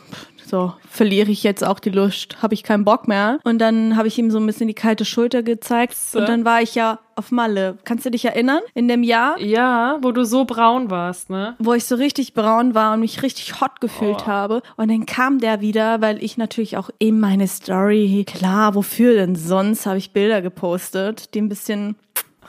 so 0.48 0.72
verliere 0.88 1.30
ich 1.30 1.42
jetzt 1.44 1.64
auch 1.64 1.78
die 1.78 1.90
Lust, 1.90 2.42
habe 2.42 2.54
ich 2.54 2.62
keinen 2.62 2.84
Bock 2.84 3.06
mehr. 3.08 3.38
Und 3.44 3.58
dann 3.58 3.96
habe 3.96 4.08
ich 4.08 4.18
ihm 4.18 4.30
so 4.30 4.38
ein 4.38 4.46
bisschen 4.46 4.68
die 4.68 4.74
kalte 4.74 5.04
Schulter 5.04 5.42
gezeigt. 5.42 5.94
So. 5.96 6.18
Und 6.18 6.28
dann 6.28 6.44
war 6.44 6.62
ich 6.62 6.74
ja 6.74 6.98
auf 7.16 7.30
Malle. 7.32 7.78
Kannst 7.84 8.06
du 8.06 8.10
dich 8.10 8.24
erinnern? 8.24 8.60
In 8.74 8.86
dem 8.88 9.02
Jahr, 9.02 9.38
Ja, 9.40 9.98
wo 10.02 10.12
du 10.12 10.24
so 10.24 10.44
braun 10.44 10.88
warst, 10.90 11.30
ne? 11.30 11.56
wo 11.58 11.72
ich 11.74 11.84
so 11.84 11.96
richtig 11.96 12.32
braun 12.32 12.74
war 12.74 12.94
und 12.94 13.00
mich 13.00 13.22
richtig 13.22 13.60
hot 13.60 13.80
gefühlt 13.80 14.22
Oh. 14.24 14.26
habe. 14.26 14.62
Und 14.76 14.88
dann 14.90 15.04
kam 15.04 15.40
der 15.40 15.60
wieder, 15.60 16.00
weil 16.00 16.22
ich 16.22 16.36
natürlich 16.38 16.76
auch 16.76 16.90
in 16.98 17.18
meine 17.18 17.48
Story, 17.48 18.24
klar, 18.26 18.74
wofür 18.76 19.14
denn 19.14 19.34
sonst, 19.34 19.84
habe 19.86 19.98
ich 19.98 20.12
Bilder 20.12 20.42
gepostet, 20.42 21.34
die 21.34 21.40
ein 21.40 21.48
bisschen 21.48 21.96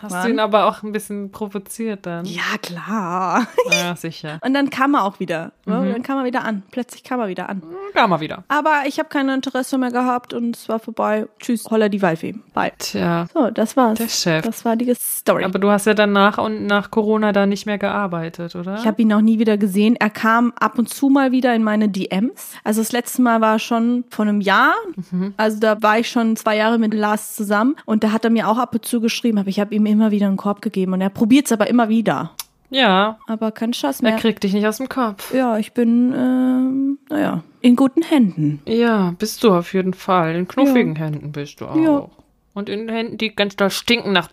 Hast 0.02 0.12
waren. 0.14 0.26
du 0.28 0.34
ihn 0.34 0.40
aber 0.40 0.66
auch 0.66 0.84
ein 0.84 0.92
bisschen 0.92 1.32
provoziert 1.32 2.06
dann? 2.06 2.26
Ja, 2.26 2.58
klar. 2.62 3.48
Ja, 3.72 3.96
sicher. 3.96 4.40
Und 4.44 4.54
dann 4.54 4.70
kam 4.70 4.96
er 4.96 5.04
auch 5.04 5.20
wieder. 5.20 5.52
ne? 5.66 5.80
Mhm. 5.80 5.92
Dann 5.94 6.04
kam 6.04 6.18
er 6.18 6.26
wieder 6.26 6.44
an. 6.44 6.64
Plötzlich 6.72 7.04
kam 7.04 7.20
er 7.20 7.28
wieder 7.28 7.50
an. 7.50 7.62
Kam 7.94 8.10
mal 8.10 8.20
wieder. 8.20 8.44
Aber 8.48 8.82
ich 8.86 8.98
habe 9.00 9.10
kein 9.10 9.30
Interesse 9.30 9.78
mehr 9.78 9.92
gehabt 9.92 10.34
und 10.34 10.56
es 10.56 10.68
war 10.70 10.80
vorbei. 10.80 11.28
Tschüss, 11.40 11.66
holla 11.70 11.88
die 11.90 12.02
Waldfee. 12.02 12.36
Bye. 12.54 12.72
Tja. 12.80 13.28
So, 13.34 13.50
das 13.52 13.78
war's. 13.78 13.98
Der 14.00 14.08
Chef. 14.08 14.44
Das 14.44 14.66
war 14.66 14.76
die 14.76 14.94
Story. 14.96 15.44
Aber 15.44 15.60
du 15.60 15.70
hast 15.70 15.86
ja 15.86 15.94
dann 15.94 16.12
nach 16.14 16.38
und 16.38 16.66
nach 16.66 16.90
Corona 16.92 17.32
da 17.32 17.46
nicht 17.46 17.66
mehr 17.66 17.78
gearbeitet, 17.78 18.56
oder? 18.56 18.76
Ich 18.80 18.86
habe 18.88 19.02
ihn 19.02 19.08
noch 19.10 19.22
nie 19.22 19.40
wieder 19.40 19.58
gesehen. 19.58 19.96
Er 19.98 20.10
kam 20.10 20.52
ab 20.60 20.78
und 20.80 20.90
zu 20.90 21.10
mal 21.10 21.32
wieder 21.32 21.54
in 21.54 21.64
meine 21.64 21.90
DMs. 21.90 22.52
Also 22.64 22.82
das 22.82 22.92
letzte 22.92 23.22
Mal 23.22 23.42
war 23.42 23.60
schon 23.60 24.04
vor 24.10 24.26
einem 24.26 24.42
Jahr. 24.42 24.74
Mhm. 25.12 25.34
Also 25.38 25.60
da 25.60 25.82
war 25.82 26.00
ich 26.00 26.10
schon 26.10 26.36
zwei 26.36 26.56
Jahre 26.58 26.80
mit 26.80 26.94
Lars 26.94 27.36
zusammen 27.36 27.76
und 27.86 28.04
da 28.04 28.12
hat 28.12 28.24
er 28.26 28.32
mir 28.32 28.48
auch 28.48 28.58
ab 28.58 28.74
und 28.74 28.86
zu 28.86 29.00
geschrieben, 29.02 29.38
aber 29.38 29.50
ich 29.50 29.60
habe 29.60 29.74
ihm 29.76 29.86
immer 29.90 30.12
wieder 30.12 30.28
einen 30.28 30.38
Korb 30.38 30.62
gegeben 30.62 30.94
und 30.94 31.02
er 31.02 31.10
probiert 31.10 31.46
es 31.48 31.52
aber 31.52 31.68
immer 31.68 31.90
wieder. 31.90 32.32
ja, 32.70 33.18
Aber 33.28 33.52
kein 33.52 33.74
Schatz 33.74 34.00
er 34.02 34.12
mehr. 34.12 34.18
kriegt 34.20 34.44
dich 34.44 34.54
nicht 34.54 34.66
aus 34.68 34.78
dem 34.78 34.88
Kopf. 34.90 35.34
Ja, 35.34 35.58
ich 35.58 35.74
bin, 35.74 36.14
ähm, 36.16 37.00
naja, 37.10 37.44
in 37.62 37.76
guten 37.76 38.02
Händen. 38.04 38.62
Ja, 38.66 39.14
bist 39.18 39.44
du 39.44 39.54
auf 39.54 39.74
jeden 39.74 39.94
Fall. 39.94 40.36
In 40.36 40.48
knuffigen 40.48 40.96
Händen 40.96 41.32
bist 41.32 41.60
du 41.62 41.66
auch. 41.68 41.76
Ja. 41.76 42.08
Und 42.54 42.70
in 42.70 42.88
Händen, 42.90 43.18
die 43.18 43.36
ganz 43.36 43.56
doll 43.56 43.70
stinken 43.72 44.12
nach. 44.14 44.30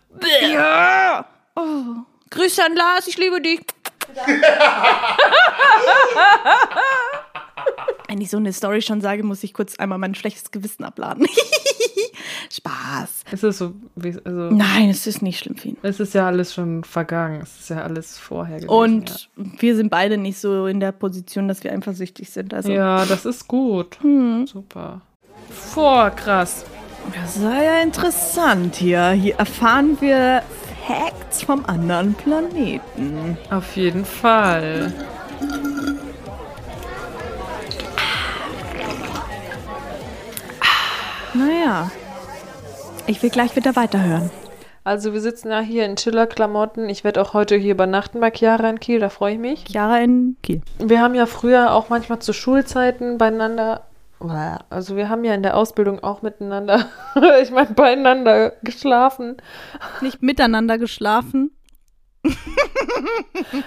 Ja! 0.53 1.27
Oh. 1.55 1.63
Grüße 2.31 2.63
an 2.65 2.75
Lars, 2.75 3.07
ich 3.07 3.17
liebe 3.19 3.41
dich. 3.41 3.61
Wenn 8.09 8.21
ich 8.21 8.31
so 8.31 8.37
eine 8.37 8.53
Story 8.53 8.83
schon 8.83 9.01
sage, 9.01 9.23
muss 9.25 9.43
ich 9.43 9.53
kurz 9.55 9.77
einmal 9.77 9.99
mein 9.99 10.15
schlechtes 10.15 10.51
Gewissen 10.51 10.85
abladen. 10.85 11.27
Spaß. 12.53 13.25
Es 13.31 13.43
ist 13.43 13.59
so, 13.59 13.73
wie, 13.95 14.17
also, 14.25 14.51
Nein, 14.51 14.91
es 14.91 15.07
ist 15.07 15.23
nicht 15.23 15.39
schlimm 15.39 15.57
für 15.57 15.69
ihn. 15.69 15.77
es 15.83 16.01
ist 16.01 16.15
ja 16.15 16.27
alles 16.27 16.55
schon 16.55 16.85
vergangen. 16.85 17.41
Es 17.43 17.61
ist 17.61 17.71
ja 17.71 17.83
alles 17.83 18.19
vorher 18.19 18.57
gewesen. 18.57 18.71
Und 18.71 19.31
wir 19.37 19.77
sind 19.77 19.91
beide 19.91 20.17
nicht 20.19 20.39
so 20.39 20.67
in 20.67 20.81
der 20.81 20.93
Position, 20.93 21.49
dass 21.49 21.65
wir 21.65 21.73
eifersüchtig 21.73 22.31
sind. 22.31 22.55
Also 22.55 22.71
ja. 22.71 23.01
ja, 23.01 23.07
das 23.07 23.25
ist 23.25 23.49
gut. 23.49 23.99
Hm. 24.03 24.47
Super. 24.47 25.01
Vor, 25.51 26.11
krass. 26.11 26.65
das 27.15 27.43
war 27.43 27.63
ja 27.63 27.81
interessant 27.81 28.77
hier. 28.77 29.11
Hier 29.11 29.37
erfahren 29.37 29.97
wir 30.01 30.43
Facts 30.87 31.43
vom 31.43 31.65
anderen 31.67 32.15
Planeten. 32.15 33.37
Auf 33.51 33.77
jeden 33.77 34.05
Fall. 34.05 34.93
Naja. 41.37 41.91
Ich 43.07 43.23
will 43.23 43.31
gleich 43.31 43.55
wieder 43.57 43.77
weiterhören. 43.77 44.31
Also 44.85 45.13
wir 45.13 45.21
sitzen 45.21 45.51
ja 45.51 45.61
hier 45.61 45.85
in 45.85 45.97
Chiller-Klamotten. 45.97 46.89
Ich 46.89 47.03
werde 47.03 47.21
auch 47.21 47.35
heute 47.35 47.57
hier 47.57 47.73
übernachten 47.73 48.21
bei 48.21 48.31
Chiara 48.31 48.71
in 48.71 48.81
Kiel, 48.81 49.01
da 49.01 49.09
freue 49.09 49.35
ich 49.35 49.39
mich. 49.41 49.65
Chiara 49.65 49.99
in 49.99 50.37
Kiel. 50.43 50.63
Wir 50.79 51.01
haben 51.01 51.15
ja 51.15 51.27
früher 51.27 51.73
auch 51.73 51.89
manchmal 51.89 52.21
zu 52.21 52.33
Schulzeiten 52.33 53.19
beieinander, 53.19 53.87
also 54.71 54.97
wir 54.97 55.09
haben 55.09 55.25
ja 55.25 55.35
in 55.35 55.43
der 55.43 55.57
Ausbildung 55.57 56.03
auch 56.03 56.23
miteinander, 56.23 56.87
ich 57.43 57.51
meine 57.51 57.71
beieinander 57.71 58.53
geschlafen. 58.63 59.37
Nicht 60.01 60.23
miteinander 60.23 60.79
geschlafen. 60.79 61.51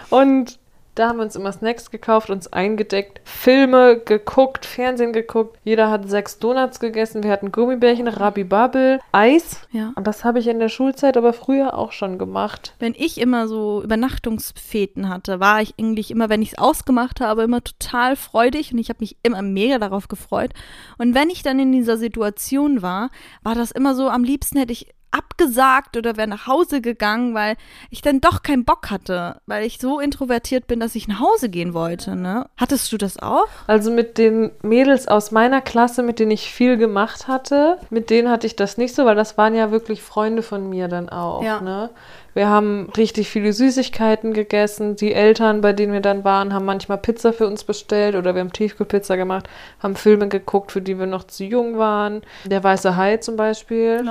Und 0.10 0.59
da 1.00 1.08
haben 1.08 1.18
wir 1.18 1.24
uns 1.24 1.38
immer 1.38 1.54
Snacks 1.54 1.92
gekauft, 1.92 2.30
uns 2.30 2.52
eingedeckt, 2.52 3.22
Filme 3.24 4.02
geguckt, 4.04 4.66
Fernsehen 4.66 5.14
geguckt. 5.14 5.58
Jeder 5.64 5.90
hat 5.90 6.10
sechs 6.10 6.40
Donuts 6.40 6.82
gegessen, 6.82 7.24
wir 7.24 7.32
hatten 7.32 7.54
Gummibärchen, 7.54 8.10
Rabibabel, 8.10 9.00
Eis. 9.14 9.62
Ja. 9.72 9.94
Und 9.96 10.08
das 10.08 10.26
habe 10.26 10.40
ich 10.40 10.48
in 10.48 10.60
der 10.60 10.68
Schulzeit 10.68 11.16
aber 11.16 11.32
früher 11.32 11.78
auch 11.78 11.94
schon 11.94 12.18
gemacht. 12.18 12.74
Wenn 12.80 12.96
ich 12.98 13.18
immer 13.18 13.48
so 13.48 13.82
Übernachtungsfeten 13.82 15.08
hatte, 15.08 15.40
war 15.40 15.62
ich 15.62 15.74
eigentlich 15.80 16.12
immer, 16.12 16.28
wenn 16.28 16.42
ich 16.42 16.50
es 16.50 16.58
ausgemacht 16.58 17.22
habe, 17.22 17.44
immer 17.44 17.64
total 17.64 18.18
freudig 18.18 18.74
und 18.74 18.80
ich 18.80 18.90
habe 18.90 19.00
mich 19.00 19.16
immer 19.24 19.42
mega 19.42 19.80
darauf 19.80 20.10
gefreut. 20.10 20.52
Und 20.98 21.16
wenn 21.16 21.30
ich 21.30 21.44
dann 21.44 21.60
in 21.60 21.72
dieser 21.72 21.96
Situation 21.96 22.82
war, 22.82 23.10
war 23.42 23.56
das 23.56 23.72
immer 23.72 23.96
so, 23.96 24.10
am 24.10 24.26
liebsten 24.26 24.60
hätte 24.60 24.74
ich 24.74 24.88
abgesagt 25.12 25.98
oder 25.98 26.18
wäre 26.18 26.28
nach 26.28 26.48
Hause 26.48 26.82
gegangen, 26.82 27.34
weil 27.34 27.56
ich 27.90 28.02
dann 28.02 28.22
doch 28.22 28.44
keinen 28.44 28.66
Bock 28.66 28.90
hatte, 28.90 29.38
weil 29.46 29.66
ich 29.66 29.80
so 29.80 30.00
introvertiert 30.00 30.68
bin, 30.68 30.80
dass 30.80 30.96
ich 30.96 31.08
nach 31.08 31.20
Hause 31.20 31.50
gehen 31.50 31.74
wollte. 31.74 32.16
Ne? 32.16 32.46
Hattest 32.58 32.92
du 32.92 32.98
das 32.98 33.20
auch? 33.20 33.48
Also 33.68 33.92
mit 33.92 34.18
den 34.18 34.52
Mädels 34.62 35.08
aus 35.08 35.32
meiner 35.32 35.62
Klasse, 35.62 36.04
mit 36.04 36.20
denen 36.20 36.32
ich 36.32 36.52
viel 36.52 36.78
gemacht 36.78 37.28
hatte, 37.28 37.78
mit 37.90 38.10
denen 38.10 38.30
hatte 38.30 38.48
ich 38.48 38.56
das 38.56 38.78
nicht 38.78 38.94
so, 38.94 39.06
weil 39.06 39.16
das 39.16 39.38
waren 39.38 39.56
ja 39.56 39.72
wirklich 39.72 40.02
Freunde 40.02 40.44
von 40.44 40.70
mir 40.70 40.88
dann 40.88 41.10
auch. 41.10 41.44
Ja. 41.44 41.62
Ne? 41.62 41.90
Wir 42.34 42.48
haben 42.48 42.90
richtig 42.96 43.30
viele 43.30 43.54
Süßigkeiten 43.54 44.34
gegessen. 44.34 44.96
Die 44.96 45.14
Eltern, 45.14 45.62
bei 45.62 45.74
denen 45.74 45.94
wir 45.94 46.02
dann 46.02 46.24
waren, 46.24 46.54
haben 46.54 46.66
manchmal 46.66 47.00
Pizza 47.00 47.34
für 47.34 47.48
uns 47.48 47.64
bestellt 47.64 48.16
oder 48.16 48.36
wir 48.36 48.42
haben 48.42 48.54
Tiefkühlpizza 48.54 49.16
gemacht, 49.16 49.50
haben 49.80 49.96
Filme 49.96 50.28
geguckt, 50.28 50.72
für 50.72 50.82
die 50.82 51.00
wir 51.00 51.08
noch 51.08 51.26
zu 51.26 51.44
jung 51.44 51.78
waren. 51.78 52.22
Der 52.46 52.64
Weiße 52.64 52.96
Hai 52.96 53.18
zum 53.18 53.36
Beispiel. 53.36 54.04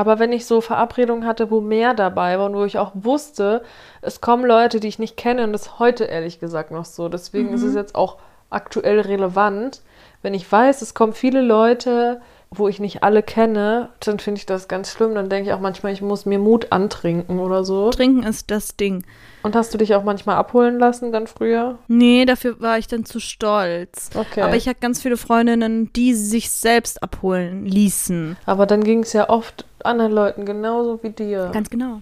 Aber 0.00 0.18
wenn 0.18 0.32
ich 0.32 0.46
so 0.46 0.62
Verabredungen 0.62 1.26
hatte, 1.26 1.50
wo 1.50 1.60
mehr 1.60 1.92
dabei 1.92 2.38
war 2.38 2.46
und 2.46 2.54
wo 2.54 2.64
ich 2.64 2.78
auch 2.78 2.92
wusste, 2.94 3.62
es 4.00 4.22
kommen 4.22 4.46
Leute, 4.46 4.80
die 4.80 4.88
ich 4.88 4.98
nicht 4.98 5.18
kenne 5.18 5.44
und 5.44 5.52
das 5.52 5.66
ist 5.66 5.78
heute 5.78 6.04
ehrlich 6.04 6.40
gesagt 6.40 6.70
noch 6.70 6.86
so. 6.86 7.10
Deswegen 7.10 7.52
ist 7.52 7.62
es 7.62 7.74
jetzt 7.74 7.94
auch 7.94 8.16
aktuell 8.48 9.00
relevant. 9.00 9.82
Wenn 10.22 10.32
ich 10.32 10.50
weiß, 10.50 10.80
es 10.80 10.94
kommen 10.94 11.12
viele 11.12 11.42
Leute, 11.42 12.22
wo 12.52 12.66
ich 12.66 12.80
nicht 12.80 13.04
alle 13.04 13.22
kenne, 13.22 13.90
dann 14.00 14.18
finde 14.18 14.38
ich 14.40 14.46
das 14.46 14.66
ganz 14.66 14.90
schlimm. 14.90 15.14
Dann 15.14 15.28
denke 15.28 15.48
ich 15.48 15.54
auch 15.54 15.60
manchmal, 15.60 15.92
ich 15.92 16.02
muss 16.02 16.26
mir 16.26 16.40
Mut 16.40 16.72
antrinken 16.72 17.38
oder 17.38 17.64
so. 17.64 17.90
Trinken 17.90 18.24
ist 18.24 18.50
das 18.50 18.76
Ding. 18.76 19.04
Und 19.42 19.54
hast 19.54 19.72
du 19.72 19.78
dich 19.78 19.94
auch 19.94 20.02
manchmal 20.02 20.36
abholen 20.36 20.78
lassen 20.78 21.12
dann 21.12 21.28
früher? 21.28 21.78
Nee, 21.86 22.24
dafür 22.24 22.60
war 22.60 22.76
ich 22.76 22.88
dann 22.88 23.04
zu 23.04 23.20
stolz. 23.20 24.10
Okay. 24.14 24.42
Aber 24.42 24.56
ich 24.56 24.66
hatte 24.66 24.80
ganz 24.80 25.00
viele 25.00 25.16
Freundinnen, 25.16 25.92
die 25.92 26.14
sich 26.14 26.50
selbst 26.50 27.02
abholen 27.04 27.66
ließen. 27.66 28.36
Aber 28.46 28.66
dann 28.66 28.82
ging 28.82 29.04
es 29.04 29.12
ja 29.12 29.30
oft 29.30 29.64
anderen 29.84 30.12
Leuten 30.12 30.44
genauso 30.44 31.00
wie 31.02 31.10
dir. 31.10 31.50
Ganz 31.52 31.70
genau. 31.70 32.00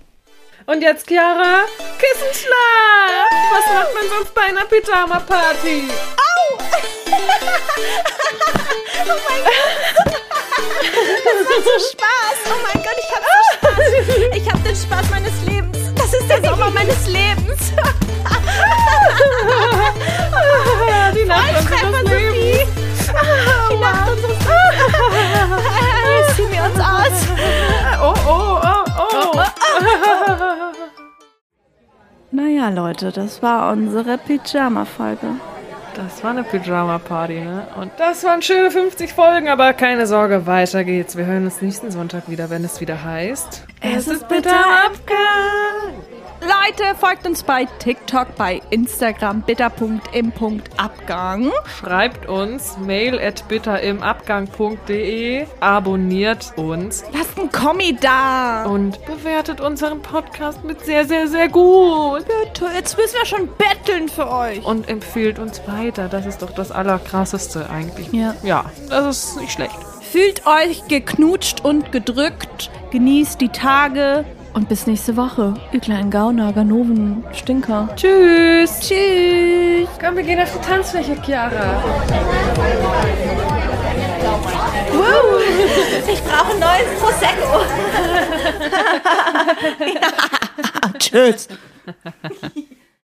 Und 0.65 0.83
jetzt, 0.83 1.07
Chiara, 1.09 1.61
Kissenschlag! 1.99 3.31
Was 3.53 3.67
macht 3.75 3.95
man 3.95 4.09
sonst 4.17 4.35
bei 4.35 4.43
einer 4.43 4.65
Pyjama-Party? 4.65 5.89
so 11.65 11.75
Spaß. 11.91 12.39
Oh 12.47 12.59
mein 12.63 12.83
Gott, 12.83 12.99
ich 12.99 13.11
hab 13.15 13.23
so 13.23 13.39
Spaß. 13.55 13.85
Ich 14.37 14.47
hab 14.51 14.63
den 14.65 14.77
Spaß 14.77 15.11
meines 15.11 15.43
Lebens. 15.47 15.79
Das 15.95 16.13
ist 16.15 16.29
der 16.29 16.43
Sommer 16.43 16.71
meines 16.71 17.07
Lebens. 17.07 17.73
Die 21.15 21.25
Nacht 21.25 21.55
unseres 21.57 22.11
Lebens. 22.11 23.09
Die 23.71 23.77
Nacht 23.79 24.09
unseres 24.11 24.39
Lebens. 24.47 24.67
Ziehen 26.37 26.53
wir 26.53 26.63
uns 26.65 26.79
aus. 26.79 27.27
Oh, 28.01 28.15
oh, 28.27 28.61
oh, 28.63 28.85
oh. 28.99 29.43
Naja, 32.31 32.69
Leute, 32.69 33.11
das 33.11 33.43
war 33.43 33.73
unsere 33.73 34.19
Pyjama-Folge. 34.19 35.37
Das 35.99 36.23
war 36.23 36.31
eine 36.31 36.45
Pyjama-Party, 36.45 37.41
ne? 37.41 37.67
Und 37.75 37.91
das 37.99 38.23
waren 38.23 38.41
schöne 38.41 38.71
50 38.71 39.13
Folgen, 39.13 39.49
aber 39.49 39.73
keine 39.73 40.07
Sorge, 40.07 40.47
weiter 40.47 40.85
geht's. 40.85 41.17
Wir 41.17 41.27
hören 41.27 41.45
uns 41.45 41.61
nächsten 41.61 41.91
Sonntag 41.91 42.29
wieder, 42.29 42.51
wenn 42.51 42.65
es 42.65 42.81
wieder 42.81 43.03
heißt. 43.03 43.65
Es 43.81 44.07
ist 44.07 44.29
bitter 44.29 44.65
Abgang. 44.87 46.18
Leute, 46.41 46.95
folgt 46.97 47.27
uns 47.27 47.43
bei 47.43 47.65
TikTok, 47.81 48.37
bei 48.37 48.63
Instagram, 48.71 49.43
bitter.im.abgang. 49.43 51.51
Schreibt 51.81 52.29
uns 52.29 52.79
mail 52.79 53.19
at 53.19 53.47
bitterimabgang.de, 53.49 55.47
abonniert 55.59 56.53
uns 56.57 57.03
Lasst 57.13 57.37
ein 57.39 57.51
Kommi 57.51 57.97
da. 58.01 58.67
und 58.67 59.05
bewertet 59.05 59.61
unseren 59.61 60.01
Podcast 60.01 60.63
mit 60.65 60.85
sehr, 60.85 61.05
sehr, 61.07 61.27
sehr 61.27 61.49
gut. 61.49 62.25
Bitte, 62.45 62.67
jetzt 62.73 62.97
müssen 62.97 63.17
wir 63.17 63.27
schon 63.27 63.49
betteln 63.57 64.09
für 64.09 64.31
euch. 64.31 64.65
Und 64.65 64.89
empfiehlt 64.89 65.41
uns 65.41 65.61
weiter. 65.67 66.09
Das 66.09 66.25
ist 66.25 66.41
doch 66.43 66.53
das 66.53 66.71
Allerkrasseste 66.71 67.69
eigentlich. 67.69 68.13
Ja. 68.13 68.35
Ja, 68.45 68.67
das 68.89 69.25
ist 69.25 69.41
nicht 69.41 69.51
schlecht. 69.53 69.75
Fühlt 70.13 70.47
euch 70.47 70.87
geknutscht 70.89 71.65
und 71.65 71.91
gedrückt. 71.91 72.71
Genießt 72.91 73.41
die 73.41 73.49
Tage. 73.51 74.25
Und 74.59 74.69
bis 74.69 74.89
nächste 74.89 75.17
Woche. 75.17 75.55
Ihr 75.71 75.79
kleinen 75.79 76.11
Gauner, 76.11 76.53
Ganoven, 76.53 77.23
Stinker. 77.33 77.89
Tschüss. 77.95 78.81
Tschüss. 78.81 79.89
Komm, 80.01 80.17
wir 80.17 80.25
gehen 80.25 80.41
auf 80.41 80.53
die 80.53 80.59
Tanzfläche, 80.67 81.15
Chiara. 81.25 81.81
Ich 86.13 86.23
brauche 86.25 86.55
ein 86.55 86.59
neues 86.59 86.89
Prosecco. 86.99 87.61
Tschüss. 90.99 91.49